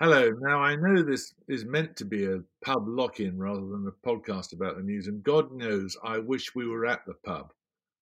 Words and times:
Hello. 0.00 0.32
Now, 0.40 0.58
I 0.58 0.74
know 0.74 1.04
this 1.04 1.34
is 1.46 1.64
meant 1.64 1.94
to 1.98 2.04
be 2.04 2.24
a 2.24 2.42
pub 2.64 2.88
lock 2.88 3.20
in 3.20 3.38
rather 3.38 3.60
than 3.60 3.86
a 3.86 3.92
podcast 4.04 4.52
about 4.52 4.76
the 4.76 4.82
news, 4.82 5.06
and 5.06 5.22
God 5.22 5.52
knows 5.52 5.96
I 6.02 6.18
wish 6.18 6.52
we 6.52 6.66
were 6.66 6.84
at 6.84 7.06
the 7.06 7.14
pub. 7.24 7.52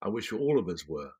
I 0.00 0.08
wish 0.08 0.32
all 0.32 0.58
of 0.58 0.70
us 0.70 0.88
were. 0.88 1.10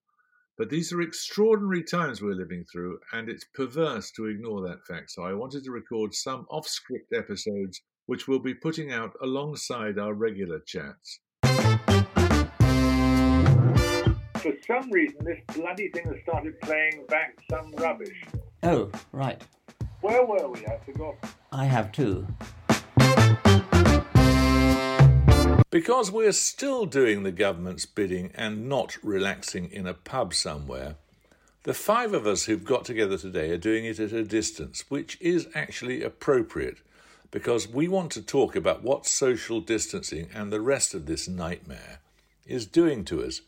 But 0.56 0.70
these 0.70 0.90
are 0.90 1.02
extraordinary 1.02 1.82
times 1.82 2.22
we're 2.22 2.32
living 2.32 2.64
through, 2.72 3.00
and 3.12 3.28
it's 3.28 3.44
perverse 3.52 4.10
to 4.12 4.28
ignore 4.28 4.66
that 4.66 4.82
fact. 4.86 5.10
So 5.10 5.22
I 5.22 5.34
wanted 5.34 5.62
to 5.64 5.70
record 5.70 6.14
some 6.14 6.46
off 6.48 6.66
script 6.66 7.12
episodes, 7.14 7.82
which 8.06 8.26
we'll 8.26 8.38
be 8.38 8.54
putting 8.54 8.90
out 8.92 9.12
alongside 9.22 9.98
our 9.98 10.14
regular 10.14 10.60
chats. 10.60 11.20
For 14.36 14.54
some 14.66 14.90
reason, 14.90 15.22
this 15.22 15.40
bloody 15.54 15.90
thing 15.90 16.06
has 16.06 16.22
started 16.22 16.58
playing 16.62 17.04
back 17.10 17.36
some 17.50 17.72
rubbish. 17.72 18.24
Oh, 18.62 18.90
right. 19.12 19.38
Where 20.02 20.26
were 20.26 20.48
we? 20.48 20.66
I 20.66 20.78
forgot. 20.78 21.14
I 21.52 21.66
have 21.66 21.92
too. 21.92 22.26
Because 25.70 26.10
we're 26.10 26.32
still 26.32 26.86
doing 26.86 27.22
the 27.22 27.30
government's 27.30 27.86
bidding 27.86 28.32
and 28.34 28.68
not 28.68 28.98
relaxing 29.04 29.70
in 29.70 29.86
a 29.86 29.94
pub 29.94 30.34
somewhere, 30.34 30.96
the 31.62 31.72
five 31.72 32.12
of 32.14 32.26
us 32.26 32.44
who've 32.44 32.64
got 32.64 32.84
together 32.84 33.16
today 33.16 33.50
are 33.50 33.56
doing 33.56 33.84
it 33.84 34.00
at 34.00 34.12
a 34.12 34.24
distance, 34.24 34.84
which 34.88 35.16
is 35.20 35.46
actually 35.54 36.02
appropriate 36.02 36.78
because 37.30 37.68
we 37.68 37.86
want 37.86 38.10
to 38.12 38.22
talk 38.22 38.56
about 38.56 38.82
what 38.82 39.06
social 39.06 39.60
distancing 39.60 40.28
and 40.34 40.52
the 40.52 40.60
rest 40.60 40.94
of 40.94 41.06
this 41.06 41.28
nightmare 41.28 42.00
is 42.44 42.66
doing 42.66 43.04
to 43.04 43.22
us. 43.22 43.40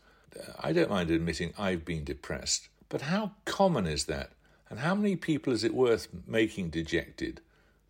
I 0.57 0.71
don't 0.71 0.89
mind 0.89 1.11
admitting 1.11 1.53
I've 1.57 1.83
been 1.83 2.05
depressed, 2.05 2.69
but 2.87 3.01
how 3.01 3.33
common 3.43 3.85
is 3.85 4.05
that? 4.05 4.31
And 4.69 4.79
how 4.79 4.95
many 4.95 5.15
people 5.15 5.53
is 5.53 5.63
it 5.63 5.73
worth 5.73 6.07
making 6.25 6.69
dejected 6.69 7.41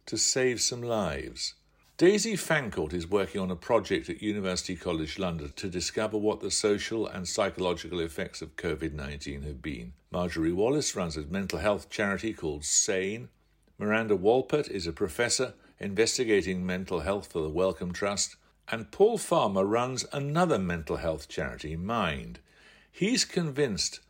to 0.07 0.17
save 0.17 0.61
some 0.61 0.81
lives? 0.81 1.53
Daisy 1.97 2.35
Fancourt 2.35 2.91
is 2.91 3.09
working 3.09 3.39
on 3.39 3.49
a 3.49 3.55
project 3.55 4.09
at 4.09 4.21
University 4.21 4.75
College 4.75 5.17
London 5.17 5.53
to 5.55 5.69
discover 5.69 6.17
what 6.17 6.41
the 6.41 6.51
social 6.51 7.07
and 7.07 7.25
psychological 7.25 8.01
effects 8.01 8.41
of 8.41 8.57
COVID 8.57 8.91
19 8.91 9.43
have 9.43 9.61
been. 9.61 9.93
Marjorie 10.11 10.51
Wallace 10.51 10.93
runs 10.93 11.15
a 11.15 11.21
mental 11.21 11.59
health 11.59 11.89
charity 11.89 12.33
called 12.33 12.65
SANE. 12.65 13.29
Miranda 13.77 14.17
Wolpert 14.17 14.69
is 14.69 14.87
a 14.87 14.91
professor 14.91 15.53
investigating 15.79 16.65
mental 16.65 16.99
health 16.99 17.31
for 17.31 17.41
the 17.41 17.49
Wellcome 17.49 17.93
Trust. 17.93 18.35
And 18.69 18.91
Paul 18.91 19.17
Farmer 19.17 19.63
runs 19.63 20.05
another 20.11 20.59
mental 20.59 20.97
health 20.97 21.29
charity, 21.29 21.77
Mind. 21.77 22.39
He's 22.91 23.23
convinced 23.23 24.01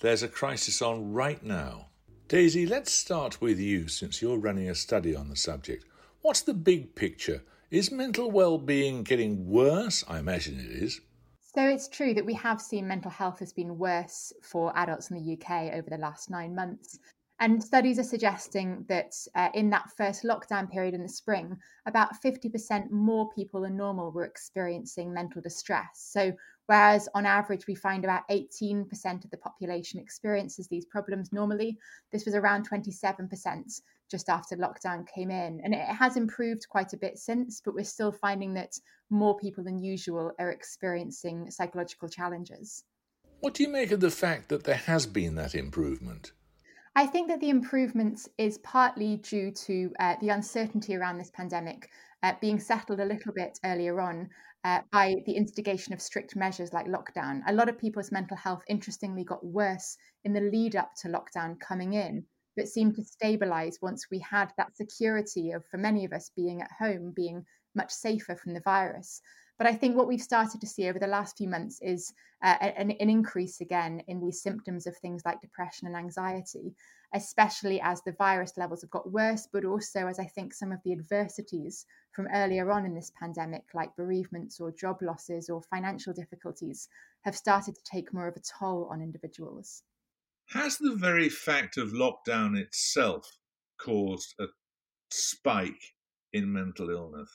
there's 0.00 0.22
a 0.22 0.28
crisis 0.28 0.82
on 0.82 1.12
right 1.12 1.42
now. 1.42 1.86
Daisy, 2.30 2.64
let's 2.64 2.92
start 2.92 3.40
with 3.40 3.58
you 3.58 3.88
since 3.88 4.22
you're 4.22 4.38
running 4.38 4.70
a 4.70 4.74
study 4.76 5.16
on 5.16 5.28
the 5.28 5.34
subject. 5.34 5.84
What's 6.22 6.42
the 6.42 6.54
big 6.54 6.94
picture? 6.94 7.42
Is 7.72 7.90
mental 7.90 8.30
well-being 8.30 9.02
getting 9.02 9.48
worse? 9.48 10.04
I 10.06 10.20
imagine 10.20 10.60
it 10.60 10.70
is. 10.70 11.00
So 11.40 11.66
it's 11.66 11.88
true 11.88 12.14
that 12.14 12.24
we 12.24 12.34
have 12.34 12.60
seen 12.60 12.86
mental 12.86 13.10
health 13.10 13.40
has 13.40 13.52
been 13.52 13.78
worse 13.78 14.32
for 14.44 14.72
adults 14.78 15.10
in 15.10 15.16
the 15.16 15.32
UK 15.32 15.74
over 15.74 15.90
the 15.90 15.96
last 15.96 16.30
nine 16.30 16.54
months. 16.54 17.00
And 17.40 17.60
studies 17.64 17.98
are 17.98 18.04
suggesting 18.04 18.84
that 18.88 19.12
uh, 19.34 19.48
in 19.52 19.70
that 19.70 19.90
first 19.96 20.22
lockdown 20.22 20.70
period 20.70 20.94
in 20.94 21.02
the 21.02 21.08
spring, 21.08 21.56
about 21.86 22.10
50% 22.22 22.92
more 22.92 23.28
people 23.34 23.62
than 23.62 23.76
normal 23.76 24.12
were 24.12 24.24
experiencing 24.24 25.12
mental 25.12 25.42
distress. 25.42 25.88
So, 25.94 26.32
whereas 26.70 27.08
on 27.16 27.26
average 27.26 27.66
we 27.66 27.74
find 27.74 28.04
about 28.04 28.22
18% 28.30 29.24
of 29.24 29.30
the 29.32 29.36
population 29.36 29.98
experiences 29.98 30.68
these 30.68 30.84
problems 30.84 31.32
normally, 31.32 31.76
this 32.12 32.24
was 32.24 32.36
around 32.36 32.70
27% 32.70 33.80
just 34.08 34.28
after 34.28 34.56
lockdown 34.56 35.04
came 35.04 35.32
in. 35.32 35.60
And 35.64 35.74
it 35.74 35.80
has 35.80 36.16
improved 36.16 36.68
quite 36.68 36.92
a 36.92 36.96
bit 36.96 37.18
since, 37.18 37.60
but 37.60 37.74
we're 37.74 37.82
still 37.82 38.12
finding 38.12 38.54
that 38.54 38.78
more 39.10 39.36
people 39.36 39.64
than 39.64 39.82
usual 39.82 40.30
are 40.38 40.52
experiencing 40.52 41.50
psychological 41.50 42.08
challenges. 42.08 42.84
What 43.40 43.54
do 43.54 43.64
you 43.64 43.68
make 43.68 43.90
of 43.90 43.98
the 43.98 44.08
fact 44.08 44.48
that 44.50 44.62
there 44.62 44.76
has 44.76 45.06
been 45.06 45.34
that 45.34 45.56
improvement? 45.56 46.30
I 46.96 47.06
think 47.06 47.28
that 47.28 47.40
the 47.40 47.50
improvements 47.50 48.28
is 48.36 48.58
partly 48.58 49.16
due 49.16 49.52
to 49.52 49.92
uh, 50.00 50.16
the 50.20 50.30
uncertainty 50.30 50.96
around 50.96 51.18
this 51.18 51.30
pandemic 51.30 51.88
uh, 52.22 52.34
being 52.40 52.58
settled 52.58 53.00
a 53.00 53.04
little 53.04 53.32
bit 53.32 53.58
earlier 53.64 54.00
on 54.00 54.28
uh, 54.64 54.80
by 54.92 55.16
the 55.24 55.36
instigation 55.36 55.92
of 55.92 56.02
strict 56.02 56.36
measures 56.36 56.72
like 56.72 56.86
lockdown. 56.86 57.42
A 57.46 57.52
lot 57.52 57.68
of 57.68 57.78
people's 57.78 58.12
mental 58.12 58.36
health, 58.36 58.62
interestingly, 58.68 59.24
got 59.24 59.44
worse 59.44 59.96
in 60.24 60.32
the 60.32 60.40
lead 60.40 60.76
up 60.76 60.90
to 60.96 61.08
lockdown 61.08 61.58
coming 61.60 61.94
in 61.94 62.26
but 62.56 62.68
seemed 62.68 62.94
to 62.96 63.04
stabilize 63.04 63.78
once 63.80 64.10
we 64.10 64.18
had 64.18 64.52
that 64.56 64.76
security 64.76 65.52
of, 65.52 65.64
for 65.66 65.78
many 65.78 66.04
of 66.04 66.12
us, 66.12 66.30
being 66.36 66.60
at 66.60 66.70
home, 66.78 67.12
being 67.14 67.44
much 67.74 67.90
safer 67.90 68.36
from 68.36 68.52
the 68.52 68.60
virus. 68.60 69.22
But 69.60 69.68
I 69.68 69.74
think 69.74 69.94
what 69.94 70.08
we've 70.08 70.22
started 70.22 70.62
to 70.62 70.66
see 70.66 70.88
over 70.88 70.98
the 70.98 71.06
last 71.06 71.36
few 71.36 71.46
months 71.46 71.82
is 71.82 72.14
uh, 72.42 72.56
an, 72.62 72.92
an, 72.92 73.10
increase 73.10 73.60
again 73.60 74.02
in 74.08 74.18
these 74.18 74.40
symptoms 74.40 74.86
of 74.86 74.96
things 74.96 75.20
like 75.26 75.42
depression 75.42 75.86
and 75.86 75.94
anxiety, 75.94 76.74
especially 77.14 77.78
as 77.82 78.00
the 78.00 78.12
virus 78.12 78.56
levels 78.56 78.80
have 78.80 78.90
got 78.90 79.12
worse, 79.12 79.46
but 79.52 79.66
also 79.66 80.06
as 80.06 80.18
I 80.18 80.24
think 80.24 80.54
some 80.54 80.72
of 80.72 80.78
the 80.82 80.94
adversities 80.94 81.84
from 82.12 82.26
earlier 82.32 82.72
on 82.72 82.86
in 82.86 82.94
this 82.94 83.12
pandemic, 83.20 83.64
like 83.74 83.94
bereavements 83.96 84.60
or 84.60 84.72
job 84.72 84.96
losses 85.02 85.50
or 85.50 85.60
financial 85.60 86.14
difficulties, 86.14 86.88
have 87.26 87.36
started 87.36 87.74
to 87.74 87.82
take 87.84 88.14
more 88.14 88.28
of 88.28 88.36
a 88.36 88.58
toll 88.58 88.88
on 88.90 89.02
individuals. 89.02 89.82
Has 90.52 90.78
the 90.78 90.94
very 90.94 91.28
fact 91.28 91.76
of 91.76 91.90
lockdown 91.90 92.56
itself 92.56 93.30
caused 93.78 94.34
a 94.40 94.46
spike 95.10 95.92
in 96.32 96.50
mental 96.50 96.88
illness? 96.88 97.28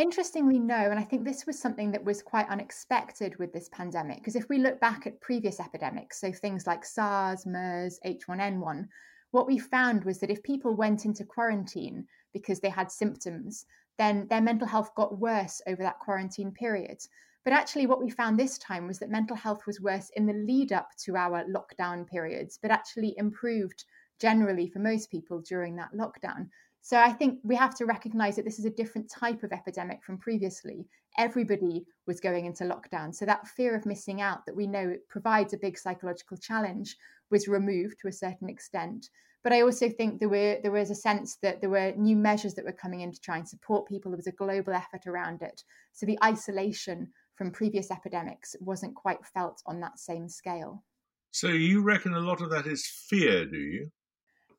Interestingly, 0.00 0.58
no. 0.58 0.76
And 0.76 0.98
I 0.98 1.02
think 1.02 1.26
this 1.26 1.44
was 1.44 1.58
something 1.58 1.92
that 1.92 2.02
was 2.02 2.22
quite 2.22 2.48
unexpected 2.48 3.38
with 3.38 3.52
this 3.52 3.68
pandemic. 3.68 4.16
Because 4.16 4.34
if 4.34 4.48
we 4.48 4.56
look 4.56 4.80
back 4.80 5.06
at 5.06 5.20
previous 5.20 5.60
epidemics, 5.60 6.18
so 6.18 6.32
things 6.32 6.66
like 6.66 6.86
SARS, 6.86 7.44
MERS, 7.44 8.00
H1N1, 8.06 8.86
what 9.32 9.46
we 9.46 9.58
found 9.58 10.04
was 10.04 10.18
that 10.20 10.30
if 10.30 10.42
people 10.42 10.74
went 10.74 11.04
into 11.04 11.26
quarantine 11.26 12.06
because 12.32 12.60
they 12.60 12.70
had 12.70 12.90
symptoms, 12.90 13.66
then 13.98 14.26
their 14.28 14.40
mental 14.40 14.66
health 14.66 14.90
got 14.94 15.18
worse 15.18 15.60
over 15.66 15.82
that 15.82 15.98
quarantine 15.98 16.50
period. 16.50 16.96
But 17.44 17.52
actually, 17.52 17.86
what 17.86 18.02
we 18.02 18.08
found 18.08 18.38
this 18.38 18.56
time 18.56 18.86
was 18.86 19.00
that 19.00 19.10
mental 19.10 19.36
health 19.36 19.66
was 19.66 19.82
worse 19.82 20.10
in 20.16 20.24
the 20.24 20.32
lead 20.32 20.72
up 20.72 20.88
to 21.04 21.14
our 21.14 21.44
lockdown 21.44 22.06
periods, 22.06 22.58
but 22.62 22.70
actually 22.70 23.14
improved 23.18 23.84
generally 24.18 24.66
for 24.66 24.78
most 24.78 25.10
people 25.10 25.42
during 25.42 25.76
that 25.76 25.92
lockdown. 25.92 26.48
So 26.82 26.98
I 26.98 27.12
think 27.12 27.38
we 27.42 27.56
have 27.56 27.74
to 27.76 27.84
recognize 27.84 28.36
that 28.36 28.44
this 28.44 28.58
is 28.58 28.64
a 28.64 28.70
different 28.70 29.10
type 29.10 29.42
of 29.42 29.52
epidemic 29.52 30.02
from 30.02 30.18
previously. 30.18 30.86
Everybody 31.18 31.84
was 32.06 32.20
going 32.20 32.46
into 32.46 32.64
lockdown. 32.64 33.14
So 33.14 33.26
that 33.26 33.46
fear 33.46 33.74
of 33.76 33.86
missing 33.86 34.20
out 34.20 34.46
that 34.46 34.56
we 34.56 34.66
know 34.66 34.96
provides 35.08 35.52
a 35.52 35.58
big 35.58 35.78
psychological 35.78 36.36
challenge 36.36 36.96
was 37.30 37.48
removed 37.48 37.98
to 38.00 38.08
a 38.08 38.12
certain 38.12 38.48
extent. 38.48 39.10
But 39.42 39.52
I 39.52 39.62
also 39.62 39.88
think 39.88 40.18
there 40.18 40.28
were 40.28 40.58
there 40.62 40.72
was 40.72 40.90
a 40.90 40.94
sense 40.94 41.36
that 41.42 41.60
there 41.60 41.70
were 41.70 41.94
new 41.96 42.16
measures 42.16 42.54
that 42.54 42.64
were 42.64 42.72
coming 42.72 43.00
in 43.00 43.12
to 43.12 43.20
try 43.20 43.38
and 43.38 43.48
support 43.48 43.88
people. 43.88 44.10
There 44.10 44.16
was 44.16 44.26
a 44.26 44.32
global 44.32 44.74
effort 44.74 45.06
around 45.06 45.42
it. 45.42 45.62
So 45.92 46.06
the 46.06 46.18
isolation 46.22 47.10
from 47.36 47.50
previous 47.50 47.90
epidemics 47.90 48.54
wasn't 48.60 48.94
quite 48.94 49.24
felt 49.24 49.62
on 49.64 49.80
that 49.80 49.98
same 49.98 50.28
scale. 50.28 50.84
So 51.30 51.48
you 51.48 51.82
reckon 51.82 52.12
a 52.12 52.20
lot 52.20 52.42
of 52.42 52.50
that 52.50 52.66
is 52.66 52.86
fear, 52.86 53.46
do 53.46 53.56
you? 53.56 53.90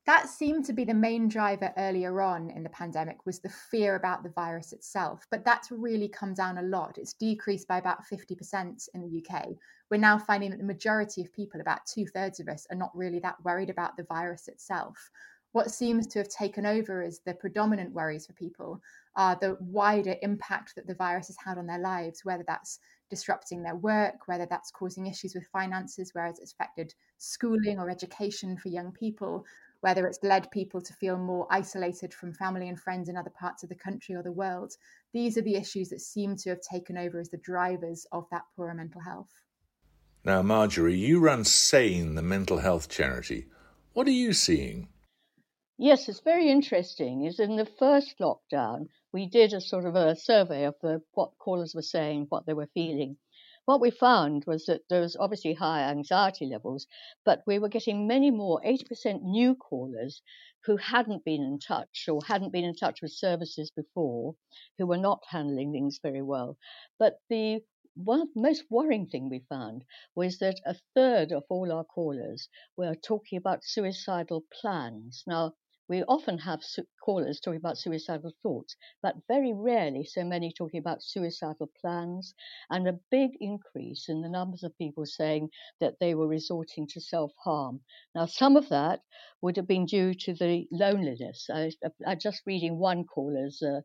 That 0.04 0.28
seemed 0.28 0.64
to 0.64 0.72
be 0.72 0.84
the 0.84 0.94
main 0.94 1.28
driver 1.28 1.72
earlier 1.76 2.20
on 2.20 2.50
in 2.50 2.62
the 2.62 2.68
pandemic 2.70 3.24
was 3.24 3.38
the 3.38 3.48
fear 3.48 3.94
about 3.94 4.22
the 4.22 4.30
virus 4.30 4.72
itself 4.72 5.26
but 5.30 5.44
that's 5.44 5.70
really 5.70 6.08
come 6.08 6.34
down 6.34 6.58
a 6.58 6.62
lot. 6.62 6.98
It's 6.98 7.12
decreased 7.12 7.68
by 7.68 7.78
about 7.78 8.04
50% 8.04 8.88
in 8.94 9.00
the 9.00 9.22
uk 9.24 9.46
we're 9.90 9.98
now 9.98 10.18
finding 10.18 10.50
that 10.50 10.58
the 10.58 10.64
majority 10.64 11.20
of 11.20 11.32
people 11.32 11.60
about 11.60 11.84
two-thirds 11.86 12.40
of 12.40 12.48
us 12.48 12.66
are 12.70 12.76
not 12.76 12.96
really 12.96 13.18
that 13.20 13.36
worried 13.44 13.68
about 13.68 13.94
the 13.96 14.04
virus 14.04 14.48
itself. 14.48 15.10
What 15.52 15.70
seems 15.70 16.06
to 16.06 16.18
have 16.18 16.30
taken 16.30 16.64
over 16.64 17.02
as 17.02 17.20
the 17.26 17.34
predominant 17.34 17.92
worries 17.92 18.24
for 18.24 18.32
people 18.32 18.80
are 19.16 19.36
the 19.36 19.58
wider 19.60 20.16
impact 20.22 20.74
that 20.76 20.86
the 20.86 20.94
virus 20.94 21.26
has 21.26 21.36
had 21.44 21.58
on 21.58 21.66
their 21.66 21.78
lives 21.78 22.24
whether 22.24 22.44
that's 22.46 22.78
disrupting 23.10 23.62
their 23.62 23.76
work 23.76 24.26
whether 24.26 24.46
that's 24.46 24.70
causing 24.70 25.06
issues 25.06 25.34
with 25.34 25.46
finances 25.52 26.12
whereas 26.14 26.38
it's 26.38 26.54
affected 26.54 26.94
schooling 27.18 27.78
or 27.78 27.90
education 27.90 28.56
for 28.56 28.70
young 28.70 28.90
people 28.92 29.44
whether 29.82 30.06
it's 30.06 30.22
led 30.22 30.50
people 30.52 30.80
to 30.80 30.92
feel 30.94 31.18
more 31.18 31.46
isolated 31.50 32.14
from 32.14 32.32
family 32.32 32.68
and 32.68 32.80
friends 32.80 33.08
in 33.08 33.16
other 33.16 33.32
parts 33.38 33.62
of 33.62 33.68
the 33.68 33.74
country 33.74 34.14
or 34.14 34.22
the 34.22 34.32
world. 34.32 34.72
These 35.12 35.36
are 35.36 35.42
the 35.42 35.56
issues 35.56 35.88
that 35.90 36.00
seem 36.00 36.36
to 36.36 36.50
have 36.50 36.60
taken 36.60 36.96
over 36.96 37.18
as 37.18 37.30
the 37.30 37.36
drivers 37.38 38.06
of 38.12 38.26
that 38.30 38.44
poorer 38.56 38.74
mental 38.74 39.00
health. 39.00 39.32
Now, 40.24 40.40
Marjorie, 40.40 40.96
you 40.96 41.18
run 41.18 41.44
SANE, 41.44 42.14
the 42.14 42.22
mental 42.22 42.58
health 42.58 42.88
charity. 42.88 43.46
What 43.92 44.06
are 44.06 44.12
you 44.12 44.32
seeing? 44.32 44.88
Yes, 45.78 46.08
it's 46.08 46.20
very 46.20 46.48
interesting. 46.48 47.24
Is 47.24 47.40
in 47.40 47.56
the 47.56 47.66
first 47.66 48.20
lockdown, 48.20 48.86
we 49.12 49.26
did 49.26 49.52
a 49.52 49.60
sort 49.60 49.84
of 49.84 49.96
a 49.96 50.14
survey 50.14 50.62
of 50.62 50.76
the, 50.80 51.02
what 51.14 51.36
callers 51.38 51.74
were 51.74 51.82
saying, 51.82 52.26
what 52.28 52.46
they 52.46 52.54
were 52.54 52.68
feeling. 52.72 53.16
What 53.64 53.80
we 53.80 53.90
found 53.90 54.44
was 54.44 54.66
that 54.66 54.88
there 54.88 55.00
was 55.00 55.16
obviously 55.16 55.54
high 55.54 55.82
anxiety 55.90 56.46
levels, 56.46 56.86
but 57.24 57.42
we 57.46 57.58
were 57.58 57.68
getting 57.68 58.06
many 58.06 58.30
more, 58.30 58.60
80% 58.64 59.22
new 59.22 59.56
callers 59.56 60.22
who 60.64 60.76
hadn't 60.76 61.24
been 61.24 61.42
in 61.42 61.58
touch 61.58 62.08
or 62.08 62.20
hadn't 62.24 62.52
been 62.52 62.64
in 62.64 62.76
touch 62.76 63.02
with 63.02 63.12
services 63.12 63.70
before, 63.72 64.36
who 64.78 64.86
were 64.86 64.96
not 64.96 65.24
handling 65.26 65.72
things 65.72 65.98
very 66.02 66.22
well. 66.22 66.56
But 66.98 67.18
the 67.28 67.64
one 67.94 68.28
most 68.34 68.64
worrying 68.70 69.06
thing 69.08 69.28
we 69.28 69.40
found 69.48 69.84
was 70.14 70.38
that 70.38 70.60
a 70.64 70.74
third 70.94 71.32
of 71.32 71.44
all 71.48 71.72
our 71.72 71.84
callers 71.84 72.48
were 72.76 72.94
talking 72.94 73.38
about 73.38 73.64
suicidal 73.64 74.44
plans. 74.52 75.24
Now, 75.26 75.54
we 75.88 76.02
often 76.04 76.38
have 76.38 76.60
callers 77.04 77.40
talking 77.40 77.58
about 77.58 77.78
suicidal 77.78 78.32
thoughts, 78.42 78.76
but 79.02 79.16
very 79.28 79.52
rarely 79.52 80.04
so 80.04 80.24
many 80.24 80.52
talking 80.52 80.80
about 80.80 81.02
suicidal 81.02 81.70
plans, 81.80 82.34
and 82.70 82.88
a 82.88 82.98
big 83.10 83.30
increase 83.40 84.08
in 84.08 84.20
the 84.22 84.28
numbers 84.28 84.62
of 84.62 84.76
people 84.78 85.04
saying 85.06 85.48
that 85.80 85.98
they 86.00 86.14
were 86.14 86.28
resorting 86.28 86.86
to 86.88 87.00
self 87.00 87.32
harm. 87.44 87.80
Now, 88.14 88.26
some 88.26 88.56
of 88.56 88.68
that 88.70 89.00
would 89.42 89.56
have 89.56 89.66
been 89.66 89.86
due 89.86 90.14
to 90.14 90.34
the 90.34 90.66
loneliness. 90.70 91.48
I, 91.52 91.72
I 92.06 92.14
just 92.14 92.42
reading 92.46 92.78
one 92.78 93.04
caller's 93.04 93.62
uh, 93.62 93.80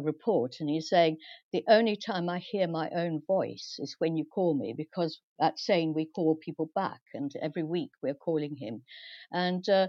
report, 0.00 0.56
and 0.60 0.68
he's 0.68 0.88
SANE 0.88 1.16
the 1.52 1.64
only 1.68 1.96
time 1.96 2.28
I 2.28 2.38
hear 2.38 2.68
my 2.68 2.90
own 2.90 3.22
voice 3.26 3.76
is 3.78 3.96
when 3.98 4.16
you 4.16 4.24
call 4.24 4.54
me, 4.54 4.72
because 4.76 5.20
at 5.40 5.58
saying 5.58 5.94
we 5.94 6.06
call 6.06 6.36
people 6.36 6.70
back, 6.74 7.00
and 7.14 7.30
every 7.42 7.62
week 7.64 7.90
we're 8.02 8.14
calling 8.14 8.56
him, 8.56 8.82
and 9.32 9.68
uh, 9.68 9.88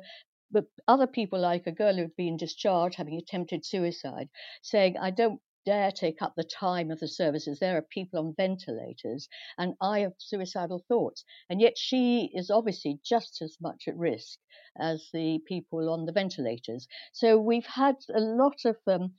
but 0.52 0.66
other 0.88 1.08
people, 1.08 1.40
like 1.40 1.68
a 1.68 1.72
girl 1.72 1.96
who'd 1.96 2.16
been 2.16 2.38
discharged 2.38 2.96
having 2.96 3.18
attempted 3.18 3.66
suicide, 3.66 4.30
saying, 4.62 4.98
I 4.98 5.12
don't 5.12 5.42
dare 5.66 5.92
take 5.92 6.22
up 6.22 6.34
the 6.36 6.44
time 6.44 6.92
of 6.92 7.00
the 7.00 7.08
services. 7.08 7.60
There 7.60 7.78
are 7.78 7.82
people 7.82 8.20
on 8.20 8.34
ventilators, 8.36 9.28
and 9.58 9.76
I 9.82 10.00
have 10.00 10.14
suicidal 10.18 10.84
thoughts. 10.88 11.24
And 11.50 11.62
yet 11.62 11.78
she 11.78 12.32
is 12.34 12.50
obviously 12.50 13.00
just 13.06 13.42
as 13.42 13.58
much 13.62 13.84
at 13.88 13.98
risk 13.98 14.40
as 14.80 15.08
the 15.14 15.40
people 15.48 15.90
on 15.90 16.06
the 16.06 16.12
ventilators. 16.12 16.88
So 17.14 17.38
we've 17.38 17.66
had 17.66 17.96
a 18.14 18.20
lot 18.20 18.58
of 18.66 18.78
um, 18.88 19.14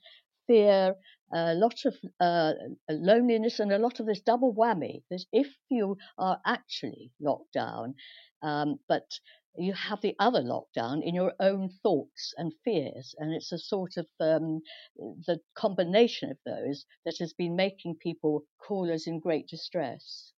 fear, 0.47 0.95
a 1.33 1.55
lot 1.55 1.85
of 1.85 1.95
uh, 2.19 2.53
loneliness, 2.89 3.59
and 3.59 3.71
a 3.71 3.79
lot 3.79 3.99
of 3.99 4.05
this 4.05 4.21
double 4.21 4.53
whammy. 4.53 5.03
That 5.09 5.23
if 5.31 5.47
you 5.69 5.97
are 6.17 6.39
actually 6.45 7.11
locked 7.21 7.53
down, 7.53 7.95
um, 8.41 8.79
but 8.89 9.05
you 9.55 9.73
have 9.73 10.01
the 10.01 10.15
other 10.19 10.41
lockdown 10.41 11.03
in 11.03 11.13
your 11.13 11.33
own 11.39 11.69
thoughts 11.83 12.33
and 12.37 12.53
fears. 12.63 13.15
And 13.17 13.33
it's 13.33 13.51
a 13.51 13.57
sort 13.57 13.97
of 13.97 14.07
um, 14.19 14.61
the 14.97 15.39
combination 15.55 16.31
of 16.31 16.37
those 16.45 16.85
that 17.05 17.17
has 17.19 17.33
been 17.33 17.55
making 17.55 17.95
people 17.95 18.43
call 18.57 18.91
us 18.91 19.07
in 19.07 19.19
great 19.19 19.47
distress. 19.47 20.31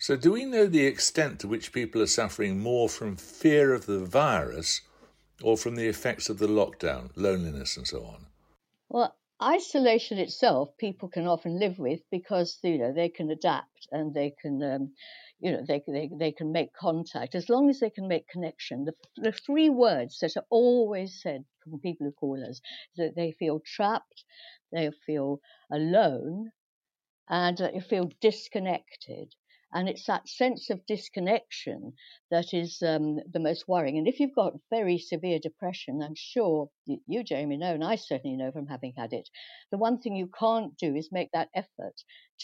So, 0.00 0.16
do 0.16 0.32
we 0.32 0.44
know 0.44 0.66
the 0.66 0.86
extent 0.86 1.40
to 1.40 1.48
which 1.48 1.72
people 1.72 2.00
are 2.00 2.06
suffering 2.06 2.60
more 2.60 2.88
from 2.88 3.16
fear 3.16 3.74
of 3.74 3.86
the 3.86 4.04
virus 4.04 4.82
or 5.42 5.56
from 5.56 5.74
the 5.74 5.88
effects 5.88 6.28
of 6.28 6.38
the 6.38 6.46
lockdown, 6.46 7.10
loneliness, 7.16 7.76
and 7.76 7.86
so 7.86 8.04
on? 8.04 8.26
Well, 8.88 9.16
isolation 9.42 10.18
itself, 10.18 10.76
people 10.78 11.08
can 11.08 11.26
often 11.26 11.58
live 11.58 11.78
with 11.78 12.00
because 12.10 12.58
you 12.62 12.78
know 12.78 12.92
they 12.92 13.08
can 13.08 13.30
adapt 13.30 13.88
and 13.90 14.14
they 14.14 14.34
can 14.40 14.62
um, 14.62 14.92
you 15.40 15.52
know 15.52 15.62
they, 15.66 15.82
they, 15.86 16.10
they 16.18 16.32
can 16.32 16.52
make 16.52 16.72
contact. 16.74 17.34
As 17.34 17.48
long 17.48 17.70
as 17.70 17.80
they 17.80 17.90
can 17.90 18.08
make 18.08 18.28
connection 18.28 18.84
the, 18.84 18.94
the 19.16 19.32
three 19.32 19.70
words 19.70 20.18
that 20.20 20.36
are 20.36 20.46
always 20.50 21.20
said 21.22 21.44
from 21.62 21.80
people 21.80 22.06
who 22.06 22.12
call 22.12 22.44
us 22.48 22.60
that 22.96 23.14
they 23.16 23.32
feel 23.32 23.60
trapped 23.64 24.24
they 24.72 24.90
feel 25.06 25.40
alone 25.72 26.50
and 27.28 27.58
they 27.58 27.80
feel 27.80 28.10
disconnected 28.20 29.34
and 29.72 29.88
it's 29.88 30.06
that 30.06 30.28
sense 30.28 30.70
of 30.70 30.84
disconnection 30.86 31.92
that 32.30 32.54
is 32.54 32.82
um, 32.82 33.18
the 33.32 33.40
most 33.40 33.68
worrying. 33.68 33.98
And 33.98 34.08
if 34.08 34.18
you've 34.18 34.34
got 34.34 34.54
very 34.70 34.98
severe 34.98 35.38
depression, 35.38 36.02
I'm 36.02 36.14
sure 36.16 36.70
you, 36.86 37.22
Jamie, 37.22 37.58
know, 37.58 37.74
and 37.74 37.84
I 37.84 37.96
certainly 37.96 38.36
know 38.36 38.50
from 38.50 38.66
having 38.66 38.94
had 38.96 39.12
it, 39.12 39.28
the 39.70 39.78
one 39.78 39.98
thing 39.98 40.16
you 40.16 40.30
can't 40.38 40.76
do 40.78 40.94
is 40.94 41.10
make 41.12 41.30
that 41.32 41.50
effort 41.54 41.94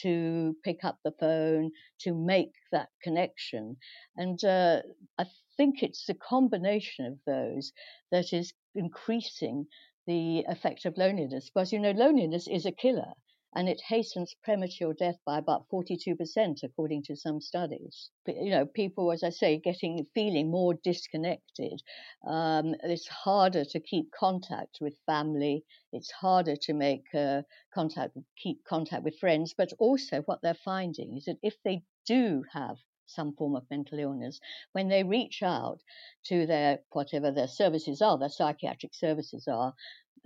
to 0.03 0.55
pick 0.65 0.85
up 0.85 0.99
the 1.05 1.15
phone, 1.19 1.71
to 2.01 2.15
make 2.15 2.53
that 2.73 2.89
connection. 3.03 3.77
And 4.17 4.43
uh, 4.45 4.83
I 5.19 5.25
think 5.57 5.83
it's 5.83 6.05
the 6.07 6.15
combination 6.15 7.07
of 7.07 7.19
those 7.27 7.73
that 8.11 8.33
is 8.33 8.53
increasing 8.75 9.67
the 10.07 10.45
effect 10.49 10.85
of 10.85 10.99
loneliness. 10.99 11.51
Because, 11.55 11.73
you 11.73 11.79
know, 11.81 11.93
loneliness 11.93 12.47
is 12.49 12.67
a 12.67 12.73
killer 12.73 13.13
and 13.55 13.69
it 13.69 13.81
hastens 13.81 14.35
premature 14.43 14.93
death 14.95 15.19
by 15.25 15.39
about 15.39 15.69
42%, 15.69 16.63
according 16.63 17.03
to 17.05 17.17
some 17.17 17.41
studies. 17.41 18.11
You 18.27 18.51
know, 18.51 18.67
people, 18.67 19.13
as 19.13 19.23
I 19.23 19.31
say, 19.31 19.59
getting 19.59 20.07
feeling 20.15 20.51
more 20.51 20.75
disconnected. 20.75 21.83
Um, 22.27 22.75
it's 22.83 23.07
harder 23.07 23.65
to 23.65 23.81
keep 23.81 24.11
contact 24.13 24.79
with 24.81 24.99
family. 25.07 25.65
It's 25.93 26.11
harder 26.11 26.57
to 26.63 26.75
make 26.75 27.05
uh, 27.15 27.43
contact, 27.73 28.17
keep 28.37 28.65
contact 28.65 29.05
with 29.05 29.19
friends. 29.19 29.55
But 29.57 29.73
also, 29.79 30.23
what 30.23 30.41
they're 30.43 30.55
finding 30.55 31.17
is 31.17 31.27
that 31.27 31.39
if 31.43 31.55
they 31.65 31.83
do 32.07 32.45
have 32.53 32.79
some 33.07 33.35
form 33.37 33.55
of 33.55 33.69
mental 33.71 33.99
illness, 33.99 34.41
when 34.73 34.89
they 34.89 35.05
reach 35.05 35.43
out 35.43 35.81
to 36.25 36.47
their 36.47 36.81
whatever 36.93 37.31
their 37.31 37.49
services 37.49 38.01
are, 38.01 38.19
their 38.19 38.29
psychiatric 38.29 38.95
services 38.95 39.47
are, 39.47 39.75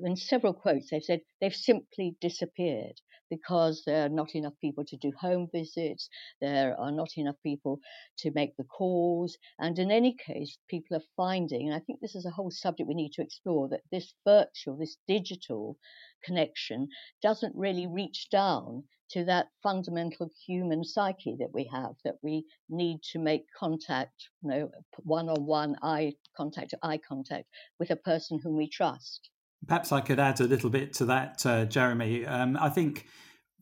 in 0.01 0.17
several 0.17 0.53
quotes 0.53 0.91
they've 0.91 1.03
said 1.03 1.21
they've 1.41 1.55
simply 1.55 2.17
disappeared 2.21 3.01
because 3.31 3.83
there 3.85 4.07
are 4.07 4.09
not 4.09 4.35
enough 4.35 4.55
people 4.61 4.85
to 4.87 4.97
do 4.97 5.13
home 5.19 5.49
visits, 5.53 6.09
there 6.41 6.79
are 6.81 6.91
not 6.91 7.11
enough 7.17 7.37
people 7.43 7.79
to 8.17 8.31
make 8.31 8.57
the 8.57 8.65
calls, 8.65 9.37
and 9.59 9.79
in 9.79 9.91
any 9.91 10.15
case, 10.15 10.57
people 10.69 10.97
are 10.97 11.03
finding, 11.17 11.67
and 11.67 11.75
I 11.75 11.81
think 11.81 12.01
this 12.01 12.15
is 12.15 12.25
a 12.25 12.31
whole 12.31 12.51
subject 12.51 12.89
we 12.89 12.95
need 12.95 13.13
to 13.13 13.23
explore, 13.23 13.69
that 13.69 13.83
this 13.93 14.15
virtual, 14.25 14.79
this 14.79 14.97
digital 15.07 15.77
connection 16.25 16.89
doesn't 17.23 17.55
really 17.55 17.87
reach 17.87 18.29
down 18.31 18.85
to 19.11 19.25
that 19.25 19.49
fundamental 19.63 20.31
human 20.47 20.85
psyche 20.85 21.37
that 21.39 21.53
we 21.53 21.65
have, 21.73 21.93
that 22.05 22.17
we 22.23 22.45
need 22.69 23.03
to 23.13 23.19
make 23.19 23.45
contact, 23.59 24.29
you 24.43 24.51
know, 24.51 24.71
one 24.99 25.29
on 25.29 25.45
one 25.47 25.77
eye 25.83 26.13
contact 26.37 26.71
to 26.71 26.79
eye 26.83 26.99
contact 26.99 27.47
with 27.79 27.91
a 27.91 27.97
person 27.97 28.39
whom 28.43 28.57
we 28.57 28.69
trust. 28.69 29.31
Perhaps 29.67 29.93
I 29.93 30.01
could 30.01 30.19
add 30.21 30.41
a 30.41 30.45
little 30.45 30.71
bit 30.71 30.93
to 30.95 31.05
that, 31.07 31.45
uh, 31.45 31.65
Jeremy. 31.65 32.25
Um, 32.25 32.57
I 32.61 32.69
think 32.69 33.07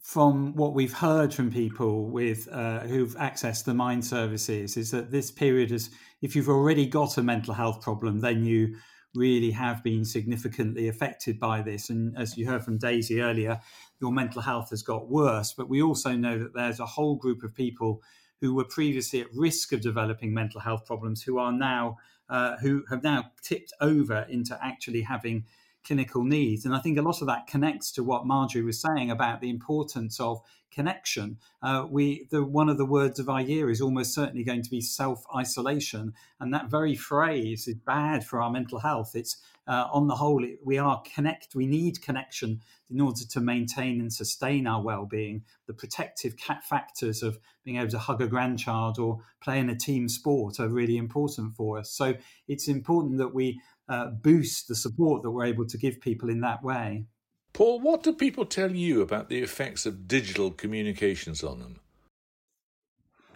from 0.07 0.55
what 0.55 0.73
we've 0.73 0.93
heard 0.93 1.35
from 1.35 1.51
people 1.51 2.09
with 2.09 2.49
uh, 2.53 2.79
who've 2.81 3.17
accessed 3.17 3.65
the 3.65 3.75
mind 3.75 4.05
services 4.05 4.77
is 4.77 4.93
that 4.93 5.11
this 5.11 5.33
period 5.33 5.73
is 5.73 5.91
if 6.23 6.37
you've 6.37 6.49
already 6.49 6.87
got 6.87 7.19
a 7.19 7.23
mental 7.25 7.53
health 7.53 7.81
problem 7.81 8.21
then 8.21 8.45
you 8.45 8.77
really 9.17 9.51
have 9.51 9.83
been 9.83 10.05
significantly 10.05 10.87
affected 10.87 11.41
by 11.41 11.61
this 11.61 11.91
and 11.91 12.17
as 12.17 12.39
you 12.39 12.47
heard 12.47 12.63
from 12.63 12.79
daisy 12.79 13.21
earlier 13.21 13.61
your 14.01 14.13
mental 14.13 14.41
health 14.41 14.71
has 14.71 14.81
got 14.81 15.11
worse 15.11 15.53
but 15.53 15.69
we 15.69 15.83
also 15.83 16.13
know 16.13 16.39
that 16.39 16.55
there's 16.55 16.79
a 16.79 16.87
whole 16.87 17.17
group 17.17 17.43
of 17.43 17.53
people 17.53 18.01
who 18.41 18.55
were 18.55 18.65
previously 18.65 19.21
at 19.21 19.27
risk 19.35 19.73
of 19.73 19.81
developing 19.81 20.33
mental 20.33 20.61
health 20.61 20.87
problems 20.87 21.21
who 21.21 21.37
are 21.37 21.53
now 21.53 21.97
uh, 22.29 22.57
who 22.59 22.85
have 22.89 23.03
now 23.03 23.25
tipped 23.43 23.73
over 23.81 24.25
into 24.29 24.57
actually 24.65 25.01
having 25.01 25.45
clinical 25.87 26.25
needs. 26.25 26.65
And 26.65 26.75
I 26.75 26.81
think 26.81 26.99
a 26.99 27.03
lot 27.03 27.21
of 27.21 27.29
that 27.29 27.47
connects 27.47 27.93
to 27.93 28.03
what 28.03 28.27
Marjorie 28.27 28.63
was 28.63 28.81
saying 28.81 29.11
about 29.11 29.41
the 29.41 29.51
importance 29.51 30.19
of 30.21 30.41
connection. 30.71 31.39
Uh, 31.63 31.87
we 31.89 32.27
the 32.31 32.45
one 32.45 32.69
of 32.69 32.77
the 32.77 32.85
words 32.85 33.19
of 33.19 33.29
our 33.29 33.41
year 33.41 33.71
is 33.71 33.81
almost 33.81 34.15
certainly 34.15 34.45
going 34.45 34.63
to 34.63 34.71
be 34.71 34.81
self 34.81 35.25
isolation, 35.35 36.13
and 36.41 36.53
that 36.53 36.71
very 36.71 36.95
phrase 36.95 37.67
is 37.67 37.75
bad 37.75 38.25
for 38.25 38.43
our 38.43 38.51
mental 38.51 38.81
health. 38.81 39.13
It's 39.15 39.39
uh, 39.69 39.89
on 39.93 40.07
the 40.07 40.15
whole, 40.15 40.47
we 40.65 40.79
are 40.79 41.03
connect. 41.03 41.55
We 41.55 41.67
need 41.67 42.01
connection 42.01 42.61
in 42.89 43.01
order 43.01 43.23
to 43.29 43.41
maintain 43.41 44.01
and 44.01 44.13
sustain 44.13 44.67
our 44.67 44.81
well-being. 44.81 45.43
The 45.67 45.75
protective 45.75 46.37
factors 46.63 47.23
of 47.23 47.41
being 47.65 47.79
able 47.79 47.91
to 47.91 47.99
hug 47.99 48.23
a 48.23 48.29
grandchild 48.29 49.01
or 49.01 49.19
play 49.41 49.59
in 49.59 49.69
a 49.69 49.75
team 49.75 50.09
sport 50.09 50.61
are 50.61 50.69
really 50.69 50.97
important 50.97 51.57
for 51.57 51.79
us. 51.79 51.91
So 51.91 52.15
it's 52.47 52.69
important 52.69 53.19
that 53.19 53.35
we 53.35 53.61
uh, 53.89 54.07
boost 54.09 54.69
the 54.69 54.75
support 54.75 55.23
that 55.23 55.31
we're 55.31 55.45
able 55.45 55.67
to 55.67 55.79
give 55.79 56.01
people 56.01 56.29
in 56.29 56.41
that 56.41 56.63
way. 56.63 57.07
Paul, 57.53 57.81
what 57.81 58.03
do 58.03 58.13
people 58.13 58.45
tell 58.45 58.73
you 58.73 59.01
about 59.01 59.29
the 59.29 59.39
effects 59.39 59.87
of 59.87 60.07
digital 60.07 60.51
communications 60.51 61.43
on 61.43 61.59
them? 61.59 61.81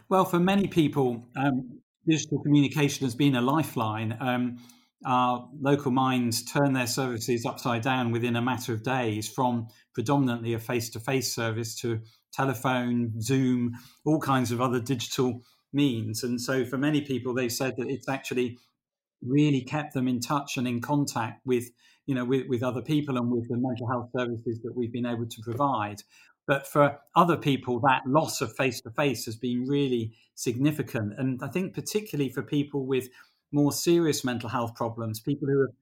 Well, 0.08 0.24
for 0.24 0.40
many 0.40 0.66
people, 0.66 1.26
um, 1.36 1.80
digital 2.06 2.42
communication 2.42 3.06
has 3.06 3.14
been 3.14 3.36
a 3.36 3.40
lifeline. 3.40 4.16
Um, 4.20 4.58
our 5.06 5.48
local 5.58 5.90
Minds 5.90 6.44
turn 6.44 6.74
their 6.74 6.86
services 6.86 7.46
upside 7.46 7.82
down 7.82 8.10
within 8.10 8.36
a 8.36 8.42
matter 8.42 8.74
of 8.74 8.82
days 8.82 9.28
from 9.28 9.68
predominantly 9.94 10.52
a 10.52 10.58
face 10.58 10.90
to 10.90 11.00
face 11.00 11.34
service 11.34 11.74
to 11.76 12.00
telephone, 12.32 13.20
Zoom, 13.20 13.72
all 14.04 14.20
kinds 14.20 14.52
of 14.52 14.60
other 14.60 14.80
digital 14.80 15.40
means. 15.72 16.22
And 16.22 16.40
so 16.40 16.64
for 16.64 16.76
many 16.76 17.00
people, 17.00 17.32
they've 17.32 17.52
said 17.52 17.76
that 17.78 17.88
it's 17.88 18.08
actually 18.08 18.58
really 19.22 19.62
kept 19.62 19.94
them 19.94 20.08
in 20.08 20.20
touch 20.20 20.56
and 20.56 20.66
in 20.66 20.80
contact 20.80 21.40
with 21.44 21.70
you 22.06 22.14
know 22.14 22.24
with, 22.24 22.46
with 22.48 22.62
other 22.62 22.82
people 22.82 23.16
and 23.16 23.30
with 23.30 23.48
the 23.48 23.56
mental 23.56 23.86
health 23.88 24.08
services 24.16 24.60
that 24.62 24.74
we've 24.74 24.92
been 24.92 25.06
able 25.06 25.26
to 25.26 25.42
provide. 25.42 26.02
But 26.46 26.66
for 26.66 26.98
other 27.14 27.36
people 27.36 27.80
that 27.80 28.02
loss 28.06 28.40
of 28.40 28.56
face 28.56 28.80
to 28.80 28.90
face 28.90 29.24
has 29.26 29.36
been 29.36 29.66
really 29.68 30.12
significant. 30.34 31.14
And 31.18 31.40
i 31.42 31.48
think 31.48 31.74
particularly 31.74 32.30
for 32.30 32.42
people 32.42 32.86
with 32.86 33.08
more 33.52 33.72
serious 33.72 34.24
mental 34.24 34.48
health 34.48 34.74
problems 34.76 35.20
people 35.20 35.48
who 35.48 35.60
have 35.60 35.74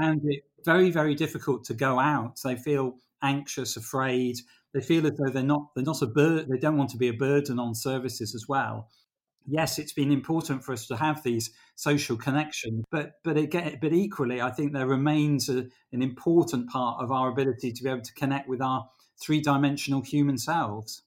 found 0.00 0.20
it 0.24 0.44
very 0.64 0.90
very 0.90 1.14
difficult 1.14 1.64
to 1.64 1.74
go 1.74 1.98
out 1.98 2.38
they 2.44 2.56
feel 2.56 2.96
anxious 3.22 3.76
afraid. 3.76 4.36
They 4.74 4.80
feel 4.80 5.06
as 5.06 5.12
though 5.16 5.32
they're 5.32 5.42
not 5.42 5.68
they're 5.74 5.84
not 5.84 6.02
a 6.02 6.06
burden 6.06 6.50
they 6.50 6.58
don't 6.58 6.76
want 6.76 6.90
to 6.90 6.98
be 6.98 7.08
a 7.08 7.14
burden 7.14 7.58
on 7.58 7.74
services 7.74 8.34
as 8.34 8.46
well 8.48 8.88
yes, 9.46 9.78
it's 9.78 9.92
been 9.92 10.12
important 10.12 10.64
for 10.64 10.72
us 10.72 10.86
to 10.88 10.96
have 10.96 11.22
these 11.22 11.50
social 11.74 12.16
connections, 12.16 12.84
but 12.90 13.12
but 13.24 13.36
again, 13.36 13.78
but 13.80 13.92
equally, 13.92 14.40
I 14.40 14.50
think 14.50 14.72
there 14.72 14.86
remains 14.86 15.48
a, 15.48 15.66
an 15.92 16.02
important 16.02 16.68
part 16.68 17.02
of 17.02 17.10
our 17.10 17.28
ability 17.28 17.72
to 17.72 17.82
be 17.82 17.90
able 17.90 18.02
to 18.02 18.14
connect 18.14 18.48
with 18.48 18.60
our 18.60 18.88
three-dimensional 19.20 20.02
human 20.02 20.38
selves. 20.38 21.02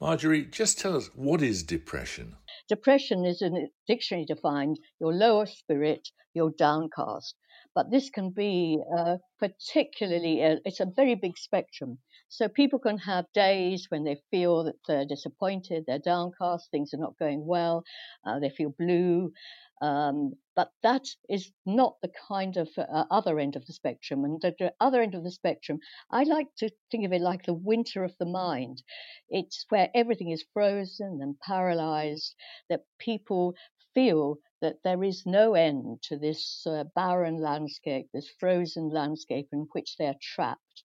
Marjorie, 0.00 0.46
just 0.46 0.78
tell 0.78 0.96
us 0.96 1.10
what 1.14 1.42
is 1.42 1.62
depression. 1.62 2.36
Depression 2.68 3.24
is 3.24 3.42
in 3.42 3.56
a 3.56 3.66
dictionary 3.86 4.24
defined 4.24 4.78
your 5.00 5.12
lower 5.12 5.46
spirit, 5.46 6.08
you're 6.34 6.52
downcast. 6.56 7.34
But 7.74 7.90
this 7.90 8.10
can 8.10 8.30
be 8.30 8.80
uh, 8.96 9.18
particularly, 9.38 10.42
uh, 10.42 10.56
it's 10.64 10.80
a 10.80 10.86
very 10.96 11.14
big 11.14 11.38
spectrum. 11.38 11.98
So 12.28 12.48
people 12.48 12.78
can 12.78 12.98
have 12.98 13.24
days 13.34 13.86
when 13.88 14.04
they 14.04 14.20
feel 14.30 14.64
that 14.64 14.76
they're 14.86 15.06
disappointed, 15.06 15.84
they're 15.86 15.98
downcast, 15.98 16.70
things 16.70 16.92
are 16.92 16.98
not 16.98 17.18
going 17.18 17.46
well, 17.46 17.84
uh, 18.26 18.38
they 18.38 18.50
feel 18.50 18.74
blue. 18.78 19.32
Um, 19.80 20.32
but 20.56 20.72
that 20.82 21.04
is 21.28 21.52
not 21.64 21.96
the 22.02 22.10
kind 22.28 22.56
of 22.56 22.68
uh, 22.76 23.04
other 23.10 23.38
end 23.38 23.54
of 23.54 23.64
the 23.64 23.72
spectrum. 23.72 24.24
And 24.24 24.40
the 24.42 24.72
other 24.80 25.00
end 25.00 25.14
of 25.14 25.22
the 25.22 25.30
spectrum, 25.30 25.78
I 26.10 26.24
like 26.24 26.48
to 26.58 26.70
think 26.90 27.06
of 27.06 27.12
it 27.12 27.20
like 27.20 27.44
the 27.44 27.54
winter 27.54 28.02
of 28.02 28.14
the 28.18 28.26
mind. 28.26 28.82
It's 29.28 29.64
where 29.68 29.88
everything 29.94 30.30
is 30.30 30.44
frozen 30.52 31.20
and 31.22 31.38
paralyzed, 31.38 32.34
that 32.68 32.82
people 32.98 33.54
feel 33.94 34.38
that 34.60 34.76
there 34.84 35.04
is 35.04 35.24
no 35.26 35.54
end 35.54 36.02
to 36.02 36.18
this 36.18 36.64
uh, 36.66 36.84
barren 36.94 37.40
landscape, 37.40 38.08
this 38.12 38.30
frozen 38.40 38.90
landscape 38.90 39.48
in 39.52 39.66
which 39.72 39.96
they 39.96 40.06
are 40.06 40.16
trapped. 40.20 40.82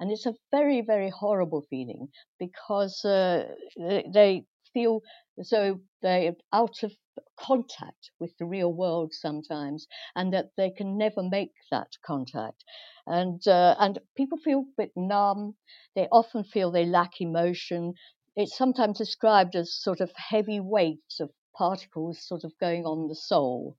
And 0.00 0.10
it's 0.10 0.26
a 0.26 0.34
very, 0.50 0.80
very 0.80 1.10
horrible 1.10 1.62
feeling 1.70 2.08
because 2.38 3.04
uh, 3.04 3.48
they 3.78 4.44
feel 4.72 5.02
as 5.38 5.50
though 5.50 5.80
they're 6.02 6.34
out 6.52 6.82
of 6.82 6.92
contact 7.38 8.10
with 8.18 8.36
the 8.38 8.44
real 8.44 8.72
world 8.72 9.12
sometimes, 9.12 9.86
and 10.16 10.32
that 10.32 10.50
they 10.56 10.70
can 10.70 10.98
never 10.98 11.22
make 11.22 11.52
that 11.70 11.92
contact. 12.04 12.64
And 13.06 13.46
uh, 13.46 13.76
and 13.78 13.98
people 14.16 14.38
feel 14.38 14.60
a 14.60 14.82
bit 14.82 14.92
numb. 14.96 15.54
They 15.94 16.08
often 16.10 16.44
feel 16.44 16.70
they 16.70 16.86
lack 16.86 17.20
emotion. 17.20 17.94
It's 18.36 18.56
sometimes 18.56 18.98
described 18.98 19.54
as 19.54 19.74
sort 19.74 20.00
of 20.00 20.10
heavy 20.16 20.58
weights 20.58 21.20
of 21.20 21.30
particles 21.56 22.26
sort 22.26 22.44
of 22.44 22.52
going 22.60 22.84
on 22.84 23.08
the 23.08 23.14
soul. 23.14 23.76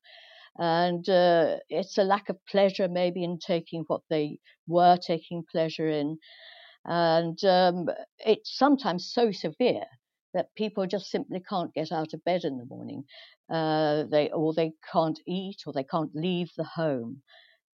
And 0.57 1.07
uh, 1.09 1.57
it's 1.69 1.97
a 1.97 2.03
lack 2.03 2.29
of 2.29 2.37
pleasure, 2.45 2.87
maybe, 2.87 3.23
in 3.23 3.39
taking 3.39 3.83
what 3.87 4.01
they 4.09 4.39
were 4.67 4.97
taking 4.97 5.43
pleasure 5.51 5.89
in. 5.89 6.17
And 6.85 7.43
um, 7.43 7.89
it's 8.19 8.57
sometimes 8.57 9.11
so 9.11 9.31
severe 9.31 9.85
that 10.33 10.53
people 10.55 10.85
just 10.85 11.09
simply 11.09 11.41
can't 11.49 11.73
get 11.73 11.91
out 11.91 12.13
of 12.13 12.23
bed 12.23 12.43
in 12.43 12.57
the 12.57 12.65
morning. 12.65 13.03
Uh, 13.49 14.03
they 14.11 14.29
or 14.31 14.53
they 14.53 14.71
can't 14.91 15.19
eat 15.27 15.57
or 15.65 15.73
they 15.73 15.83
can't 15.83 16.15
leave 16.15 16.51
the 16.57 16.63
home. 16.63 17.21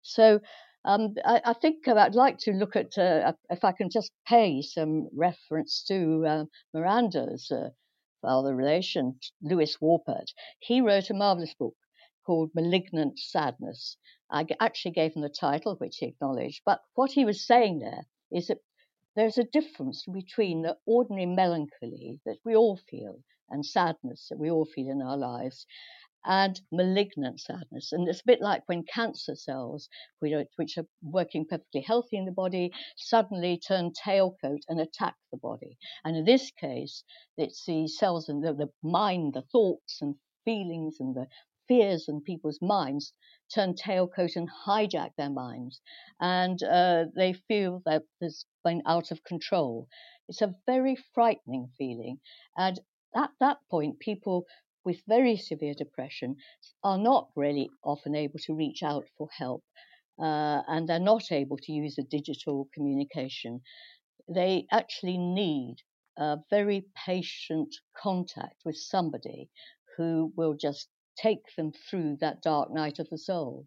So 0.02 0.40
um, 0.84 1.14
I, 1.24 1.40
I, 1.44 1.52
think 1.54 1.86
I'd 1.86 2.14
like 2.14 2.38
to 2.40 2.52
look 2.52 2.74
at 2.76 2.96
uh, 2.96 3.32
if 3.50 3.64
I 3.64 3.72
can 3.72 3.90
just 3.90 4.10
pay 4.26 4.62
some 4.62 5.08
reference 5.12 5.84
to 5.88 6.24
uh, 6.26 6.44
Miranda's 6.72 7.52
uh, 8.22 8.26
father 8.26 8.54
relation, 8.54 9.18
Lewis 9.42 9.76
Wolpert, 9.80 10.32
he 10.60 10.80
wrote 10.80 11.10
a 11.10 11.14
marvelous 11.14 11.54
book 11.54 11.76
called 12.24 12.50
Malignant 12.54 13.18
Sadness. 13.18 13.96
I 14.30 14.46
actually 14.60 14.92
gave 14.92 15.14
him 15.14 15.22
the 15.22 15.28
title, 15.28 15.76
which 15.76 15.96
he 15.98 16.06
acknowledged. 16.06 16.62
But 16.64 16.82
what 16.94 17.12
he 17.12 17.24
was 17.24 17.46
saying 17.46 17.78
there 17.78 18.06
is 18.30 18.48
that 18.48 18.58
there's 19.16 19.38
a 19.38 19.44
difference 19.44 20.04
between 20.12 20.62
the 20.62 20.76
ordinary 20.86 21.26
melancholy 21.26 22.20
that 22.24 22.38
we 22.44 22.54
all 22.54 22.76
feel 22.90 23.22
and 23.50 23.64
sadness 23.64 24.28
that 24.28 24.38
we 24.38 24.50
all 24.50 24.66
feel 24.66 24.90
in 24.90 25.02
our 25.02 25.16
lives 25.16 25.66
and 26.28 26.60
malignant 26.70 27.40
sadness. 27.40 27.90
And 27.90 28.06
it's 28.06 28.20
a 28.20 28.26
bit 28.26 28.42
like 28.42 28.62
when 28.66 28.84
cancer 28.84 29.34
cells, 29.34 29.88
which 30.20 30.76
are 30.76 30.86
working 31.02 31.46
perfectly 31.46 31.80
healthy 31.80 32.18
in 32.18 32.26
the 32.26 32.32
body, 32.32 32.70
suddenly 32.96 33.58
turn 33.58 33.92
tailcoat 33.92 34.60
and 34.68 34.78
attack 34.78 35.16
the 35.32 35.38
body. 35.38 35.78
And 36.04 36.16
in 36.18 36.26
this 36.26 36.52
case, 36.60 37.02
it's 37.38 37.64
the 37.64 37.88
cells 37.88 38.28
in 38.28 38.40
the, 38.40 38.52
the 38.52 38.68
mind, 38.82 39.34
the 39.34 39.42
thoughts 39.50 40.02
and 40.02 40.16
feelings 40.44 40.96
and 41.00 41.16
the 41.16 41.26
fears 41.66 42.08
in 42.08 42.20
people's 42.20 42.60
minds 42.60 43.14
turn 43.54 43.74
tailcoat 43.74 44.36
and 44.36 44.50
hijack 44.66 45.10
their 45.16 45.30
minds. 45.30 45.80
And 46.20 46.62
uh, 46.62 47.06
they 47.16 47.32
feel 47.48 47.80
that 47.86 48.02
there's 48.20 48.44
been 48.64 48.82
out 48.86 49.10
of 49.10 49.24
control. 49.24 49.88
It's 50.28 50.42
a 50.42 50.54
very 50.66 50.96
frightening 51.14 51.70
feeling. 51.78 52.18
And 52.56 52.78
at 53.16 53.30
that 53.40 53.58
point, 53.70 53.98
people 53.98 54.44
with 54.88 55.02
very 55.06 55.36
severe 55.36 55.74
depression 55.76 56.34
are 56.82 56.96
not 56.96 57.28
really 57.36 57.68
often 57.84 58.14
able 58.14 58.38
to 58.38 58.54
reach 58.54 58.82
out 58.82 59.04
for 59.18 59.28
help 59.36 59.62
uh, 60.18 60.62
and 60.66 60.88
they're 60.88 60.98
not 60.98 61.30
able 61.30 61.58
to 61.58 61.72
use 61.72 61.98
a 61.98 62.02
digital 62.04 62.66
communication. 62.72 63.60
They 64.34 64.64
actually 64.72 65.18
need 65.18 65.76
a 66.16 66.38
very 66.48 66.86
patient 67.06 67.68
contact 67.94 68.62
with 68.64 68.78
somebody 68.78 69.50
who 69.98 70.32
will 70.38 70.54
just 70.54 70.88
take 71.22 71.44
them 71.58 71.70
through 71.90 72.16
that 72.22 72.40
dark 72.40 72.72
night 72.72 72.98
of 72.98 73.10
the 73.10 73.18
soul. 73.18 73.66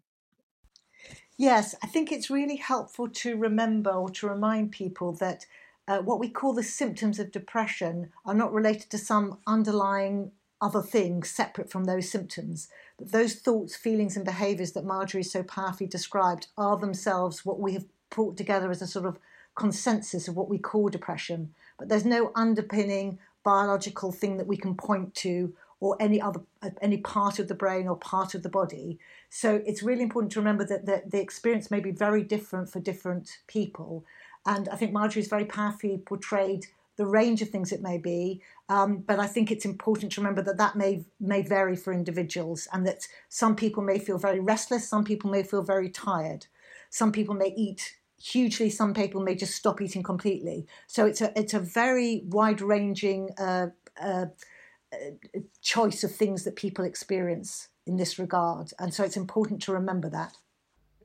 Yes, 1.38 1.76
I 1.84 1.86
think 1.86 2.10
it's 2.10 2.30
really 2.30 2.56
helpful 2.56 3.08
to 3.08 3.36
remember 3.36 3.90
or 3.90 4.10
to 4.10 4.28
remind 4.28 4.72
people 4.72 5.12
that 5.20 5.46
uh, 5.86 5.98
what 5.98 6.18
we 6.18 6.28
call 6.28 6.52
the 6.52 6.64
symptoms 6.64 7.20
of 7.20 7.30
depression 7.30 8.10
are 8.26 8.34
not 8.34 8.52
related 8.52 8.90
to 8.90 8.98
some 8.98 9.38
underlying 9.46 10.32
other 10.62 10.80
things 10.80 11.28
separate 11.28 11.70
from 11.70 11.84
those 11.84 12.08
symptoms. 12.08 12.68
That 12.98 13.12
those 13.12 13.34
thoughts, 13.34 13.76
feelings, 13.76 14.16
and 14.16 14.24
behaviours 14.24 14.72
that 14.72 14.84
Marjorie 14.84 15.24
so 15.24 15.42
powerfully 15.42 15.88
described 15.88 16.46
are 16.56 16.78
themselves 16.78 17.44
what 17.44 17.60
we 17.60 17.74
have 17.74 17.84
brought 18.08 18.36
together 18.36 18.70
as 18.70 18.80
a 18.80 18.86
sort 18.86 19.04
of 19.04 19.18
consensus 19.56 20.28
of 20.28 20.36
what 20.36 20.48
we 20.48 20.58
call 20.58 20.88
depression. 20.88 21.52
But 21.78 21.88
there's 21.88 22.04
no 22.04 22.30
underpinning 22.34 23.18
biological 23.44 24.12
thing 24.12 24.36
that 24.36 24.46
we 24.46 24.56
can 24.56 24.76
point 24.76 25.14
to 25.16 25.52
or 25.80 25.96
any 25.98 26.20
other 26.20 26.40
any 26.80 26.98
part 26.98 27.40
of 27.40 27.48
the 27.48 27.56
brain 27.56 27.88
or 27.88 27.96
part 27.96 28.34
of 28.34 28.44
the 28.44 28.48
body. 28.48 29.00
So 29.30 29.62
it's 29.66 29.82
really 29.82 30.02
important 30.02 30.30
to 30.32 30.38
remember 30.38 30.64
that 30.64 30.86
the, 30.86 31.02
the 31.04 31.20
experience 31.20 31.72
may 31.72 31.80
be 31.80 31.90
very 31.90 32.22
different 32.22 32.70
for 32.70 32.78
different 32.78 33.38
people. 33.48 34.04
And 34.46 34.68
I 34.68 34.76
think 34.76 34.92
Marjorie's 34.92 35.28
very 35.28 35.44
powerfully 35.44 35.98
portrayed 35.98 36.66
the 36.96 37.06
range 37.06 37.42
of 37.42 37.48
things 37.48 37.72
it 37.72 37.82
may 37.82 37.98
be. 37.98 38.42
Um, 38.68 38.98
but 38.98 39.18
I 39.18 39.26
think 39.26 39.50
it's 39.50 39.64
important 39.64 40.12
to 40.12 40.20
remember 40.20 40.42
that 40.42 40.58
that 40.58 40.76
may 40.76 41.04
may 41.20 41.42
vary 41.42 41.76
for 41.76 41.92
individuals, 41.92 42.68
and 42.72 42.86
that 42.86 43.06
some 43.28 43.56
people 43.56 43.82
may 43.82 43.98
feel 43.98 44.18
very 44.18 44.40
restless, 44.40 44.88
some 44.88 45.04
people 45.04 45.30
may 45.30 45.42
feel 45.42 45.62
very 45.62 45.90
tired, 45.90 46.46
some 46.90 47.12
people 47.12 47.34
may 47.34 47.52
eat 47.56 47.96
hugely. 48.22 48.70
Some 48.70 48.94
people 48.94 49.20
may 49.20 49.34
just 49.34 49.54
stop 49.54 49.80
eating 49.80 50.02
completely. 50.02 50.66
So 50.86 51.06
it's 51.06 51.20
a 51.20 51.36
it's 51.38 51.54
a 51.54 51.58
very 51.58 52.22
wide 52.26 52.60
ranging 52.60 53.30
uh, 53.38 53.68
uh, 54.00 54.26
uh, 54.92 55.40
choice 55.60 56.04
of 56.04 56.14
things 56.14 56.44
that 56.44 56.56
people 56.56 56.84
experience 56.84 57.68
in 57.84 57.96
this 57.96 58.18
regard, 58.18 58.70
and 58.78 58.94
so 58.94 59.02
it's 59.02 59.16
important 59.16 59.60
to 59.62 59.72
remember 59.72 60.08
that. 60.10 60.36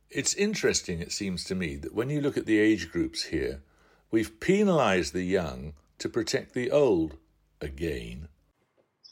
It's 0.09 0.35
interesting, 0.35 1.01
it 1.01 1.11
seems 1.11 1.43
to 1.45 1.55
me, 1.55 1.75
that 1.77 1.93
when 1.93 2.09
you 2.09 2.21
look 2.21 2.37
at 2.37 2.45
the 2.45 2.59
age 2.59 2.91
groups 2.91 3.23
here, 3.25 3.61
we've 4.11 4.39
penalised 4.39 5.13
the 5.13 5.23
young 5.23 5.73
to 5.99 6.09
protect 6.09 6.53
the 6.53 6.71
old 6.71 7.17
again. 7.61 8.27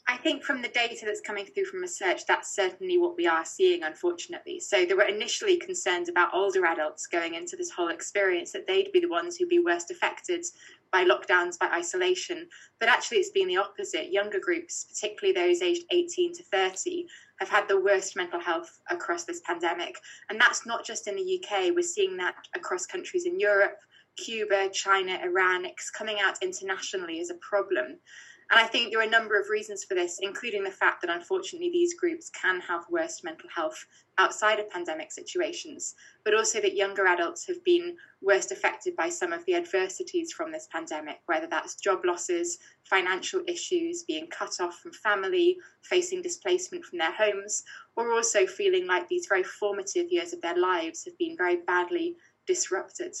I 0.08 0.16
think 0.16 0.44
from 0.44 0.62
the 0.62 0.68
data 0.68 1.04
that's 1.04 1.20
coming 1.20 1.46
through 1.46 1.64
from 1.64 1.80
research, 1.80 2.26
that's 2.26 2.54
certainly 2.54 2.96
what 2.96 3.16
we 3.16 3.26
are 3.26 3.44
seeing, 3.44 3.82
unfortunately. 3.82 4.60
So 4.60 4.84
there 4.84 4.96
were 4.96 5.02
initially 5.02 5.56
concerns 5.56 6.08
about 6.08 6.32
older 6.32 6.64
adults 6.64 7.08
going 7.08 7.34
into 7.34 7.56
this 7.56 7.70
whole 7.70 7.88
experience 7.88 8.52
that 8.52 8.68
they'd 8.68 8.92
be 8.92 9.00
the 9.00 9.08
ones 9.08 9.36
who'd 9.36 9.48
be 9.48 9.58
worst 9.58 9.90
affected 9.90 10.44
by 10.92 11.04
lockdowns, 11.04 11.58
by 11.58 11.66
isolation. 11.74 12.48
But 12.78 12.88
actually, 12.88 13.18
it's 13.18 13.30
been 13.30 13.48
the 13.48 13.56
opposite. 13.56 14.12
Younger 14.12 14.38
groups, 14.38 14.84
particularly 14.84 15.34
those 15.34 15.60
aged 15.60 15.86
18 15.90 16.34
to 16.34 16.42
30, 16.44 17.06
have 17.40 17.48
had 17.48 17.66
the 17.66 17.80
worst 17.80 18.14
mental 18.14 18.38
health 18.38 18.78
across 18.88 19.24
this 19.24 19.40
pandemic. 19.40 19.98
And 20.30 20.40
that's 20.40 20.64
not 20.66 20.84
just 20.84 21.08
in 21.08 21.16
the 21.16 21.42
UK, 21.42 21.74
we're 21.74 21.82
seeing 21.82 22.16
that 22.18 22.36
across 22.54 22.86
countries 22.86 23.26
in 23.26 23.40
Europe, 23.40 23.78
Cuba, 24.16 24.70
China, 24.70 25.18
Iran. 25.22 25.64
It's 25.64 25.90
coming 25.90 26.18
out 26.20 26.42
internationally 26.42 27.20
as 27.20 27.30
a 27.30 27.34
problem. 27.34 27.98
And 28.48 28.60
I 28.60 28.64
think 28.64 28.90
there 28.90 29.00
are 29.00 29.06
a 29.06 29.10
number 29.10 29.40
of 29.40 29.50
reasons 29.50 29.82
for 29.82 29.94
this, 29.94 30.20
including 30.22 30.62
the 30.62 30.70
fact 30.70 31.02
that 31.02 31.10
unfortunately 31.10 31.70
these 31.70 31.94
groups 31.94 32.30
can 32.30 32.60
have 32.60 32.84
worse 32.88 33.24
mental 33.24 33.48
health 33.52 33.84
outside 34.18 34.60
of 34.60 34.70
pandemic 34.70 35.10
situations, 35.10 35.96
but 36.24 36.32
also 36.32 36.60
that 36.60 36.76
younger 36.76 37.06
adults 37.06 37.44
have 37.48 37.62
been 37.64 37.96
worst 38.22 38.52
affected 38.52 38.94
by 38.94 39.08
some 39.08 39.32
of 39.32 39.44
the 39.46 39.56
adversities 39.56 40.32
from 40.32 40.52
this 40.52 40.68
pandemic, 40.70 41.18
whether 41.26 41.48
that's 41.48 41.74
job 41.74 42.04
losses, 42.04 42.58
financial 42.84 43.42
issues, 43.48 44.04
being 44.04 44.28
cut 44.28 44.60
off 44.60 44.78
from 44.78 44.92
family, 44.92 45.56
facing 45.82 46.22
displacement 46.22 46.84
from 46.84 46.98
their 46.98 47.12
homes, 47.12 47.64
or 47.96 48.12
also 48.12 48.46
feeling 48.46 48.86
like 48.86 49.08
these 49.08 49.26
very 49.28 49.42
formative 49.42 50.12
years 50.12 50.32
of 50.32 50.40
their 50.40 50.56
lives 50.56 51.04
have 51.04 51.18
been 51.18 51.36
very 51.36 51.56
badly 51.66 52.14
disrupted. 52.46 53.12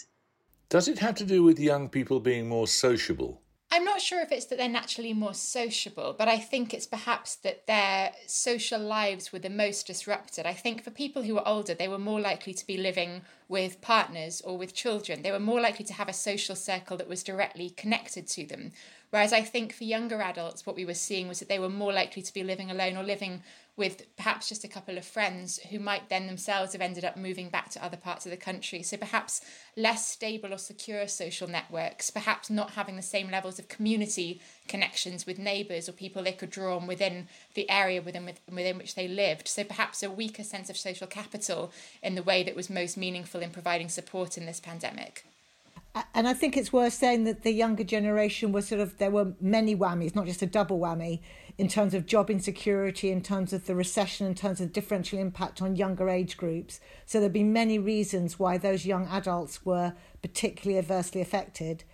Does 0.68 0.88
it 0.88 0.98
have 0.98 1.14
to 1.16 1.24
do 1.24 1.44
with 1.44 1.60
young 1.60 1.88
people 1.88 2.18
being 2.18 2.48
more 2.48 2.66
sociable? 2.66 3.40
I'm 3.70 3.84
not 3.84 4.00
sure 4.00 4.20
if 4.20 4.32
it's 4.32 4.46
that 4.46 4.58
they're 4.58 4.68
naturally 4.68 5.12
more 5.12 5.34
sociable, 5.34 6.14
but 6.18 6.26
I 6.26 6.38
think 6.38 6.74
it's 6.74 6.86
perhaps 6.86 7.36
that 7.36 7.68
their 7.68 8.12
social 8.26 8.80
lives 8.80 9.32
were 9.32 9.38
the 9.38 9.50
most 9.50 9.86
disrupted. 9.86 10.44
I 10.44 10.54
think 10.54 10.82
for 10.82 10.90
people 10.90 11.22
who 11.22 11.34
were 11.34 11.46
older, 11.46 11.74
they 11.74 11.86
were 11.86 11.98
more 11.98 12.20
likely 12.20 12.52
to 12.54 12.66
be 12.66 12.78
living 12.78 13.22
with 13.48 13.80
partners 13.80 14.40
or 14.40 14.58
with 14.58 14.74
children. 14.74 15.22
They 15.22 15.30
were 15.30 15.38
more 15.38 15.60
likely 15.60 15.84
to 15.84 15.92
have 15.94 16.08
a 16.08 16.12
social 16.12 16.56
circle 16.56 16.96
that 16.96 17.08
was 17.08 17.22
directly 17.22 17.70
connected 17.70 18.26
to 18.28 18.46
them. 18.46 18.72
Whereas 19.10 19.32
I 19.32 19.42
think 19.42 19.72
for 19.72 19.84
younger 19.84 20.20
adults, 20.20 20.66
what 20.66 20.76
we 20.76 20.84
were 20.84 20.94
seeing 20.94 21.28
was 21.28 21.38
that 21.38 21.48
they 21.48 21.58
were 21.58 21.68
more 21.68 21.92
likely 21.92 22.22
to 22.22 22.34
be 22.34 22.42
living 22.42 22.70
alone 22.70 22.96
or 22.96 23.04
living 23.04 23.42
with 23.76 24.16
perhaps 24.16 24.48
just 24.48 24.64
a 24.64 24.68
couple 24.68 24.96
of 24.96 25.04
friends 25.04 25.58
who 25.70 25.78
might 25.78 26.08
then 26.08 26.26
themselves 26.26 26.72
have 26.72 26.80
ended 26.80 27.04
up 27.04 27.14
moving 27.14 27.50
back 27.50 27.68
to 27.68 27.84
other 27.84 27.96
parts 27.96 28.24
of 28.24 28.30
the 28.30 28.36
country. 28.36 28.82
So 28.82 28.96
perhaps 28.96 29.42
less 29.76 30.08
stable 30.08 30.54
or 30.54 30.58
secure 30.58 31.06
social 31.06 31.46
networks, 31.46 32.08
perhaps 32.08 32.48
not 32.48 32.70
having 32.70 32.96
the 32.96 33.02
same 33.02 33.30
levels 33.30 33.58
of 33.58 33.68
community 33.68 34.40
connections 34.66 35.26
with 35.26 35.38
neighbours 35.38 35.88
or 35.88 35.92
people 35.92 36.22
they 36.22 36.32
could 36.32 36.48
draw 36.48 36.76
on 36.76 36.86
within 36.86 37.28
the 37.52 37.68
area 37.68 38.00
within 38.00 38.24
within 38.50 38.78
which 38.78 38.94
they 38.94 39.08
lived. 39.08 39.46
So 39.46 39.62
perhaps 39.62 40.02
a 40.02 40.10
weaker 40.10 40.42
sense 40.42 40.70
of 40.70 40.78
social 40.78 41.06
capital 41.06 41.70
in 42.02 42.14
the 42.14 42.22
way 42.22 42.42
that 42.44 42.56
was 42.56 42.70
most 42.70 42.96
meaningful 42.96 43.35
in 43.42 43.50
providing 43.50 43.88
support 43.88 44.36
in 44.36 44.46
this 44.46 44.60
pandemic. 44.60 45.24
And 46.14 46.28
I 46.28 46.34
think 46.34 46.56
it's 46.56 46.72
worth 46.72 46.92
saying 46.92 47.24
that 47.24 47.42
the 47.42 47.52
younger 47.52 47.84
generation 47.84 48.52
was 48.52 48.68
sort 48.68 48.82
of 48.82 48.98
there 48.98 49.10
were 49.10 49.32
many 49.40 49.74
whammies, 49.74 50.14
not 50.14 50.26
just 50.26 50.42
a 50.42 50.46
double 50.46 50.78
whammy 50.78 51.20
in 51.56 51.68
terms 51.68 51.94
of 51.94 52.04
job 52.04 52.30
insecurity, 52.30 53.10
in 53.10 53.22
terms 53.22 53.54
of 53.54 53.66
the 53.66 53.74
recession, 53.74 54.26
in 54.26 54.34
terms 54.34 54.60
of 54.60 54.74
differential 54.74 55.18
impact 55.18 55.62
on 55.62 55.74
younger 55.74 56.10
age 56.10 56.36
groups. 56.36 56.80
So 57.06 57.18
there'd 57.18 57.32
be 57.32 57.42
many 57.42 57.78
reasons 57.78 58.38
why 58.38 58.58
those 58.58 58.84
young 58.84 59.06
adults 59.06 59.64
were 59.64 59.94
particularly 60.20 60.78
adversely 60.78 61.22
affected. 61.22 61.84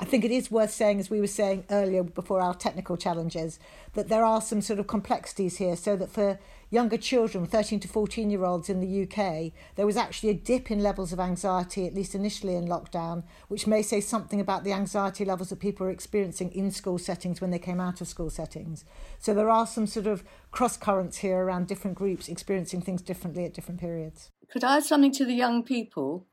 I 0.00 0.04
think 0.04 0.24
it 0.24 0.32
is 0.32 0.50
worth 0.50 0.72
saying, 0.72 0.98
as 0.98 1.10
we 1.10 1.20
were 1.20 1.28
saying 1.28 1.64
earlier 1.70 2.02
before 2.02 2.40
our 2.40 2.54
technical 2.54 2.96
challenges, 2.96 3.60
that 3.94 4.08
there 4.08 4.24
are 4.24 4.40
some 4.40 4.60
sort 4.60 4.80
of 4.80 4.88
complexities 4.88 5.58
here. 5.58 5.76
So 5.76 5.94
that 5.94 6.10
for 6.10 6.40
younger 6.72 6.96
children, 6.96 7.46
13 7.46 7.80
to 7.80 7.86
14 7.86 8.30
year 8.30 8.44
olds 8.44 8.70
in 8.70 8.80
the 8.80 9.02
UK, 9.02 9.52
there 9.76 9.86
was 9.86 9.96
actually 9.96 10.30
a 10.30 10.34
dip 10.34 10.70
in 10.70 10.82
levels 10.82 11.12
of 11.12 11.20
anxiety, 11.20 11.86
at 11.86 11.94
least 11.94 12.14
initially 12.14 12.56
in 12.56 12.66
lockdown, 12.66 13.22
which 13.48 13.66
may 13.66 13.82
say 13.82 14.00
something 14.00 14.40
about 14.40 14.64
the 14.64 14.72
anxiety 14.72 15.24
levels 15.24 15.50
that 15.50 15.60
people 15.60 15.86
are 15.86 15.90
experiencing 15.90 16.50
in 16.52 16.70
school 16.70 16.98
settings 16.98 17.40
when 17.40 17.50
they 17.50 17.58
came 17.58 17.78
out 17.78 18.00
of 18.00 18.08
school 18.08 18.30
settings. 18.30 18.86
So 19.18 19.34
there 19.34 19.50
are 19.50 19.66
some 19.66 19.86
sort 19.86 20.06
of 20.06 20.24
cross 20.50 20.78
currents 20.78 21.18
here 21.18 21.44
around 21.44 21.68
different 21.68 21.96
groups 21.96 22.28
experiencing 22.28 22.80
things 22.80 23.02
differently 23.02 23.44
at 23.44 23.52
different 23.52 23.78
periods. 23.78 24.30
Could 24.50 24.64
I 24.64 24.78
add 24.78 24.84
something 24.84 25.12
to 25.12 25.26
the 25.26 25.34
young 25.34 25.62
people? 25.62 26.26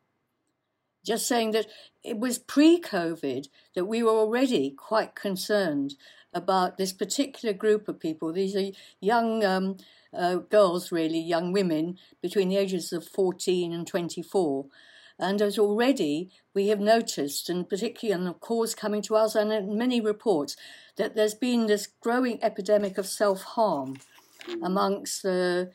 just 1.06 1.28
saying 1.28 1.52
that 1.52 1.65
it 2.04 2.19
was 2.19 2.38
pre 2.38 2.80
COVID 2.80 3.47
that 3.73 3.86
we 3.86 4.04
were 4.04 4.12
already 4.12 4.71
quite 4.71 5.15
concerned 5.15 5.95
about 6.34 6.78
this 6.78 6.93
particular 6.93 7.54
group 7.54 7.88
of 7.88 7.99
people. 7.99 8.32
These 8.32 8.56
are 8.56 8.71
young 8.99 9.43
um, 9.43 9.78
uh, 10.13 10.36
girls, 10.36 10.91
really, 10.91 11.19
young 11.19 11.52
women 11.52 11.98
between 12.22 12.50
the 12.50 12.58
ages 12.58 12.91
of 12.93 13.08
14 13.08 13.74
and 13.74 13.86
24. 13.86 14.65
And 15.17 15.41
as 15.41 15.60
already 15.60 16.30
we 16.54 16.67
have 16.69 16.80
noticed, 16.80 17.50
and 17.50 17.67
particularly 17.69 18.17
on 18.17 18.26
the 18.26 18.34
calls 18.34 18.74
coming 18.74 19.02
to 19.04 19.15
us 19.15 19.36
and 19.36 19.52
in 19.52 19.78
many 19.78 20.00
reports, 20.00 20.56
that 20.95 21.15
there's 21.15 21.36
been 21.36 21.67
this 21.67 21.88
growing 22.02 22.41
epidemic 22.43 22.98
of 22.98 23.06
self 23.06 23.43
harm 23.43 23.98
amongst 24.63 25.24
the 25.24 25.72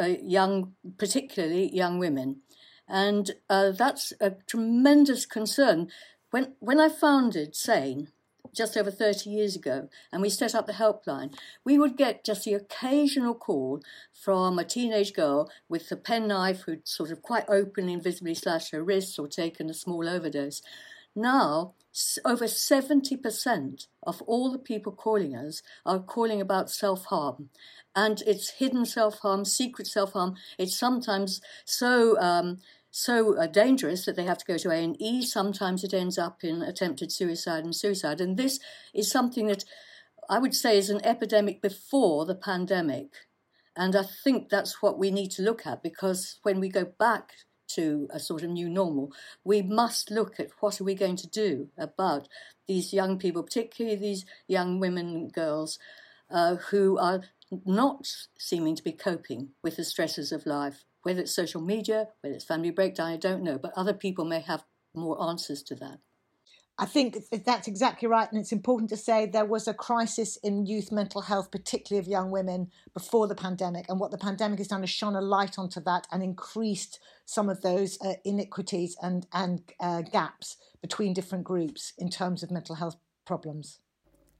uh, 0.00 0.04
young, 0.22 0.74
particularly 0.96 1.74
young 1.74 1.98
women 1.98 2.40
and 2.88 3.32
uh, 3.48 3.70
that's 3.70 4.12
a 4.20 4.32
tremendous 4.46 5.26
concern. 5.26 5.88
When 6.30 6.54
when 6.58 6.80
I 6.80 6.88
founded 6.88 7.54
Sane 7.54 8.08
just 8.52 8.76
over 8.76 8.90
30 8.90 9.30
years 9.30 9.56
ago 9.56 9.88
and 10.12 10.22
we 10.22 10.28
set 10.28 10.54
up 10.54 10.66
the 10.66 10.72
helpline, 10.74 11.34
we 11.64 11.78
would 11.78 11.96
get 11.96 12.24
just 12.24 12.44
the 12.44 12.54
occasional 12.54 13.34
call 13.34 13.82
from 14.12 14.58
a 14.58 14.64
teenage 14.64 15.12
girl 15.12 15.50
with 15.68 15.90
a 15.90 15.96
penknife 15.96 16.62
who'd 16.62 16.86
sort 16.86 17.10
of 17.10 17.22
quite 17.22 17.44
openly 17.48 17.94
and 17.94 18.02
visibly 18.02 18.34
slashed 18.34 18.72
her 18.72 18.82
wrists 18.82 19.18
or 19.18 19.28
taken 19.28 19.70
a 19.70 19.74
small 19.74 20.08
overdose. 20.08 20.62
Now, 21.16 21.74
over 22.24 22.46
70% 22.46 23.86
of 24.02 24.22
all 24.22 24.50
the 24.50 24.58
people 24.58 24.92
calling 24.92 25.36
us 25.36 25.62
are 25.86 26.00
calling 26.00 26.40
about 26.40 26.70
self 26.70 27.04
harm. 27.06 27.50
And 27.94 28.20
it's 28.26 28.50
hidden 28.50 28.84
self 28.84 29.20
harm, 29.20 29.44
secret 29.44 29.86
self 29.86 30.12
harm. 30.12 30.34
It's 30.58 30.76
sometimes 30.76 31.40
so. 31.64 32.18
Um, 32.20 32.58
so 32.96 33.36
uh, 33.36 33.48
dangerous 33.48 34.04
that 34.04 34.14
they 34.14 34.22
have 34.22 34.38
to 34.38 34.44
go 34.44 34.56
to 34.56 34.70
A&E. 34.70 35.22
Sometimes 35.22 35.82
it 35.82 35.92
ends 35.92 36.16
up 36.16 36.44
in 36.44 36.62
attempted 36.62 37.10
suicide 37.10 37.64
and 37.64 37.74
suicide. 37.74 38.20
And 38.20 38.36
this 38.36 38.60
is 38.94 39.10
something 39.10 39.48
that 39.48 39.64
I 40.30 40.38
would 40.38 40.54
say 40.54 40.78
is 40.78 40.90
an 40.90 41.04
epidemic 41.04 41.60
before 41.60 42.24
the 42.24 42.36
pandemic. 42.36 43.08
And 43.74 43.96
I 43.96 44.04
think 44.04 44.48
that's 44.48 44.80
what 44.80 44.96
we 44.96 45.10
need 45.10 45.32
to 45.32 45.42
look 45.42 45.66
at 45.66 45.82
because 45.82 46.38
when 46.44 46.60
we 46.60 46.68
go 46.68 46.84
back 46.84 47.32
to 47.70 48.06
a 48.10 48.20
sort 48.20 48.44
of 48.44 48.50
new 48.50 48.70
normal, 48.70 49.12
we 49.42 49.60
must 49.60 50.12
look 50.12 50.38
at 50.38 50.50
what 50.60 50.80
are 50.80 50.84
we 50.84 50.94
going 50.94 51.16
to 51.16 51.26
do 51.26 51.70
about 51.76 52.28
these 52.68 52.92
young 52.92 53.18
people, 53.18 53.42
particularly 53.42 53.96
these 53.96 54.24
young 54.46 54.78
women 54.78 55.08
and 55.08 55.32
girls 55.32 55.80
uh, 56.30 56.54
who 56.70 56.96
are 56.98 57.22
not 57.66 58.06
seeming 58.38 58.76
to 58.76 58.84
be 58.84 58.92
coping 58.92 59.48
with 59.64 59.74
the 59.74 59.84
stresses 59.84 60.30
of 60.30 60.46
life. 60.46 60.84
Whether 61.04 61.20
it's 61.20 61.34
social 61.34 61.60
media, 61.60 62.08
whether 62.20 62.34
it's 62.34 62.44
family 62.44 62.70
breakdown, 62.70 63.12
I 63.12 63.16
don't 63.16 63.42
know, 63.42 63.58
but 63.58 63.72
other 63.76 63.94
people 63.94 64.24
may 64.24 64.40
have 64.40 64.64
more 64.94 65.22
answers 65.22 65.62
to 65.64 65.74
that. 65.76 66.00
I 66.76 66.86
think 66.86 67.18
that's 67.30 67.68
exactly 67.68 68.08
right. 68.08 68.30
And 68.30 68.40
it's 68.40 68.50
important 68.50 68.90
to 68.90 68.96
say 68.96 69.26
there 69.26 69.44
was 69.44 69.68
a 69.68 69.74
crisis 69.74 70.36
in 70.38 70.66
youth 70.66 70.90
mental 70.90 71.20
health, 71.20 71.52
particularly 71.52 72.04
of 72.04 72.10
young 72.10 72.32
women, 72.32 72.68
before 72.92 73.28
the 73.28 73.34
pandemic. 73.36 73.86
And 73.88 74.00
what 74.00 74.10
the 74.10 74.18
pandemic 74.18 74.58
has 74.58 74.68
done 74.68 74.82
is 74.82 74.90
shone 74.90 75.14
a 75.14 75.20
light 75.20 75.56
onto 75.56 75.80
that 75.82 76.08
and 76.10 76.20
increased 76.20 76.98
some 77.26 77.48
of 77.48 77.60
those 77.62 77.96
uh, 78.00 78.14
inequities 78.24 78.96
and, 79.00 79.24
and 79.32 79.62
uh, 79.78 80.02
gaps 80.02 80.56
between 80.82 81.14
different 81.14 81.44
groups 81.44 81.92
in 81.96 82.10
terms 82.10 82.42
of 82.42 82.50
mental 82.50 82.74
health 82.74 82.96
problems. 83.24 83.78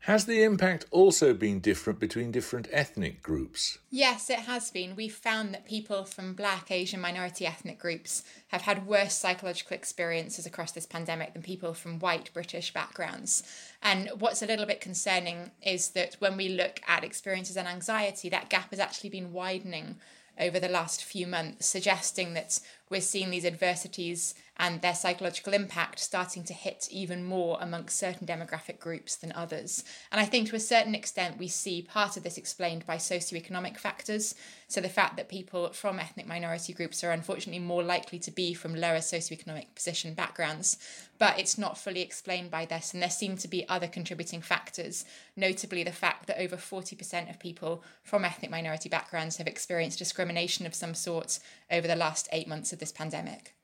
Has 0.05 0.27
the 0.27 0.43
impact 0.43 0.85
also 0.91 1.33
been 1.33 1.61
different 1.61 1.99
between 1.99 2.31
different 2.31 2.69
ethnic 2.71 3.23
groups? 3.23 3.79
Yes, 3.91 4.29
it 4.29 4.41
has 4.41 4.71
been. 4.71 4.97
We've 4.97 5.15
found 5.15 5.55
that 5.55 5.65
people 5.65 6.05
from 6.05 6.35
black, 6.35 6.71
Asian, 6.71 7.01
minority 7.01 7.47
ethnic 7.47 7.79
groups 7.79 8.23
have 8.49 8.61
had 8.63 8.87
worse 8.87 9.15
psychological 9.15 9.75
experiences 9.75 10.45
across 10.45 10.73
this 10.73 10.85
pandemic 10.85 11.33
than 11.33 11.41
people 11.41 11.73
from 11.73 12.01
white 12.01 12.31
British 12.35 12.75
backgrounds. 12.75 13.45
And 13.83 14.11
what's 14.19 14.43
a 14.43 14.47
little 14.47 14.67
bit 14.67 14.83
concerning 14.83 15.53
is 15.63 15.89
that 15.93 16.17
when 16.19 16.37
we 16.37 16.51
look 16.51 16.81
at 16.87 17.03
experiences 17.03 17.57
and 17.57 17.67
anxiety, 17.67 18.29
that 18.29 18.51
gap 18.51 18.73
has 18.73 18.81
actually 18.81 19.09
been 19.09 19.33
widening 19.33 19.97
over 20.39 20.61
the 20.61 20.69
last 20.69 21.03
few 21.03 21.27
months, 21.27 21.67
suggesting 21.67 22.35
that 22.35 22.61
we're 22.91 23.01
seeing 23.01 23.31
these 23.31 23.47
adversities 23.47 24.35
and 24.57 24.81
their 24.81 24.95
psychological 24.95 25.53
impact 25.53 25.99
starting 25.99 26.45
to 26.45 26.53
hit 26.53 26.89
even 26.91 27.25
more 27.25 27.59
amongst 27.61 27.99
certain 27.99 28.27
demographic 28.27 28.79
groups 28.79 29.17
than 29.17 29.33
others. 29.33 29.83
And 30.13 30.21
I 30.21 30.25
think 30.25 30.49
to 30.49 30.57
a 30.57 30.61
certain 30.61 30.95
extent, 30.95 31.39
we 31.39 31.49
see 31.49 31.83
part 31.83 32.17
of 32.17 32.23
this 32.23 32.39
explained 32.39 32.87
by 32.87 32.97
socioeconomic 32.97 33.77
factors. 33.77 34.35
So 34.69 34.81
the 34.81 34.89
fact 34.89 35.17
that 35.17 35.29
people 35.29 35.73
from 35.73 35.99
ethnic 35.99 36.27
minority 36.27 36.73
groups 36.73 37.03
are 37.03 37.11
unfortunately 37.11 37.61
more 37.61 37.83
likely 37.83 38.19
to 38.21 38.31
be 38.31 38.55
from 38.55 38.75
lower 38.75 38.99
socioeconomic 38.99 39.75
position 39.75 40.15
backgrounds, 40.15 40.79
but 41.19 41.39
it's 41.39 41.59
not 41.59 41.79
fully 41.79 42.01
explained 42.01 42.51
by 42.51 42.65
this. 42.65 42.93
And 42.93 43.03
there 43.03 43.11
seem 43.11 43.37
to 43.39 43.49
be 43.49 43.69
other 43.69 43.89
contributing 43.89 44.41
factors, 44.41 45.05
notably 45.37 45.83
the 45.83 45.93
fact 45.93 46.27
that 46.27 46.41
over 46.41 46.57
40% 46.57 47.29
of 47.29 47.41
people 47.41 47.83
from 48.05 48.25
ethnic 48.25 48.51
minority 48.51 48.89
backgrounds 48.89 49.39
have 49.39 49.49
experienced 49.49 49.99
discrimination 49.99 50.65
of 50.65 50.75
some 50.75 50.95
sort 50.95 51.41
over 51.71 51.89
the 51.89 51.97
last 51.97 52.29
eight 52.33 52.47
months 52.47 52.73
of 52.73 52.79
this 52.79 52.93
pandemic. 52.93 53.55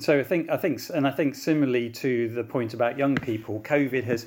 So 0.00 0.18
I 0.18 0.22
think 0.22 0.50
I 0.50 0.56
think 0.56 0.80
and 0.94 1.06
I 1.06 1.10
think 1.10 1.34
similarly 1.34 1.90
to 1.90 2.28
the 2.28 2.44
point 2.44 2.74
about 2.74 2.98
young 2.98 3.16
people, 3.16 3.60
COVID 3.60 4.04
has 4.04 4.26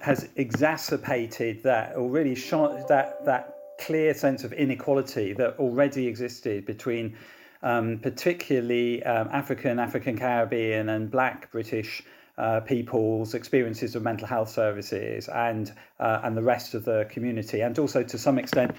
has 0.00 0.28
exacerbated 0.36 1.62
that 1.62 1.94
already 1.96 2.34
shot 2.34 2.88
that 2.88 3.24
that 3.24 3.54
clear 3.80 4.12
sense 4.14 4.44
of 4.44 4.52
inequality 4.52 5.32
that 5.34 5.58
already 5.58 6.06
existed 6.06 6.66
between 6.66 7.16
um, 7.62 7.98
particularly 7.98 9.02
um, 9.04 9.28
African, 9.32 9.78
African 9.78 10.16
Caribbean, 10.16 10.88
and 10.88 11.10
Black 11.10 11.50
British 11.50 12.02
uh, 12.36 12.60
people's 12.60 13.34
experiences 13.34 13.96
of 13.96 14.02
mental 14.02 14.26
health 14.26 14.48
services 14.48 15.28
and 15.28 15.72
uh, 15.98 16.20
and 16.22 16.36
the 16.36 16.42
rest 16.42 16.74
of 16.74 16.84
the 16.84 17.06
community, 17.10 17.60
and 17.60 17.78
also 17.78 18.02
to 18.02 18.18
some 18.18 18.38
extent 18.38 18.74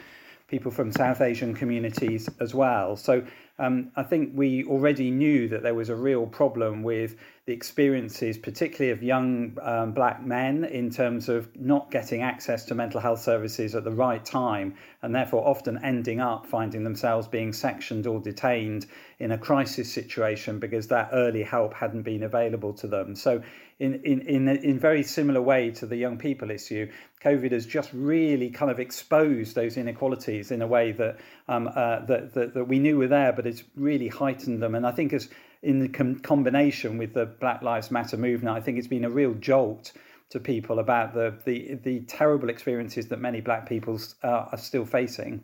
people 0.47 0.71
from 0.71 0.91
South 0.91 1.21
Asian 1.21 1.53
communities 1.53 2.29
as 2.39 2.53
well. 2.53 2.95
So 2.95 3.23
um, 3.59 3.91
I 3.97 4.03
think 4.03 4.31
we 4.33 4.63
already 4.63 5.11
knew 5.11 5.49
that 5.49 5.63
there 5.63 5.75
was 5.75 5.89
a 5.89 5.95
real 5.95 6.25
problem 6.25 6.81
with 6.81 7.17
the 7.45 7.51
experiences, 7.51 8.37
particularly 8.37 8.91
of 8.91 9.03
young 9.03 9.57
um, 9.61 9.91
black 9.91 10.25
men, 10.25 10.63
in 10.63 10.89
terms 10.89 11.27
of 11.27 11.53
not 11.59 11.91
getting 11.91 12.21
access 12.21 12.63
to 12.65 12.75
mental 12.75 13.01
health 13.01 13.19
services 13.19 13.75
at 13.75 13.83
the 13.83 13.91
right 13.91 14.23
time, 14.23 14.75
and 15.01 15.13
therefore 15.13 15.45
often 15.45 15.77
ending 15.83 16.21
up 16.21 16.45
finding 16.45 16.85
themselves 16.85 17.27
being 17.27 17.51
sectioned 17.51 18.07
or 18.07 18.21
detained 18.21 18.85
in 19.19 19.31
a 19.31 19.37
crisis 19.37 19.91
situation 19.91 20.59
because 20.59 20.87
that 20.87 21.09
early 21.11 21.43
help 21.43 21.73
hadn't 21.73 22.03
been 22.03 22.23
available 22.23 22.71
to 22.71 22.87
them. 22.87 23.13
So, 23.13 23.43
in 23.79 23.95
in 24.05 24.21
in 24.21 24.47
in 24.47 24.79
very 24.79 25.03
similar 25.03 25.41
way 25.41 25.71
to 25.71 25.85
the 25.85 25.97
young 25.97 26.17
people 26.17 26.51
issue, 26.51 26.89
COVID 27.21 27.51
has 27.51 27.65
just 27.65 27.89
really 27.93 28.49
kind 28.49 28.71
of 28.71 28.79
exposed 28.79 29.55
those 29.55 29.75
inequalities 29.75 30.51
in 30.51 30.61
a 30.61 30.67
way 30.67 30.93
that 30.93 31.19
um, 31.47 31.67
uh, 31.67 31.99
that, 32.05 32.33
that 32.33 32.53
that 32.53 32.65
we 32.65 32.79
knew 32.79 32.97
were 32.97 33.07
there, 33.07 33.33
but 33.33 33.45
it's 33.45 33.63
really 33.75 34.07
heightened 34.07 34.61
them. 34.61 34.75
And 34.75 34.87
I 34.87 34.91
think 34.91 35.11
as 35.11 35.29
in 35.61 35.79
the 35.79 35.89
com- 35.89 36.19
combination 36.19 36.97
with 36.97 37.13
the 37.13 37.25
Black 37.25 37.61
Lives 37.61 37.91
Matter 37.91 38.15
movement, 38.15 38.55
I 38.55 38.61
think 38.61 38.77
it's 38.77 38.87
been 38.87 39.03
a 39.03 39.09
real 39.09 39.33
jolt 39.33 39.91
to 40.29 40.39
people 40.39 40.79
about 40.79 41.13
the 41.13 41.35
the, 41.45 41.75
the 41.83 41.99
terrible 42.01 42.49
experiences 42.49 43.07
that 43.07 43.19
many 43.19 43.41
black 43.41 43.67
people 43.67 43.99
uh, 44.23 44.45
are 44.51 44.57
still 44.57 44.85
facing. 44.85 45.43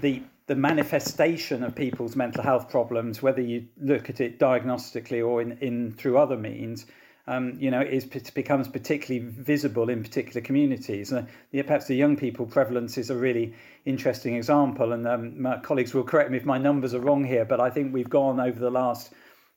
The 0.00 0.22
the 0.46 0.56
manifestation 0.56 1.62
of 1.62 1.74
people's 1.74 2.16
mental 2.16 2.42
health 2.42 2.70
problems, 2.70 3.22
whether 3.22 3.42
you 3.42 3.66
look 3.78 4.08
at 4.08 4.22
it 4.22 4.38
diagnostically 4.38 5.22
or 5.26 5.42
in, 5.42 5.58
in 5.58 5.92
through 5.92 6.16
other 6.16 6.38
means, 6.38 6.86
um, 7.28 7.56
you 7.60 7.70
know, 7.70 7.82
is 7.82 8.06
becomes 8.34 8.66
particularly 8.68 9.26
visible 9.28 9.90
in 9.90 10.02
particular 10.02 10.40
communities. 10.40 11.12
Uh, 11.12 11.26
perhaps 11.52 11.86
the 11.86 11.94
young 11.94 12.16
people 12.16 12.46
prevalence 12.46 12.96
is 12.96 13.10
a 13.10 13.14
really 13.14 13.54
interesting 13.84 14.34
example, 14.34 14.92
and 14.92 15.06
um, 15.06 15.40
my 15.42 15.58
colleagues 15.58 15.92
will 15.94 16.04
correct 16.04 16.30
me 16.30 16.38
if 16.38 16.44
my 16.44 16.58
numbers 16.58 16.94
are 16.94 17.00
wrong 17.00 17.24
here, 17.24 17.44
but 17.44 17.60
I 17.60 17.70
think 17.70 17.92
we've 17.92 18.10
gone 18.10 18.40
over 18.40 18.58
the 18.58 18.70
last 18.70 19.12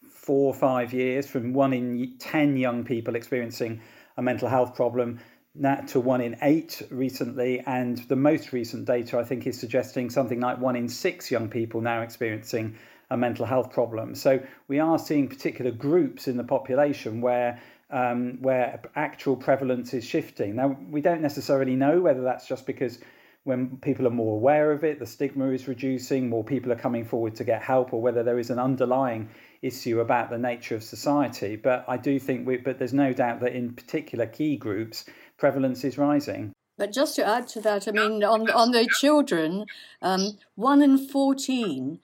four 0.10 0.54
or 0.54 0.54
five 0.54 0.94
years 0.94 1.26
from 1.28 1.54
one 1.54 1.74
in 1.74 2.18
ten 2.20 2.58
young 2.58 2.84
people 2.84 3.16
experiencing 3.16 3.82
a 4.18 4.22
mental 4.22 4.50
health 4.50 4.76
problem 4.76 5.20
that 5.56 5.88
to 5.90 6.00
one 6.00 6.22
in 6.22 6.38
eight 6.42 6.82
recently, 6.90 7.60
and 7.66 7.98
the 8.10 8.16
most 8.16 8.54
recent 8.54 8.86
data 8.86 9.18
I 9.18 9.24
think 9.24 9.48
is 9.48 9.60
suggesting 9.60 10.10
something 10.10 10.40
like 10.40 10.60
one 10.60 10.76
in 10.76 10.88
six 10.88 11.32
young 11.32 11.50
people 11.50 11.82
now 11.82 12.02
experiencing 12.02 12.78
a 13.12 13.18
mental 13.18 13.46
health 13.46 13.72
problem. 13.72 14.16
So 14.16 14.40
we 14.68 14.80
are 14.80 14.98
seeing 14.98 15.28
particular 15.28 15.70
groups 15.70 16.28
in 16.28 16.38
the 16.38 16.44
population 16.44 17.22
where 17.22 17.62
um, 17.92 18.42
where 18.42 18.82
actual 18.96 19.36
prevalence 19.36 19.94
is 19.94 20.06
shifting. 20.06 20.56
Now 20.56 20.78
we 20.90 21.02
don't 21.02 21.22
necessarily 21.22 21.76
know 21.76 22.00
whether 22.00 22.24
that's 22.24 22.48
just 22.48 22.66
because 22.66 23.00
when 23.44 23.78
people 23.78 24.08
are 24.08 24.12
more 24.24 24.36
aware 24.36 24.72
of 24.72 24.84
it, 24.84 25.00
the 25.00 25.06
stigma 25.06 25.50
is 25.50 25.68
reducing, 25.68 26.30
more 26.30 26.44
people 26.44 26.72
are 26.72 26.76
coming 26.76 27.04
forward 27.04 27.36
to 27.36 27.44
get 27.44 27.62
help, 27.62 27.92
or 27.92 28.02
whether 28.02 28.24
there 28.24 28.40
is 28.40 28.50
an 28.50 28.60
underlying 28.60 29.28
issue 29.62 30.00
about 30.00 30.30
the 30.30 30.38
nature 30.38 30.76
of 30.76 30.84
society. 30.84 31.56
But 31.56 31.84
I 31.88 31.98
do 31.98 32.20
think, 32.20 32.48
we, 32.48 32.58
but 32.58 32.78
there's 32.78 32.94
no 32.94 33.14
doubt 33.14 33.40
that 33.42 33.54
in 33.54 33.74
particular 33.74 34.28
key 34.28 34.58
groups, 34.58 35.06
prevalence 35.38 35.84
is 35.84 35.98
rising. 35.98 36.54
But 36.78 36.94
just 36.94 37.16
to 37.16 37.26
add 37.26 37.48
to 37.50 37.62
that, 37.62 37.88
I 37.88 37.92
mean, 37.92 38.24
on 38.24 38.50
on 38.50 38.72
the 38.72 38.88
children, 39.00 39.66
um, 40.02 40.38
one 40.56 40.82
in 40.82 40.98
fourteen 40.98 42.00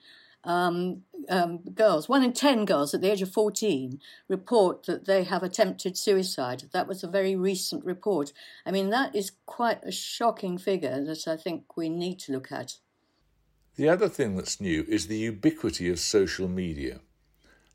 um, 0.47 1.03
um, 1.29 1.60
girls, 1.75 2.07
one 2.07 2.23
in 2.23 2.33
ten 2.33 2.65
girls 2.65 2.93
at 2.93 3.01
the 3.01 3.12
age 3.12 3.21
of 3.21 3.31
14, 3.31 3.99
report 4.27 4.86
that 4.86 5.05
they 5.05 5.23
have 5.25 5.43
attempted 5.43 5.97
suicide. 5.97 6.63
That 6.71 6.88
was 6.88 7.03
a 7.03 7.07
very 7.07 7.36
recent 7.36 7.83
report. 7.83 8.31
I 8.65 8.71
mean, 8.71 8.89
that 8.89 9.15
is 9.15 9.33
quite 9.45 9.83
a 9.83 9.91
shocking 9.91 10.57
figure 10.57 11.03
that 11.03 11.27
I 11.27 11.36
think 11.36 11.75
we 11.75 11.89
need 11.89 12.19
to 12.19 12.31
look 12.31 12.51
at. 12.51 12.77
The 13.75 13.89
other 13.89 14.10
thing 14.10 14.36
that's 14.36 14.62
new 14.62 14.86
is 14.88 15.07
the 15.07 15.17
ubiquity 15.17 15.89
of 15.89 15.99
social 15.99 16.47
media. 16.47 17.01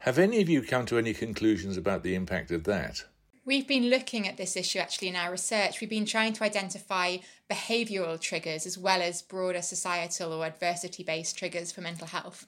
Have 0.01 0.19
any 0.19 0.41
of 0.41 0.49
you 0.49 0.63
come 0.63 0.85
to 0.87 0.99
any 0.99 1.15
conclusions 1.15 1.77
about 1.77 2.03
the 2.03 2.17
impact 2.17 2.51
of 2.51 2.65
that? 2.65 3.05
We've 3.45 3.67
been 3.67 3.91
looking 3.91 4.29
at 4.29 4.37
this 4.37 4.57
issue 4.57 4.79
actually 4.79 5.09
in 5.09 5.17
our 5.17 5.33
research. 5.33 5.81
We've 5.81 5.91
been 5.91 6.07
trying 6.07 6.33
to 6.35 6.45
identify 6.45 7.17
behavioural 7.51 8.21
triggers 8.21 8.67
as 8.67 8.79
well 8.79 9.03
as 9.03 9.21
broader 9.21 9.63
societal 9.63 10.33
or 10.33 10.47
adversity 10.47 11.03
based 11.03 11.37
triggers 11.37 11.73
for 11.73 11.81
mental 11.81 12.07
health. 12.07 12.47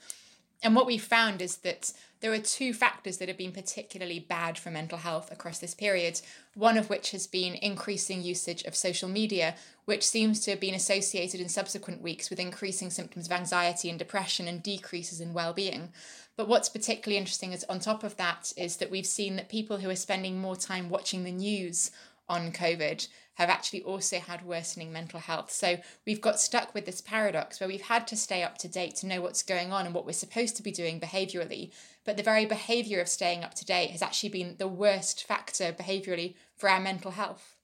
And 0.63 0.77
what 0.77 0.87
we 0.87 0.97
found 0.97 1.43
is 1.43 1.57
that 1.59 1.93
there 2.21 2.33
are 2.33 2.39
two 2.39 2.73
factors 2.73 3.19
that 3.19 3.29
have 3.29 3.37
been 3.37 3.53
particularly 3.53 4.21
bad 4.21 4.57
for 4.57 4.71
mental 4.71 4.97
health 4.97 5.33
across 5.33 5.59
this 5.59 5.75
period, 5.75 6.21
one 6.55 6.79
of 6.79 6.89
which 6.89 7.11
has 7.11 7.27
been 7.27 7.55
increasing 7.57 8.23
usage 8.23 8.63
of 8.63 8.77
social 8.77 9.09
media, 9.09 9.57
which 9.85 10.07
seems 10.07 10.41
to 10.41 10.53
have 10.53 10.61
been 10.61 10.75
associated 10.75 11.41
in 11.41 11.49
subsequent 11.49 12.01
weeks 12.01 12.31
with 12.31 12.39
increasing 12.39 12.89
symptoms 12.89 13.27
of 13.27 13.33
anxiety 13.33 13.91
and 13.91 13.99
depression 13.99 14.47
and 14.47 14.63
decreases 14.63 15.21
in 15.21 15.35
well-being. 15.35 15.93
But 16.37 16.49
what's 16.49 16.69
particularly 16.69 17.19
interesting 17.19 17.53
is 17.53 17.65
on 17.69 17.79
top 17.79 18.03
of 18.03 18.17
that 18.17 18.53
is 18.57 18.77
that 18.79 18.91
we've 18.91 19.07
seen 19.07 19.37
that 19.37 19.49
people 19.49 19.79
who 19.79 19.91
are 19.91 19.97
spending 19.97 20.41
more 20.41 20.57
time 20.57 20.91
watching 20.91 21.25
the 21.25 21.31
news 21.31 21.91
on 22.29 22.53
COVID 22.53 23.07
have 23.35 23.51
actually 23.51 23.83
also 23.83 24.19
had 24.19 24.45
worsening 24.45 24.93
mental 24.93 25.21
health. 25.21 25.51
So 25.51 25.79
we've 26.07 26.21
got 26.21 26.41
stuck 26.41 26.73
with 26.73 26.87
this 26.87 27.01
paradox 27.01 27.61
where 27.61 27.69
we've 27.69 27.83
had 27.83 28.07
to 28.09 28.17
stay 28.17 28.43
up 28.43 28.59
to 28.59 28.69
date 28.69 28.95
to 28.97 29.07
know 29.07 29.21
what's 29.21 29.43
going 29.43 29.73
on 29.73 29.87
and 29.87 29.95
what 29.95 30.07
we're 30.07 30.13
supposed 30.13 30.57
to 30.57 30.63
be 30.63 30.71
doing 30.71 31.01
behaviorally. 31.01 31.73
But 32.05 32.17
the 32.17 32.23
very 32.23 32.47
behavior 32.47 33.01
of 33.01 33.09
staying 33.09 33.43
up 33.43 33.55
to 33.55 33.65
date 33.65 33.91
has 33.91 34.03
actually 34.03 34.29
been 34.29 34.57
the 34.59 34.69
worst 34.69 35.25
factor 35.27 35.73
behaviorally 35.73 36.35
for 36.57 36.69
our 36.69 36.81
mental 36.81 37.13
health. 37.13 37.57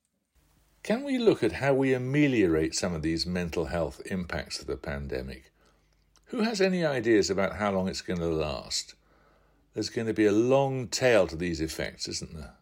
Can 0.83 1.03
we 1.03 1.17
look 1.17 1.43
at 1.43 1.53
how 1.53 1.73
we 1.73 1.93
ameliorate 1.93 2.75
some 2.75 2.93
of 2.93 3.01
these 3.01 3.25
mental 3.25 3.65
health 3.65 4.01
impacts 4.07 4.59
of 4.59 4.67
the 4.67 4.77
pandemic? 4.77 5.50
Who 6.31 6.43
has 6.43 6.61
any 6.61 6.85
ideas 6.85 7.29
about 7.29 7.57
how 7.57 7.73
long 7.73 7.89
it's 7.89 8.01
going 8.01 8.21
to 8.21 8.27
last? 8.27 8.95
There's 9.73 9.89
going 9.89 10.07
to 10.07 10.13
be 10.13 10.25
a 10.25 10.31
long 10.31 10.87
tail 10.87 11.27
to 11.27 11.35
these 11.35 11.59
effects, 11.59 12.07
isn't 12.07 12.33
there? 12.33 12.53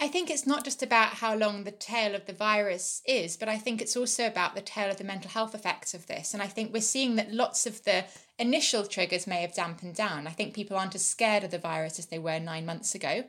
I 0.00 0.08
think 0.08 0.30
it's 0.30 0.46
not 0.46 0.64
just 0.64 0.82
about 0.82 1.12
how 1.16 1.36
long 1.36 1.64
the 1.64 1.70
tail 1.70 2.14
of 2.14 2.24
the 2.24 2.32
virus 2.32 3.02
is, 3.04 3.36
but 3.36 3.50
I 3.50 3.58
think 3.58 3.82
it's 3.82 3.94
also 3.94 4.26
about 4.26 4.54
the 4.54 4.62
tail 4.62 4.90
of 4.90 4.96
the 4.96 5.04
mental 5.04 5.30
health 5.30 5.54
effects 5.54 5.92
of 5.92 6.06
this. 6.06 6.32
And 6.32 6.42
I 6.42 6.46
think 6.46 6.72
we're 6.72 6.80
seeing 6.80 7.16
that 7.16 7.30
lots 7.30 7.66
of 7.66 7.84
the 7.84 8.06
initial 8.38 8.86
triggers 8.86 9.26
may 9.26 9.42
have 9.42 9.54
dampened 9.54 9.96
down. 9.96 10.26
I 10.26 10.30
think 10.30 10.54
people 10.54 10.78
aren't 10.78 10.94
as 10.94 11.04
scared 11.04 11.44
of 11.44 11.50
the 11.50 11.58
virus 11.58 11.98
as 11.98 12.06
they 12.06 12.18
were 12.18 12.40
nine 12.40 12.64
months 12.64 12.94
ago. 12.94 13.24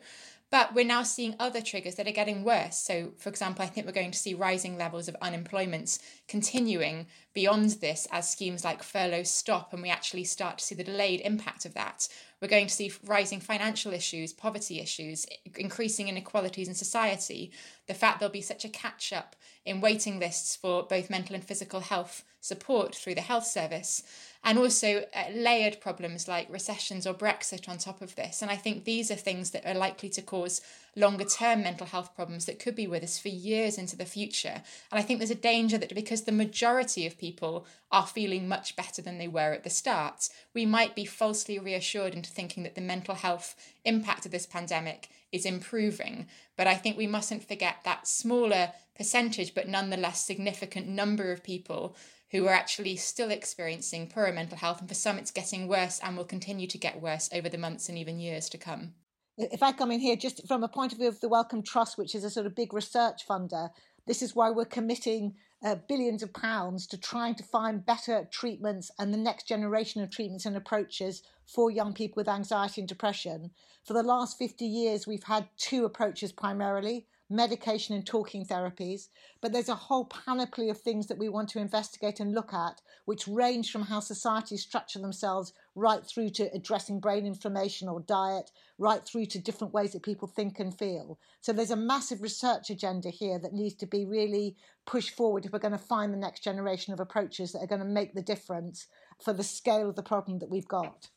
But 0.51 0.75
we're 0.75 0.83
now 0.83 1.03
seeing 1.03 1.35
other 1.39 1.61
triggers 1.61 1.95
that 1.95 2.07
are 2.07 2.11
getting 2.11 2.43
worse. 2.43 2.77
So, 2.77 3.13
for 3.17 3.29
example, 3.29 3.63
I 3.63 3.67
think 3.67 3.87
we're 3.87 3.93
going 3.93 4.11
to 4.11 4.17
see 4.17 4.33
rising 4.33 4.77
levels 4.77 5.07
of 5.07 5.15
unemployment 5.21 5.97
continuing 6.27 7.07
beyond 7.33 7.69
this 7.79 8.05
as 8.11 8.29
schemes 8.29 8.65
like 8.65 8.83
furlough 8.83 9.23
stop 9.23 9.71
and 9.71 9.81
we 9.81 9.89
actually 9.89 10.25
start 10.25 10.57
to 10.57 10.65
see 10.65 10.75
the 10.75 10.83
delayed 10.83 11.21
impact 11.21 11.63
of 11.65 11.73
that. 11.75 12.09
We're 12.41 12.49
going 12.49 12.67
to 12.67 12.73
see 12.73 12.91
rising 13.05 13.39
financial 13.39 13.93
issues, 13.93 14.33
poverty 14.33 14.81
issues, 14.81 15.25
increasing 15.57 16.09
inequalities 16.09 16.67
in 16.67 16.75
society. 16.75 17.53
The 17.87 17.93
fact 17.93 18.19
there'll 18.19 18.33
be 18.33 18.41
such 18.41 18.65
a 18.65 18.69
catch 18.69 19.13
up 19.13 19.37
in 19.65 19.79
waiting 19.79 20.19
lists 20.19 20.57
for 20.57 20.83
both 20.83 21.09
mental 21.09 21.35
and 21.35 21.45
physical 21.45 21.79
health 21.79 22.25
support 22.41 22.95
through 22.95 23.15
the 23.15 23.21
health 23.21 23.45
service 23.45 24.04
and 24.43 24.58
also 24.58 25.06
uh, 25.13 25.25
layered 25.34 25.80
problems 25.80 26.27
like 26.27 26.51
recessions 26.51 27.06
or 27.06 27.13
Brexit 27.13 27.69
on 27.69 27.77
top 27.77 28.01
of 28.01 28.15
this. 28.15 28.41
And 28.41 28.49
I 28.49 28.56
think 28.56 28.84
these 28.84 29.12
are 29.12 29.15
things 29.15 29.51
that 29.51 29.65
are 29.67 29.75
likely 29.75 30.10
to 30.10 30.21
cause 30.21 30.62
longer 30.95 31.23
term 31.23 31.62
mental 31.62 31.86
health 31.86 32.15
problems 32.15 32.45
that 32.45 32.60
could 32.60 32.75
be 32.75 32.88
with 32.88 33.04
us 33.04 33.19
for 33.19 33.30
years 33.30 33.77
into 33.77 33.95
the 33.95 34.06
future. 34.06 34.63
And 34.91 34.99
I 34.99 35.04
think 35.04 35.19
there's 35.19 35.30
a 35.30 35.36
danger 35.36 35.77
that 35.77 35.93
because 35.93 36.23
the 36.23 36.32
majority 36.32 37.06
of 37.06 37.19
people 37.19 37.67
are 37.91 38.08
feeling 38.08 38.47
much 38.47 38.75
better 38.75 39.01
than 39.01 39.19
they 39.19 39.27
were 39.27 39.54
at 39.54 39.63
the 39.63 39.69
start. 39.69 40.30
We 40.56 40.65
might 40.65 40.95
be 40.95 41.06
falsely 41.06 41.60
reassured 41.60 42.15
into 42.15 42.32
thinking 42.32 42.63
that 42.63 42.73
the 42.73 42.82
mental 42.82 43.15
health 43.15 43.56
impact 43.86 44.25
of 44.25 44.32
this 44.32 44.47
pandemic 44.47 45.10
is 45.32 45.45
improving. 45.45 46.25
But 46.58 46.65
I 46.65 46.75
think 46.75 46.97
we 46.97 47.08
mustn't 47.08 47.47
forget 47.47 47.77
that 47.86 48.08
smaller 48.08 48.71
percentage, 48.95 49.54
but 49.54 49.67
nonetheless 49.67 50.25
significant 50.25 50.88
number 50.88 51.32
of 51.32 51.43
people 51.43 51.95
who 52.31 52.47
are 52.47 52.53
actually 52.53 52.95
still 52.95 53.29
experiencing 53.29 54.07
poorer 54.07 54.31
mental 54.31 54.57
health. 54.57 54.79
And 54.79 54.87
for 54.87 54.95
some, 54.95 55.17
it's 55.17 55.31
getting 55.31 55.67
worse 55.67 55.99
and 56.03 56.15
will 56.15 56.23
continue 56.23 56.67
to 56.67 56.77
get 56.77 57.01
worse 57.01 57.29
over 57.33 57.49
the 57.49 57.57
months 57.57 57.89
and 57.89 57.97
even 57.97 58.19
years 58.19 58.49
to 58.49 58.57
come. 58.57 58.93
If 59.37 59.63
I 59.63 59.71
come 59.71 59.91
in 59.91 59.99
here 59.99 60.15
just 60.15 60.47
from 60.47 60.63
a 60.63 60.67
point 60.67 60.91
of 60.91 60.99
view 60.99 61.07
of 61.07 61.19
the 61.19 61.29
Wellcome 61.29 61.63
Trust, 61.63 61.97
which 61.97 62.15
is 62.15 62.23
a 62.23 62.29
sort 62.29 62.45
of 62.45 62.55
big 62.55 62.73
research 62.73 63.27
funder, 63.27 63.69
this 64.07 64.21
is 64.21 64.35
why 64.35 64.49
we're 64.49 64.65
committing 64.65 65.35
uh, 65.63 65.75
billions 65.87 66.23
of 66.23 66.33
pounds 66.33 66.87
to 66.87 66.97
trying 66.97 67.35
to 67.35 67.43
find 67.43 67.85
better 67.85 68.27
treatments 68.31 68.91
and 68.97 69.13
the 69.13 69.17
next 69.17 69.47
generation 69.47 70.01
of 70.01 70.09
treatments 70.09 70.45
and 70.45 70.55
approaches 70.55 71.21
for 71.45 71.69
young 71.69 71.93
people 71.93 72.15
with 72.19 72.27
anxiety 72.27 72.81
and 72.81 72.87
depression. 72.87 73.51
For 73.85 73.93
the 73.93 74.03
last 74.03 74.37
50 74.37 74.65
years, 74.65 75.05
we've 75.05 75.23
had 75.23 75.49
two 75.57 75.85
approaches 75.85 76.31
primarily 76.31 77.05
medication 77.31 77.95
and 77.95 78.05
talking 78.05 78.45
therapies, 78.45 79.07
but 79.41 79.51
there's 79.51 79.69
a 79.69 79.75
whole 79.75 80.05
panoply 80.05 80.69
of 80.69 80.79
things 80.79 81.07
that 81.07 81.17
we 81.17 81.29
want 81.29 81.49
to 81.49 81.59
investigate 81.59 82.19
and 82.19 82.33
look 82.33 82.53
at, 82.53 82.81
which 83.05 83.27
range 83.27 83.71
from 83.71 83.83
how 83.83 83.99
societies 83.99 84.61
structure 84.61 84.99
themselves 84.99 85.53
right 85.73 86.05
through 86.05 86.29
to 86.29 86.53
addressing 86.53 86.99
brain 86.99 87.25
inflammation 87.25 87.87
or 87.87 88.01
diet, 88.01 88.51
right 88.77 89.05
through 89.05 89.25
to 89.25 89.39
different 89.39 89.73
ways 89.73 89.93
that 89.93 90.03
people 90.03 90.27
think 90.27 90.59
and 90.59 90.77
feel. 90.77 91.17
So 91.39 91.53
there's 91.53 91.71
a 91.71 91.75
massive 91.75 92.21
research 92.21 92.69
agenda 92.69 93.09
here 93.09 93.39
that 93.39 93.53
needs 93.53 93.75
to 93.75 93.87
be 93.87 94.05
really 94.05 94.57
pushed 94.85 95.15
forward 95.15 95.45
if 95.45 95.53
we're 95.53 95.59
going 95.59 95.71
to 95.71 95.77
find 95.77 96.13
the 96.13 96.17
next 96.17 96.43
generation 96.43 96.93
of 96.93 96.99
approaches 96.99 97.53
that 97.53 97.59
are 97.59 97.67
going 97.67 97.79
to 97.79 97.87
make 97.87 98.13
the 98.13 98.21
difference 98.21 98.87
for 99.23 99.33
the 99.33 99.43
scale 99.43 99.89
of 99.89 99.95
the 99.95 100.03
problem 100.03 100.39
that 100.39 100.49
we've 100.49 100.67
got. 100.67 101.09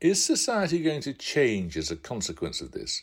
Is 0.00 0.24
society 0.24 0.80
going 0.80 1.00
to 1.02 1.12
change 1.12 1.76
as 1.76 1.90
a 1.90 1.96
consequence 1.96 2.60
of 2.60 2.70
this? 2.70 3.02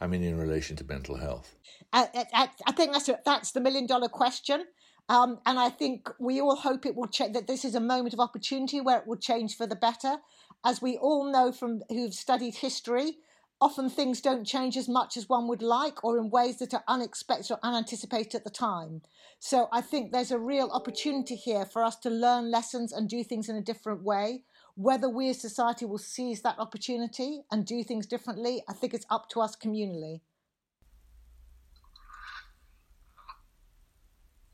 I 0.00 0.06
mean, 0.06 0.22
in 0.22 0.36
relation 0.36 0.76
to 0.76 0.84
mental 0.84 1.16
health? 1.16 1.56
I, 1.92 2.08
I, 2.32 2.48
I 2.66 2.72
think 2.72 2.92
that's 2.92 3.10
that's 3.24 3.52
the 3.52 3.60
million 3.60 3.86
dollar 3.86 4.08
question. 4.08 4.64
Um, 5.08 5.38
and 5.46 5.58
I 5.58 5.70
think 5.70 6.08
we 6.18 6.40
all 6.40 6.56
hope 6.56 6.84
it 6.84 6.96
will 6.96 7.06
change. 7.06 7.34
That 7.34 7.46
this 7.46 7.64
is 7.64 7.74
a 7.74 7.80
moment 7.80 8.12
of 8.12 8.20
opportunity 8.20 8.80
where 8.80 8.98
it 8.98 9.06
will 9.06 9.16
change 9.16 9.56
for 9.56 9.66
the 9.66 9.76
better. 9.76 10.16
As 10.64 10.82
we 10.82 10.96
all 10.96 11.30
know 11.30 11.52
from 11.52 11.82
who've 11.88 12.12
studied 12.12 12.56
history, 12.56 13.18
often 13.60 13.88
things 13.88 14.20
don't 14.20 14.44
change 14.44 14.76
as 14.76 14.88
much 14.88 15.16
as 15.16 15.28
one 15.28 15.48
would 15.48 15.62
like, 15.62 16.04
or 16.04 16.18
in 16.18 16.28
ways 16.28 16.58
that 16.58 16.74
are 16.74 16.84
unexpected 16.88 17.52
or 17.52 17.58
unanticipated 17.62 18.34
at 18.34 18.44
the 18.44 18.50
time. 18.50 19.00
So 19.38 19.68
I 19.72 19.80
think 19.80 20.12
there's 20.12 20.32
a 20.32 20.38
real 20.38 20.70
opportunity 20.72 21.36
here 21.36 21.64
for 21.64 21.84
us 21.84 21.96
to 21.96 22.10
learn 22.10 22.50
lessons 22.50 22.92
and 22.92 23.08
do 23.08 23.22
things 23.22 23.48
in 23.48 23.56
a 23.56 23.62
different 23.62 24.02
way. 24.02 24.42
Whether 24.76 25.08
we 25.08 25.30
as 25.30 25.40
society 25.40 25.86
will 25.86 25.96
seize 25.96 26.42
that 26.42 26.58
opportunity 26.58 27.44
and 27.50 27.64
do 27.64 27.82
things 27.82 28.06
differently, 28.06 28.62
I 28.68 28.74
think 28.74 28.92
it's 28.92 29.06
up 29.08 29.30
to 29.30 29.40
us 29.40 29.56
communally. 29.56 30.20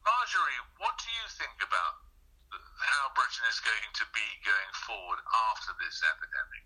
Marjorie, 0.06 0.62
what 0.78 0.94
do 0.98 1.10
you 1.10 1.26
think 1.28 1.58
about 1.58 1.94
how 2.52 3.10
Britain 3.16 3.42
is 3.50 3.58
going 3.58 3.90
to 3.94 4.04
be 4.14 4.28
going 4.46 4.72
forward 4.86 5.18
after 5.50 5.72
this 5.80 6.00
epidemic? 6.06 6.62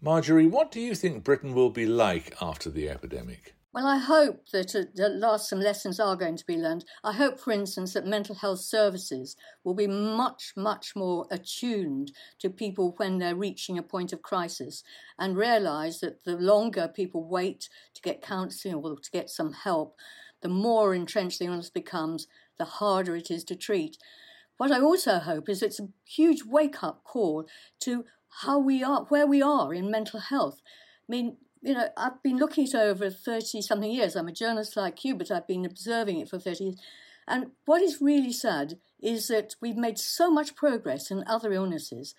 Marjorie, 0.00 0.48
what 0.48 0.72
do 0.72 0.80
you 0.80 0.96
think 0.96 1.22
Britain 1.22 1.54
will 1.54 1.70
be 1.70 1.86
like 1.86 2.34
after 2.42 2.68
the 2.68 2.88
epidemic? 2.88 3.54
Well, 3.74 3.86
I 3.86 3.96
hope 3.96 4.50
that 4.50 4.74
uh, 4.74 5.02
at 5.02 5.14
last 5.14 5.48
some 5.48 5.60
lessons 5.60 5.98
are 5.98 6.14
going 6.14 6.36
to 6.36 6.44
be 6.46 6.58
learned. 6.58 6.84
I 7.02 7.14
hope, 7.14 7.40
for 7.40 7.52
instance, 7.52 7.94
that 7.94 8.06
mental 8.06 8.34
health 8.34 8.60
services 8.60 9.34
will 9.64 9.72
be 9.72 9.86
much, 9.86 10.52
much 10.56 10.94
more 10.94 11.26
attuned 11.30 12.12
to 12.40 12.50
people 12.50 12.92
when 12.98 13.16
they're 13.18 13.34
reaching 13.34 13.78
a 13.78 13.82
point 13.82 14.12
of 14.12 14.20
crisis 14.20 14.82
and 15.18 15.38
realise 15.38 16.00
that 16.00 16.24
the 16.24 16.36
longer 16.36 16.86
people 16.86 17.24
wait 17.24 17.70
to 17.94 18.02
get 18.02 18.20
counselling 18.20 18.74
or 18.74 19.00
to 19.00 19.10
get 19.10 19.30
some 19.30 19.54
help, 19.54 19.96
the 20.42 20.50
more 20.50 20.94
entrenched 20.94 21.38
the 21.38 21.46
illness 21.46 21.70
becomes, 21.70 22.26
the 22.58 22.66
harder 22.66 23.16
it 23.16 23.30
is 23.30 23.42
to 23.44 23.56
treat. 23.56 23.96
What 24.58 24.70
I 24.70 24.80
also 24.80 25.18
hope 25.18 25.48
is 25.48 25.62
it's 25.62 25.80
a 25.80 25.88
huge 26.04 26.44
wake 26.44 26.84
up 26.84 27.04
call 27.04 27.46
to 27.80 28.04
how 28.42 28.58
we 28.58 28.84
are, 28.84 29.04
where 29.04 29.26
we 29.26 29.40
are 29.40 29.72
in 29.72 29.90
mental 29.90 30.20
health. 30.20 30.60
I 31.08 31.10
mean, 31.10 31.38
you 31.62 31.74
know, 31.74 31.88
I've 31.96 32.22
been 32.22 32.38
looking 32.38 32.64
at 32.64 32.74
it 32.74 32.76
over 32.76 33.08
30 33.08 33.62
something 33.62 33.90
years. 33.90 34.16
I'm 34.16 34.28
a 34.28 34.32
journalist 34.32 34.76
like 34.76 35.04
you, 35.04 35.14
but 35.14 35.30
I've 35.30 35.46
been 35.46 35.64
observing 35.64 36.18
it 36.18 36.28
for 36.28 36.38
30 36.38 36.64
years. 36.64 36.76
And 37.28 37.52
what 37.66 37.82
is 37.82 38.02
really 38.02 38.32
sad 38.32 38.78
is 39.00 39.28
that 39.28 39.54
we've 39.60 39.76
made 39.76 39.98
so 39.98 40.30
much 40.30 40.56
progress 40.56 41.10
in 41.10 41.22
other 41.26 41.52
illnesses, 41.52 42.16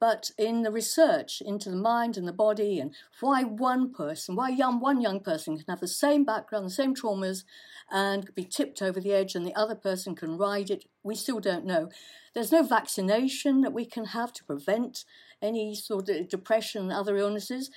but 0.00 0.30
in 0.38 0.62
the 0.62 0.70
research 0.70 1.42
into 1.44 1.70
the 1.70 1.76
mind 1.76 2.16
and 2.16 2.26
the 2.26 2.32
body 2.32 2.78
and 2.78 2.94
why 3.20 3.42
one 3.42 3.92
person, 3.92 4.34
why 4.34 4.48
young, 4.48 4.80
one 4.80 5.00
young 5.00 5.20
person 5.20 5.56
can 5.56 5.66
have 5.68 5.80
the 5.80 5.88
same 5.88 6.24
background, 6.24 6.66
the 6.66 6.70
same 6.70 6.94
traumas, 6.94 7.44
and 7.90 8.34
be 8.34 8.44
tipped 8.44 8.80
over 8.80 9.00
the 9.00 9.12
edge, 9.12 9.34
and 9.34 9.46
the 9.46 9.54
other 9.54 9.74
person 9.74 10.14
can 10.14 10.36
ride 10.38 10.70
it, 10.70 10.84
we 11.02 11.14
still 11.14 11.38
don't 11.38 11.64
know. 11.64 11.88
There's 12.34 12.52
no 12.52 12.62
vaccination 12.62 13.60
that 13.60 13.72
we 13.72 13.84
can 13.84 14.06
have 14.06 14.32
to 14.34 14.44
prevent 14.44 15.04
any 15.40 15.74
sort 15.74 16.08
of 16.08 16.28
depression 16.28 16.84
and 16.84 16.92
other 16.92 17.16
illnesses 17.16 17.70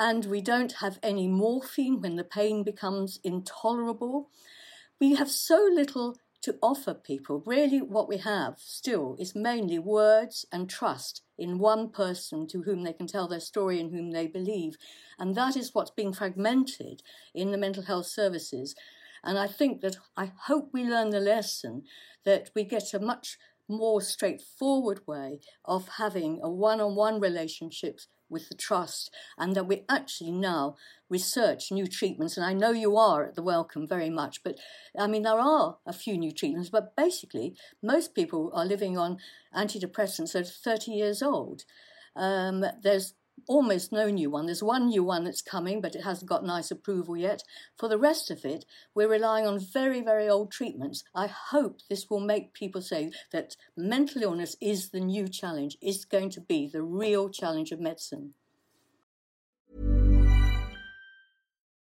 and 0.00 0.24
we 0.24 0.40
don't 0.40 0.72
have 0.80 0.98
any 1.02 1.28
morphine 1.28 2.00
when 2.00 2.16
the 2.16 2.24
pain 2.24 2.64
becomes 2.64 3.20
intolerable. 3.22 4.30
We 4.98 5.14
have 5.16 5.30
so 5.30 5.68
little 5.70 6.16
to 6.40 6.56
offer 6.62 6.94
people. 6.94 7.42
Really, 7.44 7.82
what 7.82 8.08
we 8.08 8.16
have 8.16 8.54
still 8.56 9.14
is 9.18 9.34
mainly 9.34 9.78
words 9.78 10.46
and 10.50 10.70
trust 10.70 11.20
in 11.36 11.58
one 11.58 11.90
person 11.90 12.46
to 12.46 12.62
whom 12.62 12.82
they 12.82 12.94
can 12.94 13.06
tell 13.06 13.28
their 13.28 13.40
story 13.40 13.78
and 13.78 13.90
whom 13.90 14.12
they 14.12 14.26
believe. 14.26 14.76
And 15.18 15.34
that 15.34 15.54
is 15.54 15.74
what's 15.74 15.90
being 15.90 16.14
fragmented 16.14 17.02
in 17.34 17.50
the 17.50 17.58
mental 17.58 17.82
health 17.82 18.06
services. 18.06 18.74
And 19.22 19.38
I 19.38 19.48
think 19.48 19.82
that 19.82 19.98
I 20.16 20.32
hope 20.46 20.70
we 20.72 20.82
learn 20.82 21.10
the 21.10 21.20
lesson 21.20 21.82
that 22.24 22.50
we 22.54 22.64
get 22.64 22.94
a 22.94 23.00
much 23.00 23.36
more 23.70 24.00
straightforward 24.00 25.00
way 25.06 25.40
of 25.64 25.88
having 25.98 26.40
a 26.42 26.50
one 26.50 26.80
on 26.80 26.94
one 26.96 27.20
relationships 27.20 28.08
with 28.28 28.48
the 28.48 28.54
trust 28.54 29.10
and 29.36 29.56
that 29.56 29.66
we 29.66 29.84
actually 29.88 30.30
now 30.30 30.76
research 31.08 31.72
new 31.72 31.86
treatments. 31.86 32.36
And 32.36 32.46
I 32.46 32.52
know 32.52 32.70
you 32.70 32.96
are 32.96 33.24
at 33.24 33.34
the 33.34 33.42
Wellcome 33.42 33.86
very 33.86 34.10
much 34.10 34.42
but 34.42 34.58
I 34.98 35.06
mean 35.06 35.22
there 35.22 35.40
are 35.40 35.78
a 35.86 35.92
few 35.92 36.16
new 36.16 36.32
treatments 36.32 36.70
but 36.70 36.96
basically 36.96 37.56
most 37.82 38.14
people 38.14 38.50
are 38.54 38.64
living 38.64 38.96
on 38.96 39.18
antidepressants 39.54 40.34
are 40.34 40.44
30 40.44 40.92
years 40.92 41.22
old. 41.22 41.64
Um, 42.16 42.64
there's 42.82 43.14
almost 43.46 43.92
no 43.92 44.08
new 44.08 44.30
one. 44.30 44.46
There's 44.46 44.62
one 44.62 44.86
new 44.86 45.04
one 45.04 45.24
that's 45.24 45.42
coming, 45.42 45.80
but 45.80 45.94
it 45.94 46.02
hasn't 46.02 46.28
got 46.28 46.44
NICE 46.44 46.70
approval 46.70 47.16
yet. 47.16 47.42
For 47.76 47.88
the 47.88 47.98
rest 47.98 48.30
of 48.30 48.44
it, 48.44 48.64
we're 48.94 49.08
relying 49.08 49.46
on 49.46 49.58
very, 49.58 50.00
very 50.00 50.28
old 50.28 50.50
treatments. 50.50 51.04
I 51.14 51.26
hope 51.26 51.80
this 51.88 52.08
will 52.08 52.20
make 52.20 52.54
people 52.54 52.82
say 52.82 53.12
that 53.32 53.56
mental 53.76 54.22
illness 54.22 54.56
is 54.60 54.90
the 54.90 55.00
new 55.00 55.28
challenge, 55.28 55.76
is 55.80 56.04
going 56.04 56.30
to 56.30 56.40
be 56.40 56.68
the 56.68 56.82
real 56.82 57.28
challenge 57.28 57.72
of 57.72 57.80
medicine. 57.80 58.34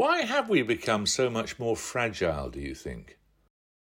Why 0.00 0.22
have 0.22 0.48
we 0.48 0.62
become 0.62 1.04
so 1.04 1.28
much 1.28 1.58
more 1.58 1.76
fragile, 1.76 2.48
do 2.48 2.58
you 2.58 2.74
think? 2.74 3.18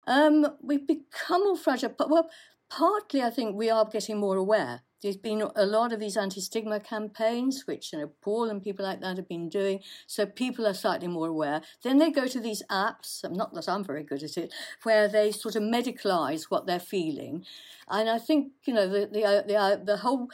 Um, 0.05 0.57
we've 0.61 0.85
become 0.85 1.45
more 1.45 1.55
fragile, 1.55 1.95
but 1.97 2.09
well, 2.09 2.29
partly 2.69 3.23
I 3.23 3.29
think 3.29 3.55
we 3.55 3.69
are 3.69 3.85
getting 3.85 4.17
more 4.17 4.35
aware. 4.35 4.81
There's 5.01 5.15
been 5.15 5.41
a 5.55 5.65
lot 5.65 5.93
of 5.93 6.01
these 6.01 6.17
anti-stigma 6.17 6.81
campaigns, 6.81 7.65
which 7.65 7.93
you 7.93 7.99
know 7.99 8.11
Paul 8.21 8.49
and 8.49 8.61
people 8.61 8.83
like 8.83 8.99
that 8.99 9.15
have 9.15 9.29
been 9.29 9.47
doing, 9.47 9.79
so 10.07 10.25
people 10.25 10.67
are 10.67 10.73
slightly 10.73 11.07
more 11.07 11.29
aware. 11.29 11.61
Then 11.83 11.99
they 11.99 12.11
go 12.11 12.27
to 12.27 12.41
these 12.41 12.63
apps. 12.69 13.23
Not 13.31 13.53
that 13.53 13.69
I'm 13.69 13.85
very 13.85 14.03
good 14.03 14.21
at 14.21 14.35
it, 14.35 14.53
where 14.83 15.07
they 15.07 15.31
sort 15.31 15.55
of 15.55 15.63
medicalise 15.63 16.47
what 16.49 16.67
they're 16.67 16.81
feeling, 16.81 17.45
and 17.87 18.09
I 18.09 18.19
think 18.19 18.51
you 18.65 18.73
know 18.73 18.89
the 18.89 19.07
the 19.07 19.23
uh, 19.23 19.41
the, 19.43 19.55
uh, 19.55 19.75
the 19.77 19.97
whole. 19.97 20.27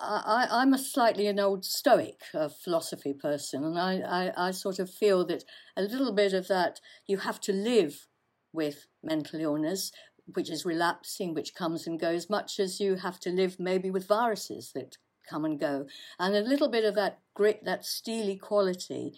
I, 0.00 0.48
I'm 0.50 0.74
a 0.74 0.78
slightly 0.78 1.26
an 1.26 1.38
old 1.38 1.64
Stoic 1.64 2.20
uh, 2.34 2.48
philosophy 2.48 3.12
person, 3.12 3.64
and 3.64 3.78
I, 3.78 4.00
I, 4.00 4.48
I 4.48 4.50
sort 4.50 4.78
of 4.78 4.90
feel 4.90 5.24
that 5.26 5.44
a 5.76 5.82
little 5.82 6.12
bit 6.12 6.32
of 6.32 6.48
that 6.48 6.80
you 7.06 7.18
have 7.18 7.40
to 7.42 7.52
live 7.52 8.06
with 8.52 8.86
mental 9.02 9.40
illness, 9.40 9.92
which 10.26 10.50
is 10.50 10.64
relapsing, 10.64 11.34
which 11.34 11.54
comes 11.54 11.86
and 11.86 11.98
goes, 11.98 12.30
much 12.30 12.60
as 12.60 12.80
you 12.80 12.96
have 12.96 13.18
to 13.20 13.30
live 13.30 13.56
maybe 13.58 13.90
with 13.90 14.06
viruses 14.06 14.72
that 14.74 14.96
come 15.28 15.44
and 15.44 15.58
go. 15.58 15.86
And 16.18 16.34
a 16.34 16.40
little 16.40 16.68
bit 16.68 16.84
of 16.84 16.94
that 16.96 17.20
grit, 17.34 17.64
that 17.64 17.84
steely 17.84 18.36
quality 18.36 19.14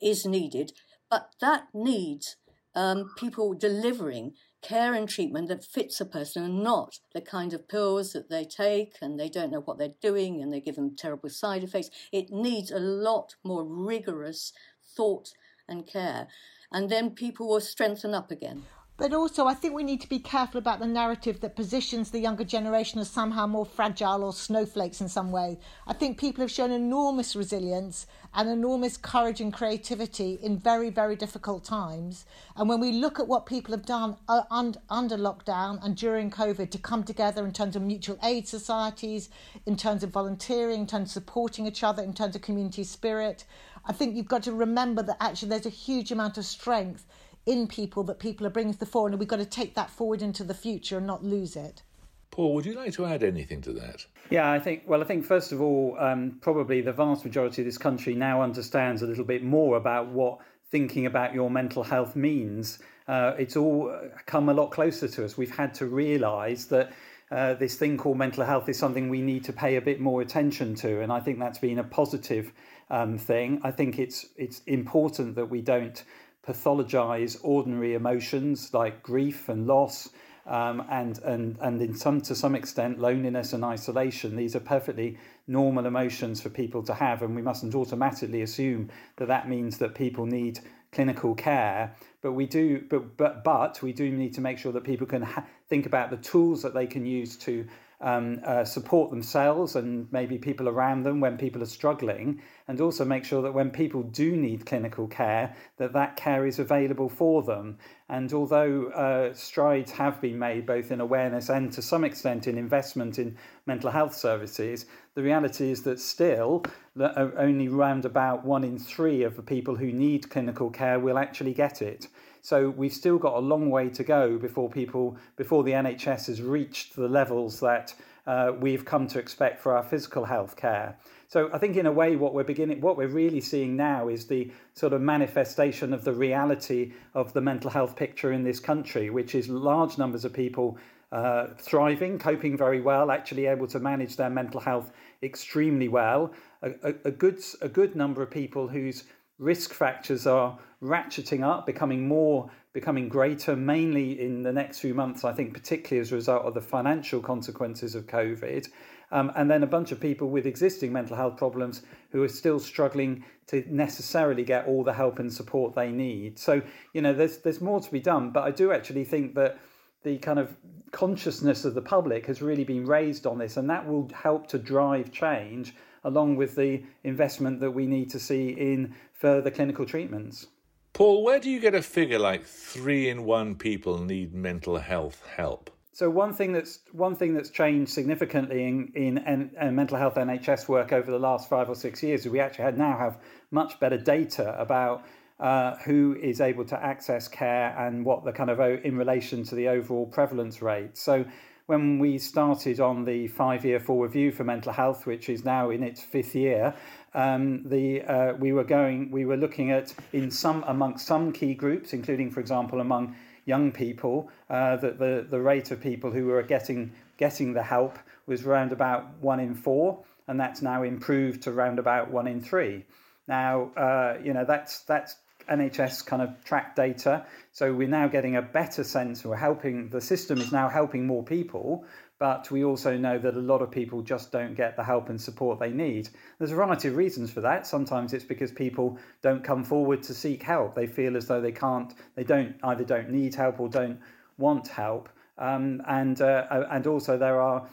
is 0.00 0.26
needed, 0.26 0.72
but 1.10 1.30
that 1.40 1.68
needs 1.72 2.36
um, 2.74 3.10
people 3.16 3.54
delivering 3.54 4.34
care 4.64 4.94
and 4.94 5.08
treatment 5.08 5.48
that 5.48 5.64
fits 5.64 6.00
a 6.00 6.06
person 6.06 6.42
and 6.42 6.62
not 6.62 6.98
the 7.12 7.20
kind 7.20 7.52
of 7.52 7.68
pills 7.68 8.12
that 8.12 8.30
they 8.30 8.44
take 8.44 8.94
and 9.00 9.20
they 9.20 9.28
don't 9.28 9.52
know 9.52 9.60
what 9.60 9.78
they're 9.78 10.00
doing 10.00 10.42
and 10.42 10.52
they 10.52 10.60
give 10.60 10.76
them 10.76 10.96
terrible 10.96 11.28
side 11.28 11.62
effects. 11.62 11.90
It 12.10 12.30
needs 12.30 12.70
a 12.70 12.78
lot 12.78 13.34
more 13.44 13.64
rigorous 13.64 14.52
thought 14.96 15.30
and 15.68 15.86
care. 15.86 16.26
And 16.72 16.90
then 16.90 17.10
people 17.10 17.48
will 17.48 17.60
strengthen 17.60 18.14
up 18.14 18.30
again. 18.30 18.64
But 18.96 19.12
also, 19.12 19.46
I 19.46 19.54
think 19.54 19.74
we 19.74 19.82
need 19.82 20.00
to 20.02 20.08
be 20.08 20.20
careful 20.20 20.58
about 20.58 20.78
the 20.78 20.86
narrative 20.86 21.40
that 21.40 21.56
positions 21.56 22.12
the 22.12 22.20
younger 22.20 22.44
generation 22.44 23.00
as 23.00 23.10
somehow 23.10 23.44
more 23.48 23.66
fragile 23.66 24.22
or 24.22 24.32
snowflakes 24.32 25.00
in 25.00 25.08
some 25.08 25.32
way. 25.32 25.58
I 25.84 25.92
think 25.92 26.16
people 26.16 26.42
have 26.42 26.50
shown 26.50 26.70
enormous 26.70 27.34
resilience 27.34 28.06
and 28.34 28.48
enormous 28.48 28.96
courage 28.96 29.40
and 29.40 29.52
creativity 29.52 30.38
in 30.40 30.60
very, 30.60 30.90
very 30.90 31.16
difficult 31.16 31.64
times. 31.64 32.24
And 32.54 32.68
when 32.68 32.78
we 32.78 32.92
look 32.92 33.18
at 33.18 33.26
what 33.26 33.46
people 33.46 33.72
have 33.72 33.84
done 33.84 34.16
uh, 34.28 34.42
under 34.50 35.16
lockdown 35.16 35.84
and 35.84 35.96
during 35.96 36.30
COVID 36.30 36.70
to 36.70 36.78
come 36.78 37.02
together 37.02 37.44
in 37.44 37.52
terms 37.52 37.74
of 37.74 37.82
mutual 37.82 38.18
aid 38.22 38.46
societies, 38.46 39.28
in 39.66 39.76
terms 39.76 40.04
of 40.04 40.10
volunteering, 40.10 40.82
in 40.82 40.86
terms 40.86 41.08
of 41.08 41.14
supporting 41.14 41.66
each 41.66 41.82
other, 41.82 42.00
in 42.00 42.14
terms 42.14 42.36
of 42.36 42.42
community 42.42 42.84
spirit, 42.84 43.44
I 43.86 43.92
think 43.92 44.14
you've 44.14 44.28
got 44.28 44.44
to 44.44 44.52
remember 44.52 45.02
that 45.02 45.16
actually 45.20 45.48
there's 45.48 45.66
a 45.66 45.70
huge 45.70 46.12
amount 46.12 46.38
of 46.38 46.44
strength 46.44 47.04
in 47.46 47.66
people 47.66 48.02
that 48.04 48.18
people 48.18 48.46
are 48.46 48.50
bringing 48.50 48.72
to 48.72 48.78
the 48.78 48.86
fore, 48.86 49.08
and 49.08 49.18
we've 49.18 49.28
got 49.28 49.36
to 49.36 49.44
take 49.44 49.74
that 49.74 49.90
forward 49.90 50.22
into 50.22 50.44
the 50.44 50.54
future 50.54 50.98
and 50.98 51.06
not 51.06 51.24
lose 51.24 51.56
it. 51.56 51.82
Paul, 52.30 52.54
would 52.54 52.66
you 52.66 52.74
like 52.74 52.92
to 52.94 53.06
add 53.06 53.22
anything 53.22 53.60
to 53.62 53.72
that? 53.74 54.04
Yeah, 54.28 54.50
I 54.50 54.58
think, 54.58 54.82
well, 54.88 55.00
I 55.00 55.04
think 55.04 55.24
first 55.24 55.52
of 55.52 55.60
all, 55.60 55.96
um, 56.00 56.38
probably 56.40 56.80
the 56.80 56.92
vast 56.92 57.24
majority 57.24 57.62
of 57.62 57.66
this 57.66 57.78
country 57.78 58.14
now 58.14 58.42
understands 58.42 59.02
a 59.02 59.06
little 59.06 59.24
bit 59.24 59.44
more 59.44 59.76
about 59.76 60.08
what 60.08 60.38
thinking 60.70 61.06
about 61.06 61.32
your 61.32 61.48
mental 61.48 61.84
health 61.84 62.16
means. 62.16 62.80
Uh, 63.06 63.34
it's 63.38 63.56
all 63.56 63.96
come 64.26 64.48
a 64.48 64.54
lot 64.54 64.72
closer 64.72 65.06
to 65.06 65.24
us. 65.24 65.36
We've 65.36 65.54
had 65.54 65.74
to 65.74 65.86
realise 65.86 66.64
that 66.66 66.92
uh, 67.30 67.54
this 67.54 67.76
thing 67.76 67.96
called 67.96 68.18
mental 68.18 68.44
health 68.44 68.68
is 68.68 68.78
something 68.78 69.08
we 69.08 69.22
need 69.22 69.44
to 69.44 69.52
pay 69.52 69.76
a 69.76 69.80
bit 69.80 70.00
more 70.00 70.20
attention 70.20 70.74
to, 70.76 71.02
and 71.02 71.12
I 71.12 71.20
think 71.20 71.38
that's 71.38 71.58
been 71.58 71.78
a 71.78 71.84
positive 71.84 72.52
um, 72.90 73.16
thing. 73.18 73.60
I 73.62 73.70
think 73.70 73.98
it's 73.98 74.26
it's 74.36 74.60
important 74.66 75.34
that 75.36 75.46
we 75.50 75.60
don't 75.60 76.02
pathologize 76.46 77.38
ordinary 77.42 77.94
emotions 77.94 78.72
like 78.72 79.02
grief 79.02 79.48
and 79.48 79.66
loss. 79.66 80.10
Um, 80.46 80.84
and 80.90 81.18
and 81.20 81.56
and 81.62 81.80
in 81.80 81.94
some 81.94 82.20
to 82.20 82.34
some 82.34 82.54
extent 82.54 82.98
loneliness 82.98 83.54
and 83.54 83.64
isolation 83.64 84.36
these 84.36 84.54
are 84.54 84.60
perfectly 84.60 85.16
normal 85.46 85.86
emotions 85.86 86.42
for 86.42 86.50
people 86.50 86.82
to 86.82 86.92
have 86.92 87.22
and 87.22 87.34
we 87.34 87.40
mustn't 87.40 87.74
automatically 87.74 88.42
assume 88.42 88.90
that 89.16 89.28
that 89.28 89.48
means 89.48 89.78
that 89.78 89.94
people 89.94 90.26
need 90.26 90.60
clinical 90.92 91.34
care 91.34 91.96
but 92.20 92.32
we 92.32 92.44
do 92.44 92.84
but 92.90 93.16
but 93.16 93.42
but 93.42 93.80
we 93.82 93.94
do 93.94 94.10
need 94.10 94.34
to 94.34 94.42
make 94.42 94.58
sure 94.58 94.70
that 94.72 94.84
people 94.84 95.06
can 95.06 95.22
ha- 95.22 95.46
think 95.70 95.86
about 95.86 96.10
the 96.10 96.18
tools 96.18 96.60
that 96.60 96.74
they 96.74 96.86
can 96.86 97.06
use 97.06 97.38
to 97.38 97.66
um, 98.04 98.40
uh, 98.44 98.64
support 98.64 99.10
themselves 99.10 99.76
and 99.76 100.06
maybe 100.12 100.36
people 100.36 100.68
around 100.68 101.02
them 101.02 101.20
when 101.20 101.38
people 101.38 101.62
are 101.62 101.66
struggling, 101.66 102.40
and 102.68 102.80
also 102.80 103.04
make 103.04 103.24
sure 103.24 103.42
that 103.42 103.54
when 103.54 103.70
people 103.70 104.02
do 104.02 104.36
need 104.36 104.66
clinical 104.66 105.08
care, 105.08 105.56
that 105.78 105.94
that 105.94 106.16
care 106.16 106.46
is 106.46 106.58
available 106.58 107.08
for 107.08 107.42
them. 107.42 107.78
And 108.10 108.32
although 108.34 108.88
uh, 108.90 109.32
strides 109.32 109.90
have 109.92 110.20
been 110.20 110.38
made 110.38 110.66
both 110.66 110.90
in 110.92 111.00
awareness 111.00 111.48
and 111.48 111.72
to 111.72 111.80
some 111.80 112.04
extent 112.04 112.46
in 112.46 112.58
investment 112.58 113.18
in 113.18 113.38
mental 113.66 113.90
health 113.90 114.14
services, 114.14 114.84
the 115.14 115.22
reality 115.22 115.70
is 115.70 115.82
that 115.82 116.00
still 116.00 116.64
that 116.96 117.16
only 117.36 117.68
round 117.68 118.04
about 118.04 118.44
one 118.44 118.64
in 118.64 118.78
three 118.78 119.22
of 119.22 119.36
the 119.36 119.42
people 119.42 119.76
who 119.76 119.92
need 119.92 120.30
clinical 120.30 120.70
care 120.70 120.98
will 120.98 121.18
actually 121.18 121.54
get 121.54 121.82
it. 121.82 122.08
So 122.42 122.70
we've 122.70 122.92
still 122.92 123.18
got 123.18 123.34
a 123.34 123.40
long 123.40 123.70
way 123.70 123.88
to 123.90 124.04
go 124.04 124.36
before 124.38 124.68
people, 124.68 125.16
before 125.36 125.64
the 125.64 125.72
NHS 125.72 126.26
has 126.26 126.42
reached 126.42 126.94
the 126.94 127.08
levels 127.08 127.58
that 127.60 127.94
uh, 128.26 128.52
we've 128.58 128.84
come 128.84 129.06
to 129.08 129.18
expect 129.18 129.60
for 129.60 129.76
our 129.76 129.82
physical 129.82 130.24
health 130.24 130.56
care. 130.56 130.96
So 131.28 131.50
I 131.52 131.58
think 131.58 131.76
in 131.76 131.86
a 131.86 131.92
way 131.92 132.16
what 132.16 132.32
we're 132.32 132.44
beginning 132.44 132.80
what 132.80 132.96
we're 132.96 133.08
really 133.08 133.40
seeing 133.40 133.76
now 133.76 134.08
is 134.08 134.26
the 134.26 134.50
sort 134.74 134.92
of 134.92 135.00
manifestation 135.00 135.92
of 135.92 136.04
the 136.04 136.12
reality 136.12 136.92
of 137.14 137.32
the 137.32 137.40
mental 137.40 137.70
health 137.70 137.96
picture 137.96 138.32
in 138.32 138.44
this 138.44 138.60
country, 138.60 139.10
which 139.10 139.34
is 139.34 139.48
large 139.48 139.98
numbers 139.98 140.24
of 140.24 140.32
people 140.32 140.78
uh, 141.14 141.46
thriving, 141.58 142.18
coping 142.18 142.56
very 142.56 142.80
well, 142.80 143.10
actually 143.10 143.46
able 143.46 143.68
to 143.68 143.78
manage 143.78 144.16
their 144.16 144.30
mental 144.30 144.60
health 144.60 144.92
extremely 145.22 145.88
well. 145.88 146.32
A, 146.62 146.70
a, 146.82 146.94
a 147.04 147.10
good 147.12 147.38
a 147.62 147.68
good 147.68 147.94
number 147.94 148.20
of 148.20 148.30
people 148.30 148.66
whose 148.66 149.04
risk 149.38 149.72
factors 149.72 150.26
are 150.26 150.58
ratcheting 150.82 151.42
up, 151.42 151.66
becoming 151.66 152.08
more, 152.08 152.50
becoming 152.72 153.08
greater, 153.08 153.54
mainly 153.54 154.20
in 154.20 154.42
the 154.42 154.52
next 154.52 154.80
few 154.80 154.92
months, 154.92 155.24
I 155.24 155.32
think, 155.32 155.54
particularly 155.54 156.00
as 156.00 156.10
a 156.10 156.16
result 156.16 156.44
of 156.46 156.54
the 156.54 156.60
financial 156.60 157.20
consequences 157.20 157.94
of 157.94 158.06
COVID. 158.06 158.68
Um, 159.12 159.30
and 159.36 159.48
then 159.48 159.62
a 159.62 159.68
bunch 159.68 159.92
of 159.92 160.00
people 160.00 160.28
with 160.30 160.46
existing 160.46 160.92
mental 160.92 161.16
health 161.16 161.36
problems 161.36 161.82
who 162.10 162.24
are 162.24 162.28
still 162.28 162.58
struggling 162.58 163.24
to 163.46 163.62
necessarily 163.68 164.42
get 164.42 164.66
all 164.66 164.82
the 164.82 164.92
help 164.92 165.20
and 165.20 165.32
support 165.32 165.74
they 165.74 165.92
need. 165.92 166.38
So, 166.38 166.62
you 166.92 167.02
know, 167.02 167.12
there's 167.12 167.38
there's 167.38 167.60
more 167.60 167.80
to 167.80 167.92
be 167.92 168.00
done, 168.00 168.30
but 168.30 168.42
I 168.42 168.50
do 168.50 168.72
actually 168.72 169.04
think 169.04 169.34
that 169.36 169.58
the 170.04 170.18
kind 170.18 170.38
of 170.38 170.56
consciousness 170.92 171.64
of 171.64 171.74
the 171.74 171.82
public 171.82 172.26
has 172.26 172.40
really 172.40 172.62
been 172.64 172.86
raised 172.86 173.26
on 173.26 173.38
this, 173.38 173.56
and 173.56 173.68
that 173.68 173.86
will 173.86 174.08
help 174.14 174.46
to 174.48 174.58
drive 174.58 175.10
change 175.10 175.74
along 176.04 176.36
with 176.36 176.54
the 176.54 176.82
investment 177.02 177.60
that 177.60 177.70
we 177.70 177.86
need 177.86 178.10
to 178.10 178.20
see 178.20 178.50
in 178.50 178.94
further 179.12 179.50
clinical 179.50 179.84
treatments. 179.84 180.46
Paul, 180.92 181.24
where 181.24 181.40
do 181.40 181.50
you 181.50 181.58
get 181.58 181.74
a 181.74 181.82
figure 181.82 182.20
like 182.20 182.44
three 182.44 183.08
in 183.08 183.24
one 183.24 183.56
people 183.56 183.98
need 183.98 184.32
mental 184.32 184.76
health 184.76 185.26
help? 185.26 185.70
So 185.92 186.10
one 186.10 186.32
thing 186.32 186.52
that's 186.52 186.80
one 186.92 187.14
thing 187.14 187.34
that's 187.34 187.50
changed 187.50 187.92
significantly 187.92 188.64
in 188.64 188.92
in, 188.94 189.18
in, 189.18 189.50
in 189.60 189.74
mental 189.74 189.96
health 189.96 190.16
NHS 190.16 190.68
work 190.68 190.92
over 190.92 191.10
the 191.10 191.18
last 191.18 191.48
five 191.48 191.68
or 191.68 191.74
six 191.74 192.02
years 192.02 192.26
is 192.26 192.32
we 192.32 192.40
actually 192.40 192.70
now 192.72 192.98
have 192.98 193.18
much 193.50 193.78
better 193.80 193.96
data 193.96 194.60
about 194.60 195.04
uh, 195.40 195.76
who 195.84 196.16
is 196.20 196.40
able 196.40 196.64
to 196.64 196.82
access 196.82 197.28
care 197.28 197.76
and 197.78 198.04
what 198.04 198.24
the 198.24 198.32
kind 198.32 198.50
of 198.50 198.60
in 198.60 198.96
relation 198.96 199.42
to 199.44 199.54
the 199.54 199.68
overall 199.68 200.06
prevalence 200.06 200.62
rate. 200.62 200.96
So 200.96 201.24
when 201.66 201.98
we 201.98 202.18
started 202.18 202.78
on 202.78 203.04
the 203.04 203.26
five-year 203.28 203.80
forward 203.80 204.12
view 204.12 204.30
for 204.30 204.44
mental 204.44 204.72
health, 204.72 205.06
which 205.06 205.28
is 205.28 205.44
now 205.44 205.70
in 205.70 205.82
its 205.82 206.00
fifth 206.02 206.34
year, 206.34 206.74
um, 207.14 207.66
the 207.68 208.02
uh, 208.02 208.34
we 208.34 208.52
were 208.52 208.64
going 208.64 209.10
we 209.10 209.24
were 209.24 209.36
looking 209.36 209.70
at 209.70 209.94
in 210.12 210.30
some 210.30 210.64
amongst 210.66 211.06
some 211.06 211.32
key 211.32 211.54
groups, 211.54 211.92
including, 211.92 212.30
for 212.30 212.40
example, 212.40 212.80
among 212.80 213.16
young 213.46 213.72
people, 213.72 214.30
uh, 214.50 214.76
that 214.76 214.98
the 214.98 215.26
the 215.28 215.40
rate 215.40 215.70
of 215.70 215.80
people 215.80 216.10
who 216.10 216.26
were 216.26 216.42
getting 216.42 216.92
getting 217.16 217.54
the 217.54 217.62
help 217.62 217.98
was 218.26 218.44
around 218.44 218.72
about 218.72 219.06
one 219.20 219.40
in 219.40 219.54
four, 219.54 220.04
and 220.28 220.38
that's 220.38 220.60
now 220.60 220.82
improved 220.82 221.42
to 221.42 221.52
round 221.52 221.78
about 221.78 222.10
one 222.10 222.26
in 222.26 222.40
three. 222.42 222.84
Now, 223.26 223.70
uh, 223.76 224.18
you 224.22 224.32
know 224.32 224.44
that's 224.44 224.80
that's 224.80 225.16
NHS 225.48 226.06
kind 226.06 226.22
of 226.22 226.44
track 226.44 226.76
data. 226.76 227.26
So 227.52 227.72
we're 227.72 227.88
now 227.88 228.08
getting 228.08 228.36
a 228.36 228.42
better 228.42 228.84
sense. 228.84 229.24
We're 229.24 229.36
helping, 229.36 229.88
the 229.88 230.00
system 230.00 230.38
is 230.38 230.52
now 230.52 230.68
helping 230.68 231.06
more 231.06 231.22
people, 231.22 231.84
but 232.18 232.50
we 232.50 232.64
also 232.64 232.96
know 232.96 233.18
that 233.18 233.34
a 233.34 233.40
lot 233.40 233.62
of 233.62 233.70
people 233.70 234.02
just 234.02 234.32
don't 234.32 234.54
get 234.54 234.76
the 234.76 234.84
help 234.84 235.08
and 235.08 235.20
support 235.20 235.58
they 235.58 235.70
need. 235.70 236.08
There's 236.38 236.52
a 236.52 236.54
variety 236.54 236.88
of 236.88 236.96
reasons 236.96 237.30
for 237.30 237.40
that. 237.42 237.66
Sometimes 237.66 238.12
it's 238.12 238.24
because 238.24 238.52
people 238.52 238.98
don't 239.22 239.44
come 239.44 239.64
forward 239.64 240.02
to 240.04 240.14
seek 240.14 240.42
help. 240.42 240.74
They 240.74 240.86
feel 240.86 241.16
as 241.16 241.26
though 241.26 241.40
they 241.40 241.52
can't, 241.52 241.92
they 242.14 242.24
don't 242.24 242.56
either 242.62 242.84
don't 242.84 243.10
need 243.10 243.34
help 243.34 243.60
or 243.60 243.68
don't 243.68 244.00
want 244.38 244.68
help. 244.68 245.08
Um, 245.36 245.82
and 245.88 246.20
uh 246.20 246.46
and 246.70 246.86
also 246.86 247.18
there 247.18 247.40
are 247.40 247.68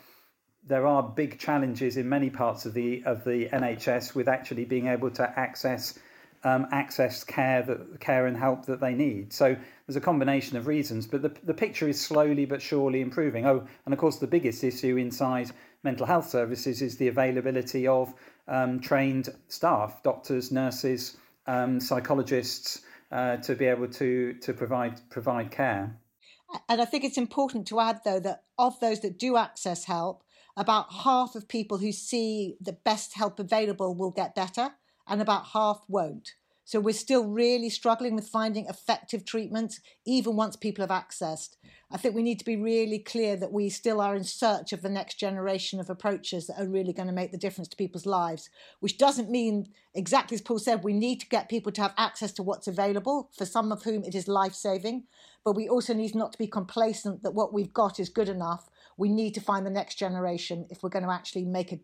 there 0.68 0.86
are 0.86 1.04
big 1.04 1.40
challenges 1.40 1.98
in 1.98 2.08
many 2.08 2.30
parts 2.30 2.66
of 2.66 2.74
the 2.74 3.04
of 3.06 3.24
the 3.24 3.48
NHS 3.50 4.16
with 4.16 4.28
actually 4.28 4.66
being 4.66 4.88
able 4.88 5.10
to 5.12 5.40
access 5.40 5.98
um, 6.44 6.68
access 6.72 7.24
care 7.24 7.62
that 7.64 8.00
care 8.00 8.26
and 8.26 8.36
help 8.36 8.66
that 8.66 8.80
they 8.80 8.94
need. 8.94 9.32
So 9.32 9.56
there's 9.86 9.96
a 9.96 10.02
combination 10.02 10.58
of 10.58 10.68
reasons, 10.68 11.08
but 11.08 11.22
the 11.22 11.32
the 11.44 11.54
picture 11.54 11.88
is 11.88 12.00
slowly 12.00 12.46
but 12.46 12.62
surely 12.62 13.02
improving. 13.02 13.46
Oh, 13.46 13.66
and 13.86 13.94
of 13.94 14.00
course 14.00 14.18
the 14.18 14.28
biggest 14.28 14.64
issue 14.64 14.98
inside 14.98 15.52
mental 15.84 16.06
health 16.06 16.30
services 16.30 16.82
is 16.82 16.98
the 16.98 17.08
availability 17.08 17.88
of 17.88 18.14
um, 18.48 18.80
trained 18.80 19.30
staff, 19.48 20.04
doctors, 20.04 20.52
nurses, 20.52 21.18
um, 21.48 21.80
psychologists, 21.80 22.82
uh, 23.12 23.38
to 23.38 23.56
be 23.56 23.66
able 23.66 23.88
to 23.88 24.34
to 24.34 24.54
provide 24.54 25.02
provide 25.10 25.52
care. 25.52 25.98
And 26.68 26.82
I 26.82 26.86
think 26.86 27.04
it's 27.04 27.18
important 27.18 27.68
to 27.68 27.80
add, 27.80 28.02
though, 28.04 28.20
that 28.20 28.44
of 28.58 28.80
those 28.80 29.00
that 29.02 29.18
do 29.18 29.38
access 29.38 29.86
help, 29.86 30.24
about 30.58 30.92
half 31.04 31.36
of 31.36 31.48
people 31.48 31.78
who 31.78 31.92
see 31.92 32.56
the 32.60 32.74
best 32.74 33.16
help 33.16 33.40
available 33.40 33.96
will 33.96 34.12
get 34.12 34.36
better 34.36 34.72
and 35.08 35.22
about 35.22 35.48
half 35.54 35.84
won't. 35.88 36.34
So 36.64 36.80
we're 36.80 36.94
still 36.94 37.26
really 37.26 37.70
struggling 37.70 38.16
with 38.16 38.30
finding 38.30 38.68
effective 38.68 39.26
treatments, 39.26 39.82
even 40.06 40.38
once 40.38 40.56
people 40.56 40.88
have 40.88 41.04
accessed. 41.04 41.58
I 41.92 41.98
think 41.98 42.16
we 42.16 42.24
need 42.24 42.40
to 42.40 42.46
be 42.46 42.56
really 42.56 43.00
clear 43.00 43.36
that 43.36 43.52
we 43.52 43.68
still 43.68 44.00
are 44.00 44.16
in 44.16 44.24
search 44.24 44.72
of 44.72 44.82
the 44.82 44.88
next 44.88 45.16
generation 45.16 45.82
of 45.82 45.90
approaches 45.90 46.48
that 46.48 46.62
are 46.62 46.68
really 46.70 46.94
going 46.94 47.08
to 47.08 47.14
make 47.14 47.34
the 47.34 47.38
difference 47.38 47.68
to 47.70 47.76
people's 47.76 48.06
lives, 48.06 48.50
which 48.80 48.98
doesn't 48.98 49.30
mean, 49.30 49.68
exactly 49.94 50.36
as 50.36 50.42
Paul 50.42 50.60
said, 50.60 50.84
we 50.84 50.94
need 50.94 51.20
to 51.20 51.28
get 51.28 51.50
people 51.50 51.74
to 51.74 51.82
have 51.82 51.94
access 51.98 52.32
to 52.34 52.44
what's 52.44 52.68
available, 52.68 53.30
for 53.38 53.46
some 53.46 53.74
of 53.74 53.84
whom 53.84 54.06
it 54.06 54.16
is 54.16 54.30
life 54.30 54.54
saving. 54.54 55.04
But 55.44 55.58
we 55.58 55.68
also 55.68 55.94
need 55.94 56.16
not 56.16 56.32
to 56.32 56.38
be 56.38 56.48
complacent 56.48 57.24
that 57.24 57.34
what 57.34 57.54
we've 57.54 57.74
got 57.74 58.00
is 58.00 58.08
good 58.08 58.30
enough. 58.30 58.70
We 59.02 59.10
need 59.10 59.34
to 59.34 59.42
find 59.42 59.66
the 59.66 59.72
next 59.72 59.96
generation 59.96 60.68
if 60.70 60.84
we're 60.84 60.90
going 60.90 61.06
to 61.06 61.12
actually 61.12 61.46
make 61.46 61.72
a 61.72 61.80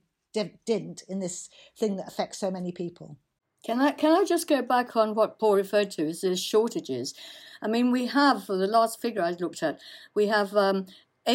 dent 0.67 1.01
in 1.09 1.19
this 1.19 1.49
thing 1.75 1.95
that 1.95 2.07
affects 2.07 2.37
so 2.37 2.51
many 2.51 2.71
people. 2.71 3.17
Can 3.65 3.81
I 3.81 3.89
can 3.89 4.11
I 4.11 4.23
just 4.23 4.47
go 4.47 4.61
back 4.61 4.95
on 4.95 5.15
what 5.15 5.39
Paul 5.39 5.55
referred 5.55 5.89
to 5.91 6.09
as 6.09 6.21
the 6.21 6.35
shortages? 6.35 7.15
I 7.59 7.67
mean, 7.69 7.89
we 7.89 8.05
have 8.05 8.43
for 8.43 8.55
the 8.55 8.67
last 8.67 9.01
figure 9.01 9.23
I 9.23 9.31
looked 9.31 9.63
at, 9.63 9.79
we 10.13 10.27
have 10.27 10.55
um, 10.55 10.85
uh, 11.25 11.31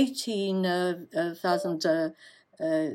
uh, 1.17 1.35
thousand. 1.35 1.85
Uh, 1.85 2.11
uh, 2.61 2.91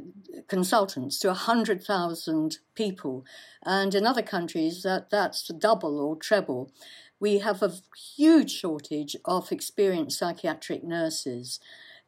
consultants 0.48 1.20
to 1.20 1.28
100,000 1.28 2.60
people. 2.74 3.26
And 3.64 3.94
in 3.94 4.06
other 4.06 4.22
countries, 4.22 4.84
that, 4.84 5.10
that's 5.10 5.46
double 5.50 6.00
or 6.00 6.16
treble. 6.16 6.72
We 7.20 7.40
have 7.40 7.62
a 7.62 7.74
huge 8.16 8.52
shortage 8.52 9.18
of 9.26 9.52
experienced 9.52 10.20
psychiatric 10.20 10.86
nurses. 10.86 11.60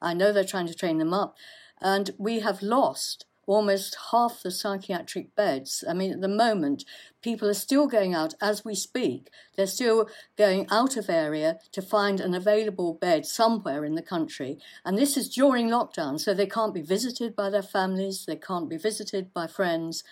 I 0.01 0.13
know 0.13 0.31
they're 0.31 0.43
trying 0.43 0.67
to 0.67 0.73
train 0.73 0.97
them 0.97 1.13
up. 1.13 1.35
And 1.81 2.11
we 2.17 2.39
have 2.39 2.61
lost 2.61 3.25
almost 3.49 3.97
half 4.11 4.43
the 4.43 4.51
psychiatric 4.51 5.35
beds. 5.35 5.83
I 5.89 5.93
mean, 5.93 6.11
at 6.11 6.21
the 6.21 6.27
moment, 6.27 6.85
people 7.23 7.49
are 7.49 7.55
still 7.55 7.87
going 7.87 8.13
out 8.13 8.35
as 8.39 8.63
we 8.63 8.75
speak. 8.75 9.29
They're 9.55 9.65
still 9.65 10.07
going 10.37 10.67
out 10.69 10.97
of 10.97 11.09
area 11.09 11.57
to 11.71 11.81
find 11.81 12.19
an 12.19 12.35
available 12.35 12.93
bed 12.93 13.25
somewhere 13.25 13.83
in 13.83 13.95
the 13.95 14.03
country. 14.03 14.59
And 14.85 14.97
this 14.97 15.17
is 15.17 15.29
during 15.29 15.67
lockdown, 15.67 16.19
so 16.19 16.33
they 16.33 16.45
can't 16.45 16.75
be 16.75 16.83
visited 16.83 17.35
by 17.35 17.49
their 17.49 17.63
families, 17.63 18.25
they 18.25 18.35
can't 18.35 18.69
be 18.69 18.77
visited 18.77 19.33
by 19.33 19.47
friends. 19.47 20.03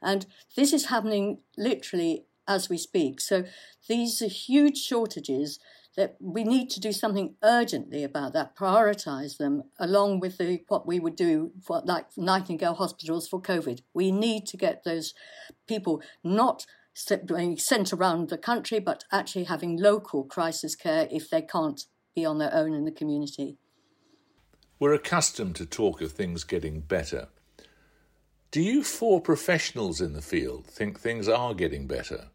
And 0.00 0.26
this 0.54 0.72
is 0.72 0.86
happening 0.86 1.38
literally 1.56 2.26
as 2.46 2.68
we 2.68 2.78
speak. 2.78 3.20
So 3.20 3.44
these 3.88 4.22
are 4.22 4.28
huge 4.28 4.78
shortages 4.78 5.58
that 5.96 6.16
we 6.20 6.42
need 6.44 6.70
to 6.70 6.80
do 6.80 6.92
something 6.92 7.34
urgently 7.42 8.02
about 8.02 8.32
that, 8.32 8.56
prioritise 8.56 9.36
them 9.36 9.62
along 9.78 10.20
with 10.20 10.38
the, 10.38 10.62
what 10.68 10.86
we 10.86 10.98
would 10.98 11.16
do 11.16 11.52
for 11.62 11.82
like 11.84 12.06
Nightingale 12.16 12.74
hospitals 12.74 13.28
for 13.28 13.40
COVID. 13.40 13.80
We 13.92 14.10
need 14.10 14.46
to 14.46 14.56
get 14.56 14.82
those 14.84 15.14
people 15.68 16.02
not 16.22 16.66
sent 16.94 17.92
around 17.92 18.28
the 18.28 18.38
country, 18.38 18.78
but 18.78 19.04
actually 19.10 19.44
having 19.44 19.76
local 19.76 20.24
crisis 20.24 20.76
care 20.76 21.08
if 21.10 21.30
they 21.30 21.42
can't 21.42 21.82
be 22.14 22.24
on 22.24 22.38
their 22.38 22.54
own 22.54 22.72
in 22.72 22.84
the 22.84 22.92
community. 22.92 23.56
We're 24.78 24.94
accustomed 24.94 25.56
to 25.56 25.66
talk 25.66 26.00
of 26.00 26.12
things 26.12 26.44
getting 26.44 26.80
better. 26.80 27.28
Do 28.50 28.60
you 28.60 28.84
four 28.84 29.20
professionals 29.20 30.00
in 30.00 30.12
the 30.12 30.22
field 30.22 30.66
think 30.66 31.00
things 31.00 31.28
are 31.28 31.54
getting 31.54 31.86
better? 31.86 32.28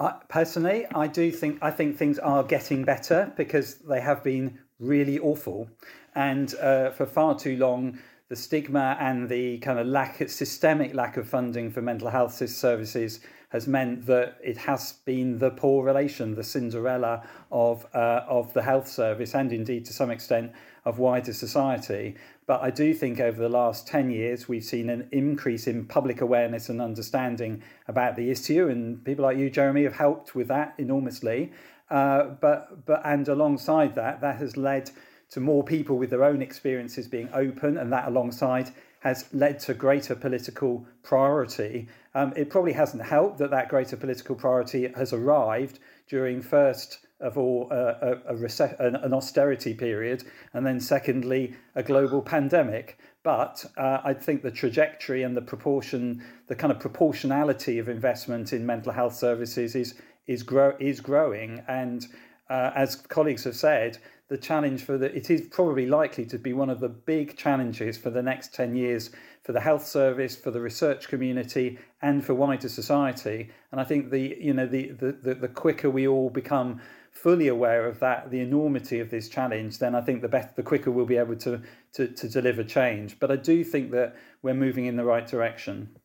I, 0.00 0.14
personally, 0.28 0.86
I 0.94 1.06
do 1.06 1.30
think 1.30 1.58
I 1.62 1.70
think 1.70 1.96
things 1.96 2.18
are 2.18 2.42
getting 2.42 2.84
better 2.84 3.32
because 3.36 3.76
they 3.76 4.00
have 4.00 4.24
been 4.24 4.58
really 4.78 5.18
awful, 5.18 5.68
and 6.14 6.54
uh, 6.54 6.90
for 6.90 7.04
far 7.04 7.38
too 7.38 7.58
long, 7.58 7.98
the 8.30 8.36
stigma 8.36 8.96
and 8.98 9.28
the 9.28 9.58
kind 9.58 9.78
of 9.78 9.86
lack, 9.86 10.16
systemic 10.28 10.94
lack 10.94 11.18
of 11.18 11.28
funding 11.28 11.70
for 11.70 11.82
mental 11.82 12.08
health 12.08 12.32
services 12.32 13.20
has 13.50 13.66
meant 13.66 14.06
that 14.06 14.38
it 14.42 14.56
has 14.56 14.94
been 15.04 15.38
the 15.38 15.50
poor 15.50 15.84
relation, 15.84 16.34
the 16.34 16.44
Cinderella 16.44 17.22
of 17.52 17.84
uh, 17.94 18.22
of 18.26 18.54
the 18.54 18.62
health 18.62 18.88
service, 18.88 19.34
and 19.34 19.52
indeed 19.52 19.84
to 19.84 19.92
some 19.92 20.10
extent 20.10 20.52
of 20.84 20.98
wider 20.98 21.32
society. 21.32 22.16
But 22.46 22.62
I 22.62 22.70
do 22.70 22.94
think 22.94 23.20
over 23.20 23.40
the 23.40 23.48
last 23.48 23.86
10 23.86 24.10
years, 24.10 24.48
we've 24.48 24.64
seen 24.64 24.90
an 24.90 25.08
increase 25.12 25.66
in 25.66 25.84
public 25.84 26.20
awareness 26.20 26.68
and 26.68 26.80
understanding 26.80 27.62
about 27.86 28.16
the 28.16 28.30
issue. 28.30 28.68
And 28.68 29.04
people 29.04 29.24
like 29.24 29.38
you, 29.38 29.50
Jeremy, 29.50 29.84
have 29.84 29.94
helped 29.94 30.34
with 30.34 30.48
that 30.48 30.74
enormously. 30.78 31.52
Uh, 31.90 32.24
but, 32.40 32.86
but, 32.86 33.02
and 33.04 33.28
alongside 33.28 33.94
that, 33.94 34.20
that 34.20 34.36
has 34.38 34.56
led 34.56 34.90
to 35.30 35.40
more 35.40 35.62
people 35.62 35.96
with 35.96 36.10
their 36.10 36.24
own 36.24 36.42
experiences 36.42 37.06
being 37.06 37.28
open. 37.32 37.76
And 37.76 37.92
that 37.92 38.08
alongside 38.08 38.70
has 39.00 39.26
led 39.32 39.58
to 39.60 39.74
greater 39.74 40.14
political 40.14 40.86
priority. 41.02 41.88
Um, 42.14 42.32
it 42.36 42.50
probably 42.50 42.72
hasn't 42.72 43.04
helped 43.04 43.38
that 43.38 43.50
that 43.50 43.68
greater 43.68 43.96
political 43.96 44.34
priority 44.34 44.88
has 44.94 45.12
arrived 45.12 45.78
during 46.08 46.42
first 46.42 46.98
of 47.20 47.36
all 47.36 47.68
uh, 47.70 47.94
a, 48.28 48.34
a 48.34 48.86
an, 48.86 48.96
an, 48.96 49.12
austerity 49.12 49.74
period, 49.74 50.24
and 50.54 50.66
then 50.66 50.80
secondly 50.80 51.54
a 51.74 51.82
global 51.82 52.22
pandemic. 52.22 52.98
But 53.22 53.64
uh, 53.76 53.98
I 54.02 54.14
think 54.14 54.42
the 54.42 54.50
trajectory 54.50 55.22
and 55.22 55.36
the 55.36 55.42
proportion, 55.42 56.24
the 56.46 56.56
kind 56.56 56.72
of 56.72 56.80
proportionality 56.80 57.78
of 57.78 57.88
investment 57.88 58.52
in 58.52 58.64
mental 58.64 58.92
health 58.92 59.14
services 59.14 59.74
is 59.74 59.94
is 60.26 60.42
grow 60.42 60.74
is 60.80 61.00
growing, 61.00 61.62
and 61.68 62.06
uh, 62.48 62.70
as 62.74 62.96
colleagues 62.96 63.44
have 63.44 63.56
said, 63.56 63.98
the 64.28 64.38
challenge 64.38 64.84
for 64.84 64.96
the 64.96 65.14
it 65.14 65.28
is 65.28 65.42
probably 65.50 65.86
likely 65.86 66.24
to 66.26 66.38
be 66.38 66.52
one 66.52 66.70
of 66.70 66.80
the 66.80 66.88
big 66.88 67.36
challenges 67.36 67.98
for 67.98 68.10
the 68.10 68.22
next 68.22 68.54
ten 68.54 68.74
years 68.74 69.10
for 69.42 69.52
the 69.52 69.60
health 69.60 69.86
service, 69.86 70.36
for 70.36 70.50
the 70.50 70.60
research 70.60 71.08
community, 71.08 71.78
and 72.02 72.24
for 72.24 72.34
wider 72.34 72.68
society. 72.68 73.50
And 73.72 73.80
I 73.80 73.84
think 73.84 74.10
the 74.10 74.36
you 74.40 74.54
know 74.54 74.66
the, 74.66 74.92
the, 74.92 75.34
the 75.34 75.48
quicker 75.48 75.90
we 75.90 76.06
all 76.06 76.30
become 76.30 76.80
fully 77.22 77.48
aware 77.48 77.86
of 77.86 78.00
that, 78.00 78.30
the 78.30 78.40
enormity 78.40 78.98
of 78.98 79.10
this 79.10 79.28
challenge, 79.28 79.78
then 79.78 79.94
I 79.94 80.00
think 80.00 80.22
the 80.22 80.28
better, 80.28 80.50
the 80.56 80.62
quicker 80.62 80.90
we'll 80.90 81.06
be 81.06 81.16
able 81.18 81.36
to, 81.36 81.60
to, 81.94 82.08
to 82.08 82.28
deliver 82.28 82.64
change. 82.64 83.18
But 83.18 83.30
I 83.30 83.36
do 83.36 83.62
think 83.62 83.90
that 83.90 84.16
we're 84.42 84.54
moving 84.54 84.86
in 84.86 84.96
the 84.96 85.04
right 85.04 85.26
direction. 85.26 85.96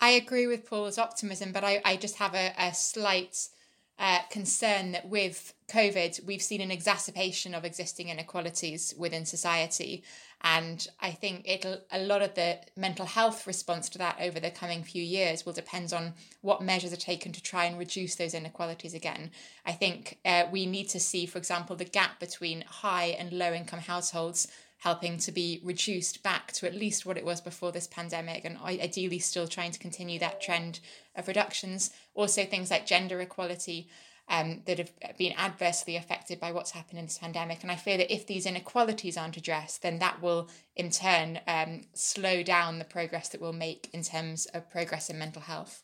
I 0.00 0.10
agree 0.10 0.46
with 0.46 0.68
Paul's 0.68 0.98
optimism, 0.98 1.52
but 1.52 1.64
I, 1.64 1.80
I 1.84 1.96
just 1.96 2.16
have 2.16 2.34
a, 2.34 2.52
a 2.58 2.74
slight 2.74 3.48
uh, 3.98 4.20
concern 4.30 4.92
that 4.92 5.08
with 5.08 5.54
COVID, 5.68 6.24
we've 6.24 6.42
seen 6.42 6.60
an 6.60 6.70
exacerbation 6.70 7.54
of 7.54 7.64
existing 7.64 8.10
inequalities 8.10 8.94
within 8.96 9.24
society. 9.24 10.04
And 10.40 10.86
I 11.00 11.10
think 11.10 11.42
it'll 11.46 11.80
a 11.90 11.98
lot 11.98 12.22
of 12.22 12.34
the 12.34 12.58
mental 12.76 13.06
health 13.06 13.46
response 13.46 13.88
to 13.90 13.98
that 13.98 14.18
over 14.20 14.38
the 14.38 14.50
coming 14.50 14.84
few 14.84 15.02
years 15.02 15.44
will 15.44 15.52
depend 15.52 15.92
on 15.92 16.14
what 16.42 16.62
measures 16.62 16.92
are 16.92 16.96
taken 16.96 17.32
to 17.32 17.42
try 17.42 17.64
and 17.64 17.78
reduce 17.78 18.14
those 18.14 18.34
inequalities 18.34 18.94
again. 18.94 19.30
I 19.66 19.72
think 19.72 20.18
uh, 20.24 20.44
we 20.50 20.66
need 20.66 20.88
to 20.90 21.00
see, 21.00 21.26
for 21.26 21.38
example, 21.38 21.74
the 21.74 21.84
gap 21.84 22.20
between 22.20 22.62
high 22.62 23.16
and 23.18 23.32
low 23.32 23.52
income 23.52 23.80
households 23.80 24.46
helping 24.78 25.18
to 25.18 25.32
be 25.32 25.60
reduced 25.64 26.22
back 26.22 26.52
to 26.52 26.66
at 26.66 26.74
least 26.74 27.04
what 27.04 27.16
it 27.16 27.24
was 27.24 27.40
before 27.40 27.72
this 27.72 27.88
pandemic 27.88 28.44
and 28.44 28.56
ideally 28.58 29.18
still 29.18 29.48
trying 29.48 29.72
to 29.72 29.78
continue 29.78 30.20
that 30.20 30.40
trend 30.40 30.78
of 31.16 31.26
reductions. 31.26 31.90
Also, 32.14 32.44
things 32.44 32.70
like 32.70 32.86
gender 32.86 33.20
equality 33.20 33.88
um, 34.28 34.62
that 34.66 34.78
have 34.78 34.92
been 35.16 35.32
adversely 35.36 35.96
affected 35.96 36.38
by 36.38 36.52
what's 36.52 36.72
happened 36.72 36.98
in 36.98 37.06
this 37.06 37.18
pandemic. 37.18 37.62
And 37.62 37.72
I 37.72 37.76
fear 37.76 37.96
that 37.96 38.12
if 38.12 38.26
these 38.26 38.46
inequalities 38.46 39.16
aren't 39.16 39.36
addressed, 39.36 39.82
then 39.82 39.98
that 39.98 40.20
will 40.22 40.48
in 40.76 40.90
turn 40.90 41.40
um, 41.46 41.82
slow 41.94 42.42
down 42.42 42.78
the 42.78 42.84
progress 42.84 43.28
that 43.30 43.40
we'll 43.40 43.52
make 43.52 43.88
in 43.92 44.02
terms 44.02 44.46
of 44.46 44.70
progress 44.70 45.08
in 45.10 45.18
mental 45.18 45.42
health. 45.42 45.82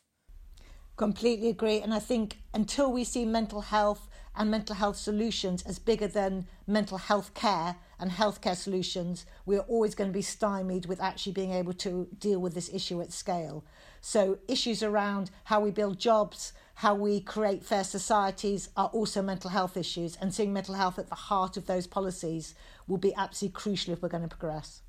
Completely 0.95 1.49
agree. 1.49 1.81
And 1.81 1.93
I 1.93 1.99
think 1.99 2.37
until 2.53 2.91
we 2.91 3.03
see 3.03 3.25
mental 3.25 3.61
health 3.61 4.07
and 4.35 4.49
mental 4.49 4.75
health 4.75 4.97
solutions 4.97 5.63
as 5.63 5.79
bigger 5.79 6.07
than 6.07 6.47
mental 6.67 6.97
health 6.97 7.33
care 7.33 7.75
and 7.99 8.11
healthcare 8.11 8.55
solutions, 8.55 9.25
we're 9.45 9.59
always 9.61 9.95
going 9.95 10.09
to 10.09 10.13
be 10.13 10.21
stymied 10.21 10.85
with 10.85 11.01
actually 11.01 11.31
being 11.31 11.51
able 11.51 11.73
to 11.73 12.07
deal 12.19 12.39
with 12.39 12.53
this 12.53 12.69
issue 12.73 13.01
at 13.01 13.11
scale. 13.11 13.63
So, 14.01 14.37
issues 14.47 14.83
around 14.83 15.31
how 15.45 15.59
we 15.59 15.71
build 15.71 15.99
jobs, 15.99 16.53
how 16.75 16.95
we 16.95 17.21
create 17.21 17.63
fair 17.63 17.83
societies 17.83 18.69
are 18.75 18.87
also 18.87 19.21
mental 19.21 19.49
health 19.49 19.77
issues, 19.77 20.17
and 20.17 20.33
seeing 20.33 20.53
mental 20.53 20.75
health 20.75 20.99
at 20.99 21.09
the 21.09 21.15
heart 21.15 21.57
of 21.57 21.65
those 21.65 21.87
policies 21.87 22.53
will 22.87 22.97
be 22.97 23.15
absolutely 23.15 23.59
crucial 23.59 23.93
if 23.93 24.01
we're 24.01 24.09
going 24.09 24.27
to 24.27 24.35
progress. 24.35 24.81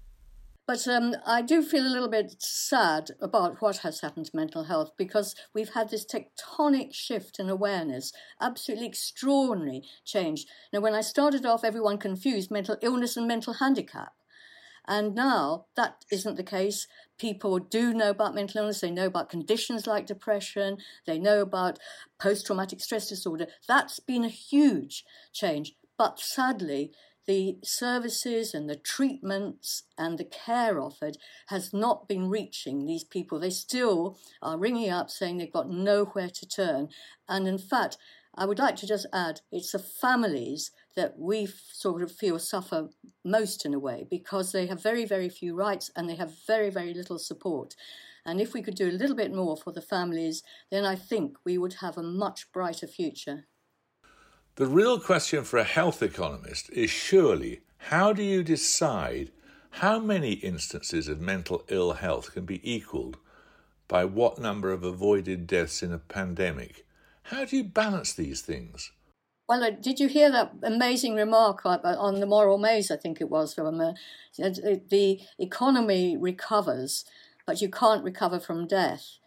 But 0.67 0.89
um, 0.89 1.15
I 1.25 1.43
do 1.43 1.63
feel 1.63 1.87
a 1.87 1.89
little 1.89 2.09
bit 2.09 2.35
sad 2.43 3.13
about 3.21 3.63
what 3.63 3.79
has 3.79 4.01
happened 4.01 4.27
to 4.27 4.37
mental 4.37 4.65
health 4.65 4.91
because 4.97 5.37
we've 5.55 5.75
had 5.75 5.91
this 5.91 6.05
tectonic 6.05 6.93
shift 6.93 7.39
in 7.39 7.49
awareness, 7.49 8.13
absolutely 8.41 8.87
extraordinary 8.87 9.83
change. 10.05 10.45
Now, 10.73 10.81
when 10.81 10.95
I 10.95 11.03
started 11.03 11.47
off, 11.47 11.63
everyone 11.65 11.99
confused 11.99 12.51
mental 12.51 12.77
illness 12.83 13.17
and 13.17 13.29
mental 13.29 13.55
handicap. 13.55 14.13
And 14.89 15.15
now 15.15 15.67
that 15.77 16.05
isn't 16.11 16.37
the 16.37 16.43
case. 16.43 16.87
People 17.19 17.59
do 17.59 17.95
know 17.95 18.11
about 18.11 18.35
mental 18.35 18.61
illness, 18.61 18.81
they 18.81 18.91
know 18.91 19.07
about 19.07 19.31
conditions 19.31 19.87
like 19.87 20.07
depression, 20.07 20.79
they 21.07 21.19
know 21.19 21.41
about 21.41 21.79
post 22.21 22.47
traumatic 22.47 22.81
stress 22.81 23.09
disorder. 23.09 23.47
That's 23.69 24.01
been 24.01 24.25
a 24.25 24.29
huge 24.29 25.05
change. 25.33 25.75
But 25.99 26.21
sadly, 26.21 26.93
the 27.27 27.59
services 27.63 28.55
and 28.55 28.71
the 28.71 28.77
treatments 28.77 29.85
and 29.99 30.19
the 30.19 30.25
care 30.25 30.81
offered 30.81 31.17
has 31.49 31.73
not 31.73 32.09
been 32.09 32.29
reaching 32.29 32.85
these 32.85 33.05
people. 33.05 33.39
They 33.39 33.51
still 33.51 34.19
are 34.41 34.59
ringing 34.59 34.91
up 34.91 35.11
saying 35.11 35.39
they've 35.39 35.53
got 35.53 35.71
nowhere 35.71 36.31
to 36.31 36.47
turn. 36.47 36.89
And 37.29 37.49
in 37.49 37.59
fact, 37.59 37.99
I 38.39 38.45
would 38.45 38.59
like 38.59 38.77
to 38.77 38.87
just 38.87 39.07
add 39.13 39.41
it's 39.51 39.73
the 39.73 39.79
families 39.79 40.71
that 40.95 41.19
we 41.19 41.49
sort 41.73 42.03
of 42.03 42.13
feel 42.13 42.39
suffer 42.39 42.91
most 43.25 43.65
in 43.65 43.73
a 43.73 43.79
way 43.79 44.07
because 44.11 44.53
they 44.53 44.67
have 44.67 44.83
very, 44.83 45.05
very 45.05 45.29
few 45.29 45.55
rights 45.55 45.91
and 45.97 46.09
they 46.09 46.17
have 46.17 46.47
very, 46.47 46.71
very 46.71 46.93
little 46.93 47.19
support. 47.19 47.75
And 48.27 48.41
if 48.41 48.53
we 48.53 48.61
could 48.61 48.75
do 48.75 48.91
a 48.91 48.93
little 48.93 49.17
bit 49.17 49.33
more 49.33 49.57
for 49.57 49.73
the 49.73 49.81
families, 49.81 50.43
then 50.71 50.85
I 50.85 50.97
think 50.97 51.37
we 51.45 51.57
would 51.57 51.75
have 51.75 51.97
a 51.97 52.03
much 52.03 52.53
brighter 52.53 52.87
future. 52.87 53.47
The 54.57 54.67
real 54.67 54.99
question 54.99 55.45
for 55.45 55.59
a 55.59 55.65
health 55.65 56.03
economist 56.03 56.71
is 56.71 56.89
surely 56.89 57.61
how 57.77 58.15
do 58.15 58.23
you 58.23 58.43
decide 58.43 59.31
how 59.83 59.99
many 59.99 60.33
instances 60.33 61.09
of 61.09 61.21
mental 61.21 61.63
ill 61.69 61.93
health 61.93 62.33
can 62.33 62.47
be 62.47 62.63
equalled 62.65 63.19
by 63.87 64.07
what 64.07 64.39
number 64.39 64.73
of 64.73 64.83
avoided 64.83 65.47
deaths 65.47 65.83
in 65.83 65.93
a 65.93 65.99
pandemic? 65.99 66.87
How 67.25 67.45
do 67.45 67.55
you 67.59 67.65
balance 67.65 68.15
these 68.15 68.41
things? 68.41 68.93
Well, 69.47 69.63
uh, 69.63 69.73
did 69.73 70.01
you 70.01 70.09
hear 70.09 70.33
that 70.33 70.53
amazing 70.63 71.17
remark 71.17 71.67
on 71.67 72.21
the 72.21 72.27
moral 72.27 72.57
maze? 72.57 72.91
I 72.91 72.97
think 72.97 73.21
it 73.21 73.29
was 73.29 73.53
from 73.53 73.79
uh, 73.79 73.93
the 74.39 75.21
economy 75.39 76.17
recovers, 76.17 77.05
but 77.47 77.61
you 77.61 77.69
can't 77.69 78.03
recover 78.03 78.41
from 78.41 78.67
death. 78.67 79.19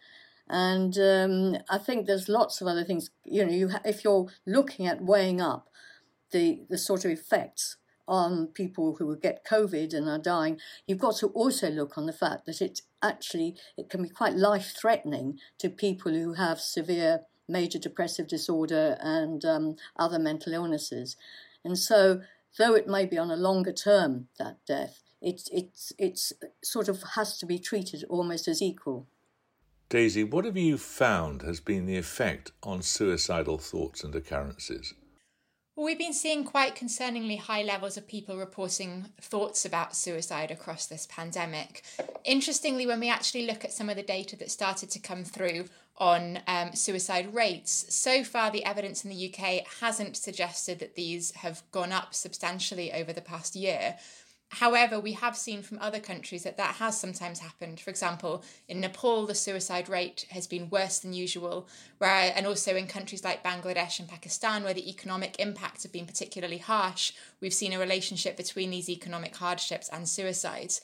And 0.50 0.98
um, 0.98 1.58
I 1.70 1.78
think 1.78 2.06
there's 2.06 2.28
lots 2.28 2.60
of 2.60 2.66
other 2.66 2.82
things. 2.82 3.10
You 3.24 3.46
know, 3.46 3.52
you 3.52 3.68
ha- 3.68 3.82
if 3.84 4.02
you're 4.02 4.26
looking 4.44 4.86
at 4.86 5.02
weighing 5.02 5.40
up 5.40 5.68
the 6.32 6.62
the 6.68 6.76
sort 6.76 7.04
of 7.04 7.12
effects 7.12 7.76
on 8.08 8.48
people 8.48 8.96
who 8.98 9.16
get 9.16 9.46
COVID 9.46 9.94
and 9.94 10.08
are 10.08 10.18
dying, 10.18 10.58
you've 10.88 10.98
got 10.98 11.16
to 11.18 11.28
also 11.28 11.70
look 11.70 11.96
on 11.96 12.06
the 12.06 12.12
fact 12.12 12.46
that 12.46 12.60
it 12.60 12.80
actually 13.00 13.54
it 13.76 13.88
can 13.88 14.02
be 14.02 14.08
quite 14.08 14.34
life 14.34 14.74
threatening 14.76 15.38
to 15.58 15.70
people 15.70 16.12
who 16.12 16.34
have 16.34 16.60
severe 16.60 17.20
major 17.46 17.78
depressive 17.78 18.26
disorder 18.26 18.96
and 19.00 19.44
um, 19.44 19.76
other 19.96 20.18
mental 20.18 20.52
illnesses. 20.52 21.16
And 21.64 21.78
so, 21.78 22.22
though 22.58 22.74
it 22.74 22.88
may 22.88 23.06
be 23.06 23.18
on 23.18 23.30
a 23.30 23.36
longer 23.36 23.72
term 23.72 24.26
that 24.40 24.56
death, 24.66 25.00
it 25.22 25.42
it's 25.52 25.92
it's 25.96 26.32
sort 26.64 26.88
of 26.88 27.04
has 27.14 27.38
to 27.38 27.46
be 27.46 27.60
treated 27.60 28.04
almost 28.08 28.48
as 28.48 28.60
equal. 28.60 29.06
Daisy, 29.90 30.22
what 30.22 30.44
have 30.44 30.56
you 30.56 30.78
found 30.78 31.42
has 31.42 31.58
been 31.58 31.84
the 31.84 31.96
effect 31.96 32.52
on 32.62 32.80
suicidal 32.80 33.58
thoughts 33.58 34.04
and 34.04 34.14
occurrences? 34.14 34.94
Well, 35.74 35.84
we've 35.84 35.98
been 35.98 36.12
seeing 36.12 36.44
quite 36.44 36.76
concerningly 36.76 37.36
high 37.36 37.64
levels 37.64 37.96
of 37.96 38.06
people 38.06 38.36
reporting 38.36 39.06
thoughts 39.20 39.64
about 39.64 39.96
suicide 39.96 40.52
across 40.52 40.86
this 40.86 41.08
pandemic. 41.10 41.82
Interestingly, 42.24 42.86
when 42.86 43.00
we 43.00 43.08
actually 43.08 43.46
look 43.46 43.64
at 43.64 43.72
some 43.72 43.90
of 43.90 43.96
the 43.96 44.04
data 44.04 44.36
that 44.36 44.52
started 44.52 44.90
to 44.90 45.00
come 45.00 45.24
through 45.24 45.64
on 45.96 46.38
um, 46.46 46.72
suicide 46.72 47.34
rates, 47.34 47.92
so 47.92 48.22
far 48.22 48.52
the 48.52 48.64
evidence 48.64 49.04
in 49.04 49.10
the 49.10 49.34
UK 49.34 49.66
hasn't 49.80 50.16
suggested 50.16 50.78
that 50.78 50.94
these 50.94 51.32
have 51.32 51.64
gone 51.72 51.90
up 51.90 52.14
substantially 52.14 52.92
over 52.92 53.12
the 53.12 53.20
past 53.20 53.56
year. 53.56 53.96
However, 54.54 54.98
we 54.98 55.12
have 55.12 55.36
seen 55.36 55.62
from 55.62 55.78
other 55.80 56.00
countries 56.00 56.42
that 56.42 56.56
that 56.56 56.74
has 56.76 56.98
sometimes 56.98 57.38
happened. 57.38 57.78
For 57.78 57.90
example, 57.90 58.42
in 58.68 58.80
Nepal, 58.80 59.24
the 59.26 59.34
suicide 59.34 59.88
rate 59.88 60.26
has 60.30 60.48
been 60.48 60.68
worse 60.70 60.98
than 60.98 61.12
usual, 61.12 61.68
where, 61.98 62.32
and 62.34 62.46
also 62.48 62.74
in 62.74 62.88
countries 62.88 63.22
like 63.22 63.44
Bangladesh 63.44 64.00
and 64.00 64.08
Pakistan, 64.08 64.64
where 64.64 64.74
the 64.74 64.90
economic 64.90 65.38
impacts 65.38 65.84
have 65.84 65.92
been 65.92 66.04
particularly 66.04 66.58
harsh, 66.58 67.12
we've 67.40 67.54
seen 67.54 67.72
a 67.72 67.78
relationship 67.78 68.36
between 68.36 68.70
these 68.70 68.88
economic 68.88 69.36
hardships 69.36 69.88
and 69.88 70.08
suicides. 70.08 70.80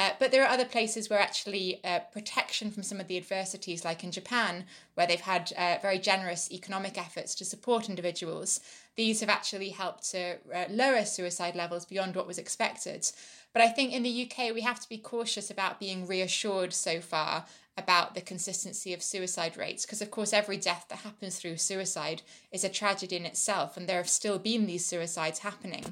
Uh, 0.00 0.12
but 0.18 0.30
there 0.30 0.42
are 0.42 0.48
other 0.48 0.64
places 0.64 1.10
where 1.10 1.20
actually 1.20 1.78
uh, 1.84 1.98
protection 2.10 2.70
from 2.70 2.82
some 2.82 3.00
of 3.00 3.06
the 3.06 3.18
adversities, 3.18 3.84
like 3.84 4.02
in 4.02 4.10
Japan, 4.10 4.64
where 4.94 5.06
they've 5.06 5.20
had 5.20 5.52
uh, 5.58 5.76
very 5.82 5.98
generous 5.98 6.50
economic 6.50 6.96
efforts 6.96 7.34
to 7.34 7.44
support 7.44 7.90
individuals, 7.90 8.60
these 8.96 9.20
have 9.20 9.28
actually 9.28 9.68
helped 9.68 10.10
to 10.10 10.38
uh, 10.54 10.64
lower 10.70 11.04
suicide 11.04 11.54
levels 11.54 11.84
beyond 11.84 12.16
what 12.16 12.26
was 12.26 12.38
expected. 12.38 13.06
But 13.52 13.60
I 13.60 13.68
think 13.68 13.92
in 13.92 14.02
the 14.02 14.26
UK, 14.26 14.54
we 14.54 14.62
have 14.62 14.80
to 14.80 14.88
be 14.88 14.96
cautious 14.96 15.50
about 15.50 15.78
being 15.78 16.06
reassured 16.06 16.72
so 16.72 17.02
far 17.02 17.44
about 17.76 18.14
the 18.14 18.22
consistency 18.22 18.94
of 18.94 19.02
suicide 19.02 19.58
rates, 19.58 19.84
because 19.84 20.00
of 20.00 20.10
course, 20.10 20.32
every 20.32 20.56
death 20.56 20.86
that 20.88 21.00
happens 21.00 21.36
through 21.36 21.58
suicide 21.58 22.22
is 22.52 22.64
a 22.64 22.70
tragedy 22.70 23.16
in 23.16 23.26
itself, 23.26 23.76
and 23.76 23.86
there 23.86 23.98
have 23.98 24.08
still 24.08 24.38
been 24.38 24.66
these 24.66 24.86
suicides 24.86 25.40
happening 25.40 25.84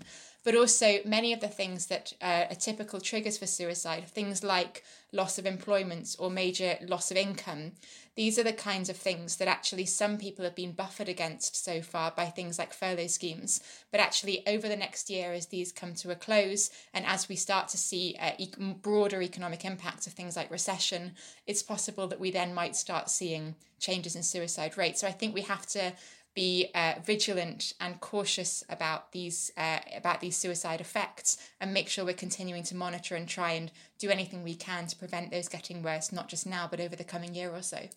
but 0.49 0.57
also 0.57 1.01
many 1.05 1.35
of 1.35 1.41
the 1.41 1.47
things 1.47 1.89
that 1.89 2.15
uh, 2.23 2.47
are 2.49 2.55
typical 2.55 2.99
triggers 2.99 3.37
for 3.37 3.47
suicide, 3.47 4.09
things 4.09 4.43
like 4.43 4.83
loss 5.13 5.37
of 5.39 5.45
employment 5.45 6.17
or 6.19 6.31
major 6.31 6.79
loss 6.87 7.11
of 7.11 7.19
income. 7.19 7.73
These 8.17 8.39
are 8.39 8.45
the 8.45 8.55
kinds 8.55 8.89
of 8.89 8.97
things 8.97 9.37
that 9.37 9.47
actually 9.47 9.85
some 9.85 10.17
people 10.17 10.47
have 10.47 10.55
been 10.55 10.73
buffered 10.73 11.07
against 11.11 11.63
so 11.63 11.83
far 11.83 12.13
by 12.17 12.27
things 12.31 12.59
like 12.59 12.73
furlough 12.73 13.09
schemes. 13.09 13.61
But 13.91 14.01
actually, 14.01 14.43
over 14.49 14.69
the 14.69 14.77
next 14.77 15.11
year, 15.11 15.35
as 15.35 15.49
these 15.49 15.71
come 15.71 15.93
to 15.97 16.13
a 16.13 16.17
close 16.17 16.71
and 16.95 17.05
as 17.05 17.29
we 17.29 17.37
start 17.37 17.69
to 17.69 17.77
see 17.77 18.17
uh, 18.19 18.33
broader 18.81 19.21
economic 19.21 19.67
impacts 19.67 20.07
of 20.07 20.15
things 20.15 20.35
like 20.35 20.51
recession, 20.51 21.13
it's 21.47 21.63
possible 21.63 22.09
that 22.09 22.21
we 22.21 22.31
then 22.31 22.55
might 22.55 22.75
start 22.75 23.11
seeing 23.11 23.55
changes 23.79 24.17
in 24.17 24.23
suicide 24.23 24.79
rates. 24.79 25.03
So 25.03 25.09
I 25.09 25.13
think 25.13 25.35
we 25.35 25.43
have 25.43 25.67
to 25.67 25.93
be 26.39 26.71
uh, 26.73 26.95
vigilant 27.05 27.73
and 27.81 28.01
cautious 28.01 28.63
about 28.69 29.11
these 29.11 29.51
uh, 29.57 29.81
about 29.97 30.21
these 30.21 30.37
suicide 30.37 30.81
effects 30.81 31.37
and 31.61 31.75
make 31.75 31.89
sure 31.89 32.05
we're 32.05 32.15
continuing 32.15 32.63
to 32.63 32.77
monitor 32.77 33.17
and 33.17 33.27
try 33.27 33.51
and 33.51 33.73
do 33.99 34.09
anything 34.09 34.45
we 34.45 34.55
can 34.55 34.87
to 34.87 34.95
prevent 34.95 35.33
those 35.33 35.49
getting 35.49 35.83
worse 35.83 36.13
not 36.13 36.29
just 36.29 36.47
now 36.47 36.69
but 36.71 36.79
over 36.79 36.95
the 36.95 37.03
coming 37.03 37.35
year 37.35 37.51
or 37.51 37.61
so. 37.61 37.89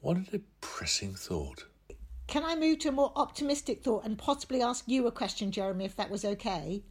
What 0.00 0.16
a 0.16 0.22
depressing 0.22 1.14
thought. 1.14 1.66
Can 2.26 2.42
i 2.44 2.56
move 2.56 2.80
to 2.80 2.88
a 2.88 2.98
more 3.00 3.12
optimistic 3.14 3.84
thought 3.84 4.04
and 4.04 4.18
possibly 4.18 4.60
ask 4.60 4.82
you 4.88 5.06
a 5.06 5.12
question 5.12 5.52
jeremy 5.52 5.84
if 5.84 5.94
that 5.94 6.10
was 6.10 6.24
okay? 6.24 6.82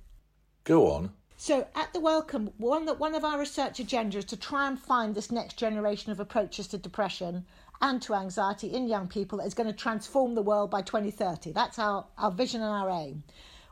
Go 0.64 0.90
on. 0.90 1.12
So 1.36 1.68
at 1.76 1.92
the 1.92 2.00
Wellcome 2.00 2.52
one 2.56 2.86
that 2.86 2.98
one 2.98 3.14
of 3.14 3.26
our 3.26 3.40
research 3.40 3.82
agenda 3.82 4.20
is 4.20 4.26
to 4.26 4.38
try 4.38 4.70
and 4.70 4.80
find 4.80 5.16
this 5.16 5.32
next 5.32 5.58
generation 5.58 6.14
of 6.14 6.22
approaches 6.22 6.68
to 6.68 6.78
depression 6.78 7.46
and 7.82 8.02
to 8.02 8.14
anxiety 8.14 8.68
in 8.68 8.88
young 8.88 9.08
people 9.08 9.40
that 9.40 9.48
is 9.48 9.54
going 9.54 9.68
to 9.68 9.76
transform 9.76 10.36
the 10.36 10.42
world 10.42 10.70
by 10.70 10.82
2030. 10.82 11.52
That's 11.52 11.80
our, 11.80 12.06
our 12.18 12.32
vision 12.32 12.62
and 12.62 12.72
our 12.72 12.90
aim. 12.90 13.24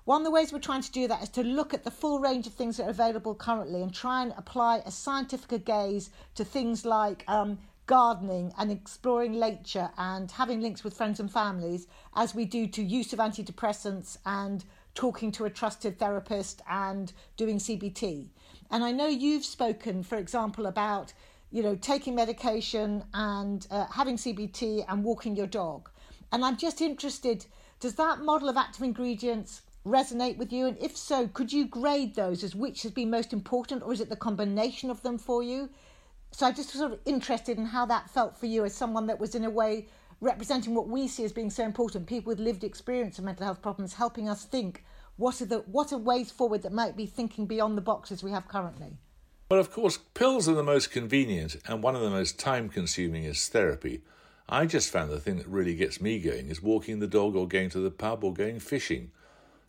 One 0.06 0.22
of 0.22 0.26
the 0.26 0.32
ways 0.32 0.52
we're 0.52 0.60
trying 0.60 0.82
to 0.82 0.92
do 0.92 1.08
that 1.08 1.22
is 1.22 1.30
to 1.30 1.44
look 1.44 1.74
at 1.74 1.84
the 1.84 1.92
full 1.92 2.20
range 2.20 2.48
of 2.48 2.54
things 2.54 2.78
that 2.78 2.88
are 2.88 2.90
available 2.90 3.36
currently 3.36 3.84
and 3.84 3.94
try 3.94 4.24
and 4.24 4.34
apply 4.38 4.82
a 4.86 4.92
scientific 4.92 5.66
gaze 5.66 6.10
to 6.34 6.44
things 6.44 6.84
like 6.84 7.24
um, 7.28 7.60
gardening 7.86 8.54
and 8.58 8.72
exploring 8.72 9.40
nature 9.40 9.90
and 9.98 10.32
having 10.32 10.62
links 10.62 10.84
with 10.84 10.96
friends 10.96 11.20
and 11.20 11.32
families 11.32 11.88
as 12.16 12.34
we 12.34 12.46
do 12.46 12.66
to 12.68 12.84
use 12.84 13.14
of 13.14 13.20
antidepressants 13.20 14.18
and 14.26 14.66
talking 14.96 15.32
to 15.32 15.46
a 15.46 15.50
trusted 15.50 16.00
therapist 16.00 16.62
and 16.70 17.14
doing 17.38 17.58
CBT. 17.58 18.30
And 18.72 18.84
I 18.84 18.92
know 18.92 19.08
you've 19.08 19.46
spoken, 19.46 20.04
for 20.04 20.18
example, 20.18 20.66
about 20.66 21.14
you 21.52 21.64
know, 21.64 21.76
taking 21.76 22.16
medication 22.16 23.04
and 23.14 23.66
uh, 23.72 23.86
having 23.88 24.18
CBT 24.18 24.86
and 24.88 25.04
walking 25.04 25.36
your 25.36 25.48
dog. 25.48 25.90
And 26.32 26.46
I'm 26.46 26.58
just 26.58 26.82
interested 26.82 27.46
does 27.80 27.96
that 27.96 28.20
model 28.20 28.50
of 28.50 28.58
active 28.58 28.84
ingredients 28.84 29.62
resonate 29.86 30.38
with 30.38 30.52
you? 30.52 30.68
And 30.68 30.78
if 30.82 30.98
so, 30.98 31.30
could 31.30 31.54
you 31.54 31.66
grade 31.66 32.14
those 32.14 32.44
as 32.44 32.54
which 32.54 32.84
has 32.84 32.92
been 32.92 33.10
most 33.10 33.32
important, 33.32 33.84
or 33.84 33.94
is 33.94 34.02
it 34.02 34.10
the 34.10 34.18
combination 34.18 34.90
of 34.90 35.02
them 35.02 35.18
for 35.18 35.42
you? 35.42 35.70
so 36.32 36.46
I'm 36.46 36.56
just 36.56 36.70
sort 36.70 36.92
of 36.92 37.00
interested 37.06 37.58
in 37.58 37.66
how 37.66 37.86
that 37.88 38.10
felt 38.10 38.38
for 38.38 38.46
you 38.46 38.64
as 38.64 38.74
someone 38.74 39.08
that 39.08 39.20
was 39.20 39.36
in 39.36 39.46
a 39.46 39.50
way 39.50 39.88
representing 40.22 40.76
what 40.76 40.88
we 40.88 41.08
see 41.08 41.24
as 41.24 41.32
being 41.32 41.50
so 41.50 41.64
important, 41.64 42.06
people 42.06 42.30
with 42.30 42.40
lived 42.40 42.64
experience 42.64 43.18
of 43.18 43.26
mental 43.26 43.46
health 43.46 43.62
problems, 43.62 43.94
helping 43.94 44.30
us 44.30 44.46
think 44.46 44.84
what 45.16 45.42
are 45.42 45.46
the 45.46 45.60
what 45.60 45.92
are 45.92 45.98
ways 45.98 46.32
forward 46.32 46.62
that 46.62 46.72
might 46.72 46.96
be 46.96 47.06
thinking 47.06 47.46
beyond 47.46 47.78
the 47.78 47.82
boxes 47.82 48.24
we 48.24 48.32
have 48.32 48.48
currently. 48.48 48.98
Well, 49.50 49.60
of 49.60 49.72
course, 49.72 49.98
pills 49.98 50.48
are 50.48 50.54
the 50.54 50.62
most 50.62 50.92
convenient, 50.92 51.56
and 51.66 51.82
one 51.82 51.96
of 51.96 52.04
the 52.04 52.12
most 52.12 52.38
time 52.38 52.70
consuming 52.70 53.24
is 53.24 53.48
therapy. 53.48 54.02
I 54.48 54.68
just 54.68 54.92
found 54.92 55.10
the 55.10 55.20
thing 55.20 55.38
that 55.38 55.48
really 55.48 55.74
gets 55.74 56.00
me 56.00 56.20
going 56.20 56.50
is 56.50 56.62
walking 56.62 57.00
the 57.00 57.08
dog 57.08 57.36
or 57.36 57.48
going 57.48 57.72
to 57.72 57.80
the 57.80 57.90
pub 57.90 58.24
or 58.24 58.32
going 58.32 58.60
fishing. 58.60 59.10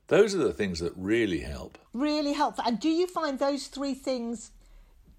Those 0.09 0.35
are 0.35 0.45
the 0.45 0.53
things 0.53 0.81
that 0.81 0.93
really 0.97 1.41
help. 1.41 1.79
Really 1.95 2.35
helpful. 2.35 2.65
And 2.67 2.79
do 2.79 2.91
you 2.91 3.07
find 3.07 3.39
those 3.39 3.69
three 3.69 3.95
things 3.95 4.51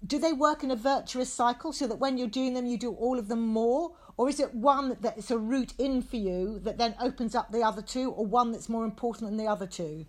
do 0.04 0.18
they 0.18 0.32
work 0.32 0.64
in 0.64 0.70
a 0.72 0.76
virtuous 0.76 1.32
cycle 1.32 1.72
so 1.72 1.86
that 1.86 1.98
when 1.98 2.18
you're 2.18 2.26
doing 2.26 2.54
them 2.54 2.66
you 2.66 2.76
do 2.76 2.92
all 2.92 3.20
of 3.20 3.28
them 3.28 3.46
more 3.46 3.92
or 4.16 4.28
is 4.28 4.40
it 4.40 4.52
one 4.52 4.96
that's 5.00 5.30
a 5.30 5.38
route 5.38 5.74
in 5.78 6.02
for 6.02 6.16
you 6.16 6.58
that 6.58 6.76
then 6.76 6.92
opens 7.00 7.36
up 7.36 7.52
the 7.52 7.62
other 7.62 7.80
two 7.80 8.10
or 8.10 8.26
one 8.26 8.50
that's 8.50 8.68
more 8.68 8.84
important 8.84 9.30
than 9.30 9.36
the 9.36 9.46
other 9.46 9.64
two 9.64 10.04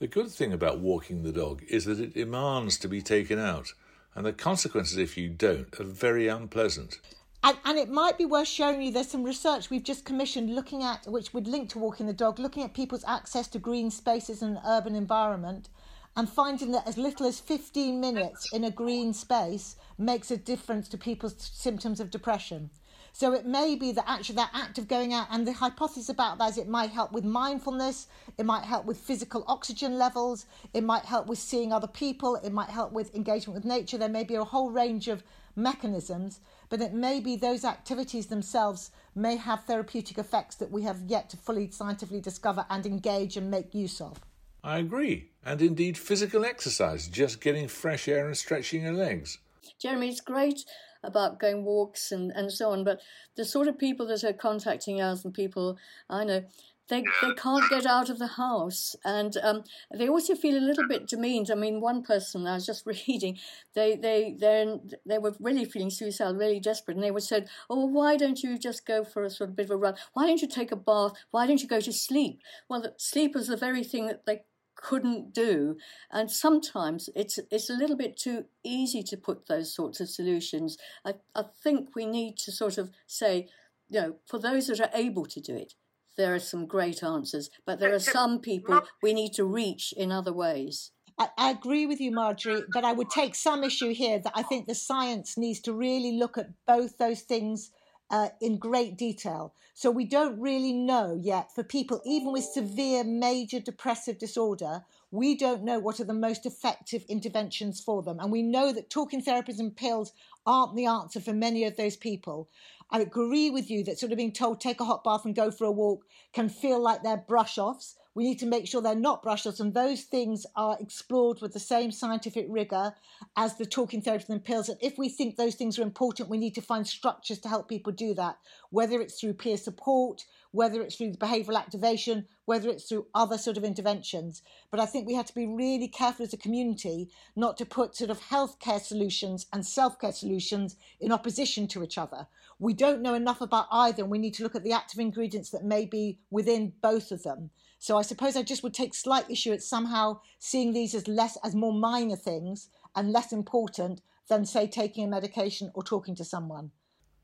the 0.00 0.08
good 0.08 0.28
thing 0.28 0.52
about 0.52 0.80
walking 0.80 1.22
the 1.22 1.30
dog 1.30 1.62
is 1.68 1.84
that 1.84 2.00
it 2.00 2.14
demands 2.14 2.76
to 2.76 2.88
be 2.88 3.00
taken 3.00 3.38
out 3.38 3.72
and 4.16 4.26
the 4.26 4.32
consequences 4.32 4.98
if 4.98 5.16
you 5.16 5.28
don't 5.28 5.78
are 5.78 5.84
very 5.84 6.26
unpleasant 6.26 6.98
and, 7.44 7.56
and 7.64 7.78
it 7.78 7.88
might 7.88 8.18
be 8.18 8.24
worth 8.24 8.48
showing 8.48 8.82
you 8.82 8.90
there's 8.90 9.10
some 9.10 9.22
research 9.22 9.70
we've 9.70 9.84
just 9.84 10.04
commissioned 10.04 10.54
looking 10.54 10.82
at 10.82 11.06
which 11.06 11.32
would 11.32 11.46
link 11.46 11.68
to 11.68 11.78
walking 11.78 12.06
the 12.06 12.12
dog 12.12 12.38
looking 12.38 12.64
at 12.64 12.74
people's 12.74 13.04
access 13.06 13.46
to 13.46 13.58
green 13.58 13.90
spaces 13.90 14.42
and 14.42 14.58
urban 14.66 14.96
environment 14.96 15.68
and 16.16 16.28
finding 16.28 16.72
that 16.72 16.88
as 16.88 16.96
little 16.96 17.26
as 17.26 17.38
15 17.38 18.00
minutes 18.00 18.50
in 18.52 18.64
a 18.64 18.70
green 18.70 19.12
space 19.12 19.76
makes 19.98 20.30
a 20.30 20.36
difference 20.36 20.88
to 20.88 20.96
people's 20.96 21.34
symptoms 21.38 22.00
of 22.00 22.10
depression. 22.10 22.70
So 23.18 23.32
it 23.32 23.46
may 23.46 23.76
be 23.76 23.92
that 23.92 24.04
actually 24.06 24.34
that 24.34 24.50
act 24.52 24.76
of 24.76 24.88
going 24.88 25.14
out, 25.14 25.28
and 25.30 25.46
the 25.46 25.52
hypothesis 25.54 26.10
about 26.10 26.36
that 26.36 26.50
is 26.50 26.58
it 26.58 26.68
might 26.68 26.90
help 26.90 27.12
with 27.12 27.24
mindfulness, 27.24 28.08
it 28.36 28.44
might 28.44 28.64
help 28.64 28.84
with 28.84 28.98
physical 28.98 29.42
oxygen 29.48 29.96
levels, 29.96 30.44
it 30.74 30.84
might 30.84 31.06
help 31.06 31.26
with 31.26 31.38
seeing 31.38 31.72
other 31.72 31.86
people, 31.86 32.36
it 32.36 32.52
might 32.52 32.68
help 32.68 32.92
with 32.92 33.14
engagement 33.14 33.54
with 33.54 33.64
nature. 33.64 33.96
There 33.96 34.10
may 34.10 34.24
be 34.24 34.34
a 34.34 34.44
whole 34.44 34.70
range 34.70 35.08
of 35.08 35.22
mechanisms, 35.56 36.40
but 36.68 36.82
it 36.82 36.92
may 36.92 37.20
be 37.20 37.36
those 37.36 37.64
activities 37.64 38.26
themselves 38.26 38.90
may 39.14 39.36
have 39.36 39.64
therapeutic 39.64 40.18
effects 40.18 40.56
that 40.56 40.70
we 40.70 40.82
have 40.82 41.00
yet 41.06 41.30
to 41.30 41.38
fully 41.38 41.70
scientifically 41.70 42.20
discover 42.20 42.66
and 42.68 42.84
engage 42.84 43.38
and 43.38 43.50
make 43.50 43.74
use 43.74 43.98
of. 43.98 44.20
I 44.62 44.76
agree. 44.76 45.30
And 45.42 45.62
indeed, 45.62 45.96
physical 45.96 46.44
exercise, 46.44 47.08
just 47.08 47.40
getting 47.40 47.66
fresh 47.68 48.08
air 48.08 48.26
and 48.26 48.36
stretching 48.36 48.82
your 48.82 48.92
legs. 48.92 49.38
Jeremy, 49.80 50.10
it's 50.10 50.20
great 50.20 50.66
about 51.06 51.38
going 51.38 51.64
walks 51.64 52.12
and, 52.12 52.32
and 52.32 52.52
so 52.52 52.70
on, 52.70 52.84
but 52.84 53.00
the 53.36 53.44
sort 53.44 53.68
of 53.68 53.78
people 53.78 54.06
that 54.08 54.24
are 54.24 54.32
contacting 54.32 55.00
us 55.00 55.24
and 55.24 55.32
people 55.32 55.78
I 56.08 56.24
know, 56.24 56.44
they, 56.88 57.02
they 57.20 57.34
can't 57.34 57.68
get 57.68 57.84
out 57.84 58.10
of 58.10 58.18
the 58.18 58.26
house 58.28 58.94
and 59.04 59.36
um, 59.42 59.64
they 59.92 60.08
also 60.08 60.34
feel 60.34 60.56
a 60.56 60.62
little 60.62 60.86
bit 60.88 61.08
demeaned. 61.08 61.50
I 61.50 61.54
mean, 61.54 61.80
one 61.80 62.02
person 62.02 62.46
I 62.46 62.54
was 62.54 62.66
just 62.66 62.86
reading, 63.08 63.38
they 63.74 63.96
they 63.96 64.36
they 64.38 64.78
they 65.04 65.18
were 65.18 65.34
really 65.40 65.64
feeling 65.64 65.90
suicidal, 65.90 66.34
really 66.36 66.60
desperate, 66.60 66.96
and 66.96 67.04
they 67.04 67.10
were 67.10 67.20
said, 67.20 67.48
"Oh, 67.68 67.86
why 67.86 68.16
don't 68.16 68.42
you 68.42 68.58
just 68.58 68.86
go 68.86 69.04
for 69.04 69.24
a 69.24 69.30
sort 69.30 69.50
of 69.50 69.56
bit 69.56 69.66
of 69.66 69.70
a 69.72 69.76
run? 69.76 69.94
Why 70.12 70.26
don't 70.26 70.42
you 70.42 70.48
take 70.48 70.72
a 70.72 70.76
bath? 70.76 71.12
Why 71.30 71.46
don't 71.46 71.62
you 71.62 71.68
go 71.68 71.80
to 71.80 71.92
sleep?" 71.92 72.40
Well, 72.68 72.84
sleep 72.98 73.34
is 73.36 73.48
the 73.48 73.56
very 73.56 73.82
thing 73.82 74.06
that 74.06 74.26
they 74.26 74.42
couldn't 74.76 75.32
do. 75.32 75.76
And 76.10 76.30
sometimes 76.30 77.08
it's 77.14 77.38
it's 77.50 77.70
a 77.70 77.74
little 77.74 77.96
bit 77.96 78.16
too 78.16 78.44
easy 78.62 79.02
to 79.04 79.16
put 79.16 79.48
those 79.48 79.74
sorts 79.74 80.00
of 80.00 80.08
solutions. 80.08 80.78
I, 81.04 81.14
I 81.34 81.44
think 81.62 81.90
we 81.94 82.06
need 82.06 82.36
to 82.38 82.52
sort 82.52 82.78
of 82.78 82.90
say, 83.06 83.48
you 83.88 84.00
know, 84.00 84.16
for 84.26 84.38
those 84.38 84.68
that 84.68 84.80
are 84.80 84.90
able 84.94 85.26
to 85.26 85.40
do 85.40 85.56
it, 85.56 85.74
there 86.16 86.34
are 86.34 86.40
some 86.40 86.66
great 86.66 87.02
answers, 87.02 87.50
but 87.64 87.78
there 87.78 87.92
are 87.92 87.96
uh, 87.96 87.98
some 87.98 88.40
people 88.40 88.82
we 89.02 89.12
need 89.12 89.32
to 89.34 89.44
reach 89.44 89.92
in 89.96 90.12
other 90.12 90.32
ways. 90.32 90.92
I, 91.18 91.28
I, 91.38 91.50
agree 91.50 91.86
with 91.86 92.00
you, 92.00 92.10
Marjorie, 92.10 92.64
but 92.72 92.84
I 92.84 92.92
would 92.92 93.08
take 93.08 93.34
some 93.34 93.64
issue 93.64 93.94
here 93.94 94.18
that 94.18 94.32
I 94.34 94.42
think 94.42 94.66
the 94.66 94.74
science 94.74 95.38
needs 95.38 95.60
to 95.60 95.72
really 95.72 96.18
look 96.18 96.36
at 96.36 96.50
both 96.66 96.98
those 96.98 97.22
things 97.22 97.70
uh, 98.10 98.28
in 98.40 98.58
great 98.58 98.96
detail. 98.96 99.54
So 99.74 99.90
we 99.90 100.04
don't 100.04 100.40
really 100.40 100.72
know 100.72 101.18
yet 101.20 101.54
for 101.54 101.62
people, 101.62 102.00
even 102.06 102.32
with 102.32 102.44
severe 102.44 103.04
major 103.04 103.60
depressive 103.60 104.18
disorder, 104.18 104.84
we 105.10 105.36
don't 105.36 105.64
know 105.64 105.78
what 105.78 106.00
are 106.00 106.04
the 106.04 106.14
most 106.14 106.46
effective 106.46 107.04
interventions 107.08 107.80
for 107.80 108.02
them. 108.02 108.18
And 108.18 108.32
we 108.32 108.42
know 108.42 108.72
that 108.72 108.90
talking 108.90 109.22
therapies 109.22 109.58
and 109.58 109.76
pills 109.76 110.12
aren't 110.46 110.76
the 110.76 110.86
answer 110.86 111.20
for 111.20 111.32
many 111.32 111.64
of 111.64 111.76
those 111.76 111.96
people. 111.96 112.48
I 112.90 113.00
agree 113.00 113.50
with 113.50 113.70
you 113.70 113.84
that 113.84 113.98
sort 113.98 114.12
of 114.12 114.18
being 114.18 114.32
told 114.32 114.60
take 114.60 114.80
a 114.80 114.84
hot 114.84 115.04
bath 115.04 115.24
and 115.24 115.34
go 115.34 115.50
for 115.50 115.64
a 115.64 115.72
walk 115.72 116.04
can 116.32 116.48
feel 116.48 116.80
like 116.80 117.02
they're 117.02 117.16
brush 117.16 117.58
offs. 117.58 117.96
We 118.16 118.24
need 118.24 118.38
to 118.38 118.46
make 118.46 118.66
sure 118.66 118.80
they're 118.80 118.94
not 118.94 119.22
brush 119.22 119.44
offs, 119.44 119.60
and 119.60 119.74
those 119.74 120.04
things 120.04 120.46
are 120.56 120.78
explored 120.80 121.42
with 121.42 121.52
the 121.52 121.60
same 121.60 121.92
scientific 121.92 122.46
rigor 122.48 122.94
as 123.36 123.58
the 123.58 123.66
talking 123.66 124.00
therapies 124.00 124.30
and 124.30 124.42
pills. 124.42 124.70
And 124.70 124.78
if 124.80 124.96
we 124.96 125.10
think 125.10 125.36
those 125.36 125.54
things 125.54 125.78
are 125.78 125.82
important, 125.82 126.30
we 126.30 126.38
need 126.38 126.54
to 126.54 126.62
find 126.62 126.88
structures 126.88 127.40
to 127.40 127.50
help 127.50 127.68
people 127.68 127.92
do 127.92 128.14
that, 128.14 128.38
whether 128.70 129.02
it's 129.02 129.20
through 129.20 129.34
peer 129.34 129.58
support, 129.58 130.24
whether 130.50 130.80
it's 130.80 130.96
through 130.96 131.12
behavioural 131.12 131.58
activation, 131.58 132.26
whether 132.46 132.70
it's 132.70 132.88
through 132.88 133.06
other 133.14 133.36
sort 133.36 133.58
of 133.58 133.64
interventions. 133.64 134.40
But 134.70 134.80
I 134.80 134.86
think 134.86 135.06
we 135.06 135.12
have 135.12 135.26
to 135.26 135.34
be 135.34 135.46
really 135.46 135.86
careful 135.86 136.24
as 136.24 136.32
a 136.32 136.38
community 136.38 137.10
not 137.36 137.58
to 137.58 137.66
put 137.66 137.96
sort 137.96 138.08
of 138.08 138.18
healthcare 138.18 138.80
solutions 138.80 139.44
and 139.52 139.66
self 139.66 140.00
care 140.00 140.12
solutions 140.12 140.76
in 141.00 141.12
opposition 141.12 141.68
to 141.68 141.84
each 141.84 141.98
other. 141.98 142.28
We 142.58 142.72
don't 142.72 143.02
know 143.02 143.12
enough 143.12 143.42
about 143.42 143.66
either, 143.70 144.04
and 144.04 144.10
we 144.10 144.16
need 144.16 144.32
to 144.34 144.42
look 144.42 144.54
at 144.54 144.64
the 144.64 144.72
active 144.72 145.00
ingredients 145.00 145.50
that 145.50 145.66
may 145.66 145.84
be 145.84 146.18
within 146.30 146.72
both 146.80 147.12
of 147.12 147.22
them. 147.22 147.50
So 147.78 147.96
I 147.96 148.02
suppose 148.02 148.36
I 148.36 148.42
just 148.42 148.62
would 148.62 148.74
take 148.74 148.94
slight 148.94 149.30
issue 149.30 149.52
at 149.52 149.62
somehow 149.62 150.20
seeing 150.38 150.72
these 150.72 150.94
as 150.94 151.06
less 151.08 151.36
as 151.44 151.54
more 151.54 151.72
minor 151.72 152.16
things 152.16 152.68
and 152.94 153.12
less 153.12 153.32
important 153.32 154.00
than 154.28 154.44
say 154.44 154.66
taking 154.66 155.04
a 155.04 155.08
medication 155.08 155.70
or 155.74 155.82
talking 155.82 156.14
to 156.16 156.24
someone. 156.24 156.70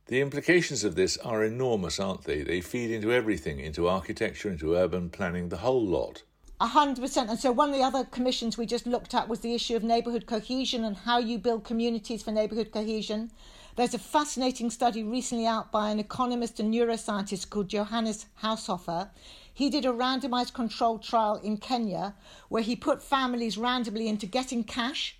The 0.06 0.20
implications 0.20 0.84
of 0.84 0.94
this 0.94 1.16
are 1.18 1.44
enormous, 1.44 2.00
aren't 2.00 2.24
they? 2.24 2.42
They 2.42 2.60
feed 2.60 2.90
into 2.90 3.12
everything, 3.12 3.60
into 3.60 3.88
architecture, 3.88 4.50
into 4.50 4.74
urban 4.74 5.10
planning, 5.10 5.48
the 5.48 5.58
whole 5.58 5.84
lot. 5.84 6.22
A 6.60 6.66
hundred 6.66 7.00
percent. 7.00 7.30
And 7.30 7.38
so 7.38 7.50
one 7.50 7.70
of 7.70 7.74
the 7.74 7.82
other 7.82 8.04
commissions 8.04 8.58
we 8.58 8.66
just 8.66 8.86
looked 8.86 9.14
at 9.14 9.28
was 9.28 9.40
the 9.40 9.54
issue 9.54 9.74
of 9.74 9.82
neighbourhood 9.82 10.26
cohesion 10.26 10.84
and 10.84 10.96
how 10.96 11.18
you 11.18 11.38
build 11.38 11.64
communities 11.64 12.22
for 12.22 12.30
neighbourhood 12.30 12.72
cohesion. 12.72 13.30
There's 13.74 13.94
a 13.94 13.98
fascinating 13.98 14.70
study 14.70 15.02
recently 15.02 15.46
out 15.46 15.72
by 15.72 15.90
an 15.90 15.98
economist 15.98 16.60
and 16.60 16.72
neuroscientist 16.72 17.48
called 17.48 17.68
Johannes 17.68 18.26
Haushofer. 18.42 19.10
He 19.54 19.68
did 19.68 19.84
a 19.84 19.92
randomized 19.92 20.54
controlled 20.54 21.02
trial 21.02 21.36
in 21.36 21.58
Kenya 21.58 22.14
where 22.48 22.62
he 22.62 22.74
put 22.74 23.02
families 23.02 23.58
randomly 23.58 24.08
into 24.08 24.26
getting 24.26 24.64
cash, 24.64 25.18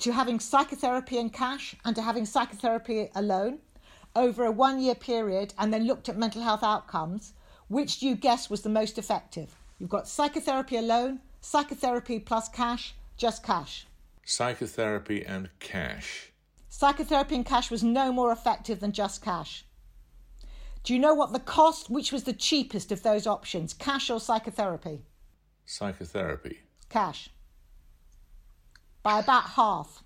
to 0.00 0.12
having 0.12 0.40
psychotherapy 0.40 1.18
and 1.18 1.32
cash, 1.32 1.76
and 1.84 1.94
to 1.94 2.02
having 2.02 2.26
psychotherapy 2.26 3.10
alone 3.14 3.58
over 4.16 4.44
a 4.44 4.50
one 4.50 4.80
year 4.80 4.94
period 4.94 5.54
and 5.58 5.72
then 5.72 5.86
looked 5.86 6.08
at 6.08 6.16
mental 6.16 6.42
health 6.42 6.62
outcomes. 6.62 7.32
Which 7.68 8.00
do 8.00 8.08
you 8.08 8.16
guess 8.16 8.50
was 8.50 8.62
the 8.62 8.68
most 8.68 8.98
effective? 8.98 9.54
You've 9.78 9.90
got 9.90 10.08
psychotherapy 10.08 10.76
alone, 10.76 11.20
psychotherapy 11.40 12.18
plus 12.18 12.48
cash, 12.48 12.94
just 13.16 13.44
cash. 13.44 13.86
Psychotherapy 14.24 15.24
and 15.24 15.48
cash. 15.60 16.32
Psychotherapy 16.68 17.36
and 17.36 17.46
cash 17.46 17.70
was 17.70 17.84
no 17.84 18.12
more 18.12 18.32
effective 18.32 18.80
than 18.80 18.92
just 18.92 19.22
cash. 19.22 19.64
Do 20.82 20.94
you 20.94 20.98
know 20.98 21.14
what 21.14 21.32
the 21.32 21.40
cost, 21.40 21.90
which 21.90 22.10
was 22.10 22.24
the 22.24 22.32
cheapest 22.32 22.90
of 22.90 23.02
those 23.02 23.26
options, 23.26 23.74
cash 23.74 24.08
or 24.08 24.18
psychotherapy? 24.18 25.02
Psychotherapy. 25.66 26.60
Cash. 26.88 27.30
By 29.02 29.20
about 29.20 29.44
half. 29.50 30.02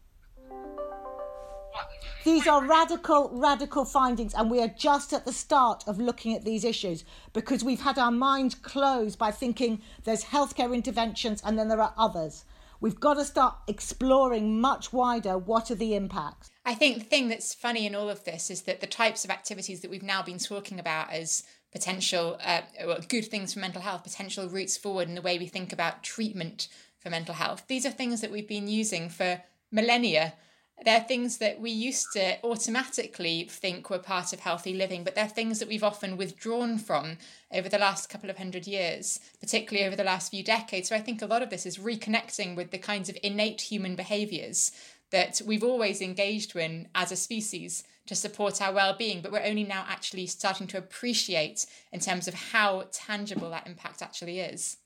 These 2.25 2.47
are 2.47 2.65
radical, 2.65 3.31
radical 3.33 3.85
findings, 3.85 4.35
and 4.35 4.51
we 4.51 4.63
are 4.63 4.69
just 4.69 5.13
at 5.13 5.25
the 5.25 5.33
start 5.33 5.85
of 5.87 5.99
looking 6.01 6.35
at 6.35 6.45
these 6.45 6.65
issues 6.65 7.05
because 7.33 7.63
we've 7.63 7.83
had 7.83 7.99
our 7.99 8.11
minds 8.11 8.55
closed 8.55 9.19
by 9.19 9.31
thinking 9.31 9.83
there's 10.05 10.25
healthcare 10.25 10.75
interventions 10.75 11.43
and 11.45 11.59
then 11.59 11.69
there 11.69 11.83
are 11.83 11.95
others. 11.97 12.45
We've 12.81 12.99
got 12.99 13.15
to 13.15 13.25
start 13.25 13.57
exploring 13.69 14.61
much 14.61 14.93
wider 14.93 15.37
what 15.39 15.71
are 15.71 15.75
the 15.75 15.95
impacts. 15.95 16.51
I 16.65 16.75
think 16.75 16.99
the 16.99 17.05
thing 17.05 17.29
that's 17.29 17.53
funny 17.53 17.87
in 17.87 17.95
all 17.95 18.09
of 18.09 18.25
this 18.25 18.51
is 18.51 18.63
that 18.63 18.81
the 18.81 18.87
types 18.87 19.25
of 19.25 19.31
activities 19.31 19.81
that 19.81 19.91
we've 19.91 20.03
now 20.03 20.23
been 20.23 20.39
talking 20.39 20.81
about 20.81 21.11
as 21.11 21.45
potential 21.73 22.39
uh, 22.43 22.63
good 23.09 23.27
things 23.27 23.53
for 23.53 23.61
mental 23.61 23.83
health, 23.83 24.05
potential 24.05 24.49
routes 24.49 24.77
forward 24.77 25.09
in 25.09 25.15
the 25.15 25.23
way 25.23 25.39
we 25.39 25.47
think 25.47 25.73
about 25.73 26.03
treatment 26.03 26.69
for 26.99 27.11
mental 27.11 27.35
health, 27.35 27.65
these 27.69 27.85
are 27.85 27.91
things 27.91 28.23
that 28.23 28.31
we've 28.31 28.49
been 28.49 28.69
using 28.69 29.11
for 29.11 29.43
millennia 29.71 30.35
they're 30.83 31.01
things 31.01 31.39
that 31.39 31.61
we 31.61 31.71
used 31.71 32.13
to 32.15 32.37
automatically 32.45 33.47
think 33.49 33.89
were 33.89 33.99
part 33.99 34.33
of 34.33 34.41
healthy 34.41 34.75
living, 34.75 35.05
but 35.05 35.15
they're 35.15 35.29
things 35.29 35.59
that 35.61 35.69
we've 35.69 35.85
often 35.85 36.17
withdrawn 36.17 36.79
from 36.79 37.19
over 37.53 37.69
the 37.69 37.79
last 37.79 38.09
couple 38.09 38.29
of 38.29 38.39
hundred 38.39 38.67
years, 38.67 39.21
particularly 39.41 39.87
over 39.87 39.97
the 39.97 40.05
last 40.05 40.31
few 40.31 40.43
decades. 40.43 40.89
So 40.89 40.97
I 40.97 41.01
think 41.01 41.23
a 41.23 41.27
lot 41.27 41.43
of 41.43 41.51
this 41.51 41.65
is 41.65 41.79
reconnecting 41.79 42.57
with 42.57 42.71
the 42.71 42.79
kinds 42.79 43.09
of 43.09 43.17
innate 43.23 43.61
human 43.63 43.95
behaviors 43.95 44.73
that 45.15 45.41
we've 45.47 45.63
always 45.63 46.01
engaged 46.01 46.57
in 46.57 46.89
as 46.93 47.13
a 47.13 47.17
species 47.17 47.85
to 48.05 48.17
support 48.17 48.61
our 48.61 48.73
well-being 48.75 49.21
but 49.23 49.31
we're 49.31 49.51
only 49.53 49.63
now 49.63 49.85
actually 49.89 50.27
starting 50.27 50.67
to 50.67 50.77
appreciate 50.77 51.67
in 51.93 52.01
terms 52.01 52.27
of 52.27 52.35
how 52.35 52.85
tangible 52.91 53.49
that 53.49 53.65
impact 53.69 54.03
actually 54.03 54.41
is 54.41 54.79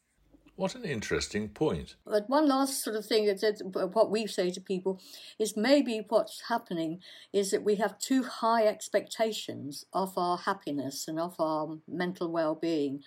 what 0.59 0.75
an 0.75 0.85
interesting 0.85 1.49
point. 1.49 1.95
But 2.05 2.29
one 2.29 2.49
last 2.49 2.83
sort 2.83 2.97
of 2.97 3.07
thing 3.07 3.27
that 3.27 3.91
what 3.95 4.11
we 4.11 4.27
say 4.27 4.51
to 4.51 4.61
people 4.61 5.01
is 5.39 5.57
maybe 5.57 6.05
what's 6.09 6.49
happening 6.49 6.99
is 7.33 7.53
that 7.53 7.63
we 7.63 7.77
have 7.77 7.97
too 8.01 8.25
high 8.25 8.67
expectations 8.67 9.85
of 9.93 10.19
our 10.19 10.37
happiness 10.37 11.07
and 11.07 11.21
of 11.21 11.37
our 11.39 11.79
mental 11.87 12.33
well-being, 12.33 13.05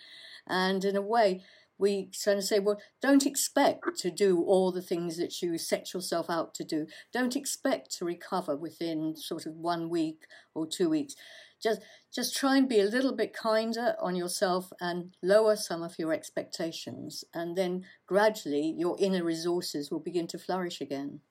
and 0.48 0.86
in 0.86 0.96
a 0.96 1.02
way, 1.02 1.44
we 1.82 2.12
kind 2.24 2.38
of 2.38 2.46
say, 2.46 2.60
well, 2.60 2.80
don't 3.02 3.26
expect 3.26 3.98
to 3.98 4.12
do 4.12 4.42
all 4.44 4.72
the 4.72 4.84
things 4.84 5.18
that 5.18 5.42
you 5.42 5.58
set 5.58 5.94
yourself 5.94 6.30
out 6.30 6.54
to 6.54 6.64
do. 6.64 6.86
Don't 7.12 7.36
expect 7.36 7.98
to 7.98 8.06
recover 8.06 8.56
within 8.56 9.16
sort 9.18 9.48
of 9.48 9.56
one 9.56 9.90
week 9.90 10.26
or 10.54 10.68
two 10.68 10.90
weeks. 10.90 11.16
Just 11.62 11.82
just 12.14 12.36
try 12.36 12.58
and 12.58 12.70
be 12.70 12.80
a 12.80 12.86
little 12.86 13.16
bit 13.16 13.34
kinder 13.34 13.96
on 14.00 14.16
yourself 14.16 14.72
and 14.80 15.16
lower 15.24 15.56
some 15.56 15.82
of 15.84 15.98
your 15.98 16.14
expectations, 16.14 17.24
and 17.34 17.56
then 17.58 17.86
gradually 18.08 18.76
your 18.78 18.96
inner 19.00 19.24
resources 19.24 19.90
will 19.92 20.00
begin 20.00 20.28
to 20.28 20.40
flourish 20.40 20.82
again. 20.82 21.22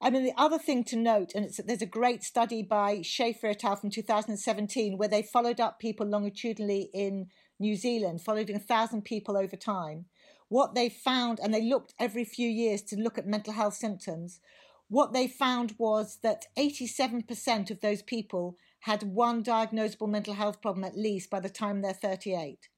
I 0.00 0.10
mean, 0.10 0.24
the 0.24 0.34
other 0.36 0.58
thing 0.58 0.82
to 0.84 0.96
note, 0.96 1.30
and 1.34 1.48
there's 1.64 1.82
a 1.82 1.86
great 1.86 2.24
study 2.24 2.62
by 2.62 3.02
Schaefer 3.02 3.46
et 3.46 3.62
al. 3.62 3.76
from 3.76 3.90
2017 3.90 4.98
where 4.98 5.08
they 5.08 5.22
followed 5.22 5.60
up 5.60 5.78
people 5.78 6.06
longitudinally 6.06 6.90
in 6.92 7.28
New 7.62 7.76
Zealand, 7.76 8.20
followed 8.20 8.50
a 8.50 8.58
thousand 8.58 9.06
people 9.06 9.38
over 9.38 9.56
time. 9.56 10.04
What 10.48 10.74
they 10.74 10.90
found, 10.90 11.40
and 11.40 11.54
they 11.54 11.62
looked 11.62 11.94
every 11.98 12.24
few 12.24 12.48
years 12.48 12.82
to 12.82 12.96
look 12.96 13.16
at 13.16 13.26
mental 13.26 13.54
health 13.54 13.74
symptoms, 13.74 14.40
what 14.88 15.14
they 15.14 15.26
found 15.26 15.74
was 15.78 16.18
that 16.22 16.44
87% 16.58 17.70
of 17.70 17.80
those 17.80 18.02
people 18.02 18.58
had 18.80 19.02
one 19.02 19.42
diagnosable 19.42 20.08
mental 20.08 20.34
health 20.34 20.60
problem 20.60 20.84
at 20.84 20.98
least 20.98 21.30
by 21.30 21.40
the 21.40 21.48
time 21.48 21.80
they're 21.80 21.94
38. 21.94 22.68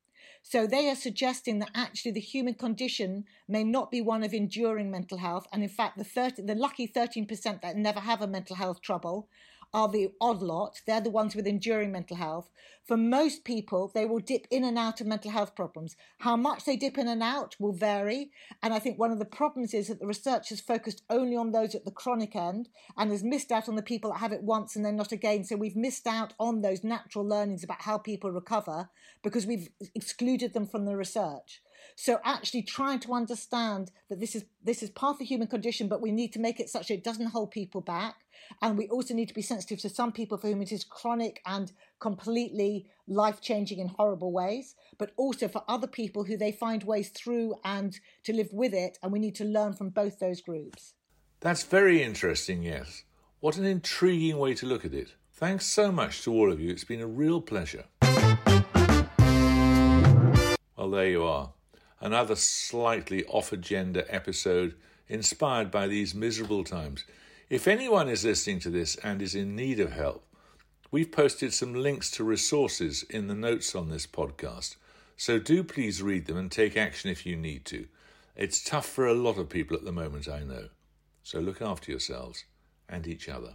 So 0.46 0.66
they 0.66 0.90
are 0.90 0.94
suggesting 0.94 1.58
that 1.58 1.70
actually 1.74 2.12
the 2.12 2.20
human 2.20 2.54
condition 2.54 3.24
may 3.48 3.64
not 3.64 3.90
be 3.90 4.02
one 4.02 4.22
of 4.22 4.34
enduring 4.34 4.90
mental 4.90 5.18
health. 5.18 5.46
And 5.52 5.62
in 5.62 5.70
fact, 5.70 5.96
the 5.96 6.04
30, 6.04 6.42
the 6.42 6.54
lucky 6.54 6.86
13% 6.86 7.62
that 7.62 7.76
never 7.76 8.00
have 8.00 8.20
a 8.20 8.26
mental 8.26 8.56
health 8.56 8.82
trouble 8.82 9.28
are 9.74 9.88
the 9.88 10.12
odd 10.20 10.40
lot. 10.40 10.80
They're 10.86 11.00
the 11.00 11.10
ones 11.10 11.34
with 11.34 11.46
enduring 11.46 11.90
mental 11.92 12.16
health. 12.16 12.48
For 12.86 12.96
most 12.96 13.44
people, 13.44 13.90
they 13.92 14.04
will 14.04 14.20
dip 14.20 14.46
in 14.50 14.62
and 14.62 14.78
out 14.78 15.00
of 15.00 15.06
mental 15.06 15.30
health 15.30 15.56
problems. 15.56 15.96
How 16.18 16.36
much 16.36 16.64
they 16.64 16.76
dip 16.76 16.96
in 16.96 17.08
and 17.08 17.22
out 17.22 17.56
will 17.58 17.72
vary. 17.72 18.30
And 18.62 18.72
I 18.72 18.78
think 18.78 18.98
one 18.98 19.10
of 19.10 19.18
the 19.18 19.24
problems 19.24 19.74
is 19.74 19.88
that 19.88 19.98
the 19.98 20.06
research 20.06 20.50
has 20.50 20.60
focused 20.60 21.02
only 21.10 21.34
on 21.34 21.50
those 21.50 21.74
at 21.74 21.84
the 21.84 21.90
chronic 21.90 22.36
end 22.36 22.68
and 22.96 23.10
has 23.10 23.24
missed 23.24 23.50
out 23.50 23.68
on 23.68 23.74
the 23.74 23.82
people 23.82 24.12
that 24.12 24.20
have 24.20 24.32
it 24.32 24.42
once 24.42 24.76
and 24.76 24.84
then 24.84 24.96
not 24.96 25.12
again. 25.12 25.44
So 25.44 25.56
we've 25.56 25.76
missed 25.76 26.06
out 26.06 26.34
on 26.38 26.60
those 26.60 26.84
natural 26.84 27.26
learnings 27.26 27.64
about 27.64 27.82
how 27.82 27.98
people 27.98 28.30
recover 28.30 28.90
because 29.22 29.46
we've 29.46 29.70
excluded 29.94 30.52
them 30.52 30.66
from 30.66 30.84
the 30.84 30.96
research. 30.96 31.62
So 31.96 32.18
actually 32.24 32.62
trying 32.62 33.00
to 33.00 33.12
understand 33.12 33.90
that 34.08 34.20
this 34.20 34.34
is 34.34 34.44
this 34.62 34.82
is 34.82 34.90
part 34.90 35.14
of 35.14 35.18
the 35.18 35.24
human 35.24 35.48
condition, 35.48 35.88
but 35.88 36.00
we 36.00 36.12
need 36.12 36.32
to 36.32 36.40
make 36.40 36.60
it 36.60 36.68
such 36.68 36.88
that 36.88 36.94
it 36.94 37.04
doesn't 37.04 37.26
hold 37.26 37.50
people 37.50 37.80
back. 37.80 38.16
And 38.60 38.76
we 38.76 38.88
also 38.88 39.14
need 39.14 39.28
to 39.28 39.34
be 39.34 39.42
sensitive 39.42 39.80
to 39.80 39.88
some 39.88 40.12
people 40.12 40.38
for 40.38 40.48
whom 40.48 40.62
it 40.62 40.72
is 40.72 40.84
chronic 40.84 41.40
and 41.46 41.72
completely 41.98 42.86
life 43.06 43.40
changing 43.40 43.78
in 43.78 43.88
horrible 43.88 44.32
ways, 44.32 44.74
but 44.98 45.12
also 45.16 45.48
for 45.48 45.62
other 45.68 45.86
people 45.86 46.24
who 46.24 46.36
they 46.36 46.52
find 46.52 46.82
ways 46.82 47.08
through 47.10 47.54
and 47.64 47.98
to 48.24 48.32
live 48.32 48.52
with 48.52 48.74
it. 48.74 48.98
And 49.02 49.12
we 49.12 49.18
need 49.18 49.34
to 49.36 49.44
learn 49.44 49.74
from 49.74 49.90
both 49.90 50.18
those 50.18 50.40
groups. 50.40 50.94
That's 51.40 51.62
very 51.62 52.02
interesting, 52.02 52.62
yes. 52.62 53.04
What 53.40 53.56
an 53.56 53.64
intriguing 53.64 54.38
way 54.38 54.54
to 54.54 54.66
look 54.66 54.84
at 54.84 54.94
it. 54.94 55.14
Thanks 55.32 55.66
so 55.66 55.90
much 55.92 56.22
to 56.22 56.32
all 56.32 56.50
of 56.50 56.60
you. 56.60 56.70
It's 56.70 56.84
been 56.84 57.00
a 57.00 57.06
real 57.06 57.40
pleasure. 57.40 57.84
Well, 60.76 60.90
there 60.90 61.08
you 61.08 61.24
are 61.24 61.52
another 62.04 62.36
slightly 62.36 63.24
off 63.24 63.50
agenda 63.50 64.04
episode 64.14 64.74
inspired 65.08 65.70
by 65.70 65.86
these 65.86 66.14
miserable 66.14 66.62
times. 66.62 67.04
If 67.48 67.66
anyone 67.66 68.10
is 68.10 68.26
listening 68.26 68.60
to 68.60 68.70
this 68.70 68.96
and 68.96 69.22
is 69.22 69.34
in 69.34 69.56
need 69.56 69.80
of 69.80 69.92
help, 69.92 70.22
we've 70.90 71.10
posted 71.10 71.54
some 71.54 71.72
links 71.72 72.10
to 72.12 72.22
resources 72.22 73.04
in 73.04 73.26
the 73.26 73.34
notes 73.34 73.74
on 73.74 73.88
this 73.88 74.06
podcast, 74.06 74.76
so 75.16 75.38
do 75.38 75.64
please 75.64 76.02
read 76.02 76.26
them 76.26 76.36
and 76.36 76.52
take 76.52 76.76
action 76.76 77.10
if 77.10 77.24
you 77.24 77.36
need 77.36 77.64
to. 77.66 77.86
It's 78.36 78.62
tough 78.62 78.86
for 78.86 79.06
a 79.06 79.14
lot 79.14 79.38
of 79.38 79.48
people 79.48 79.74
at 79.74 79.84
the 79.84 79.92
moment, 79.92 80.28
I 80.28 80.40
know. 80.40 80.68
So 81.22 81.40
look 81.40 81.62
after 81.62 81.90
yourselves 81.90 82.44
and 82.86 83.06
each 83.06 83.30
other. 83.30 83.54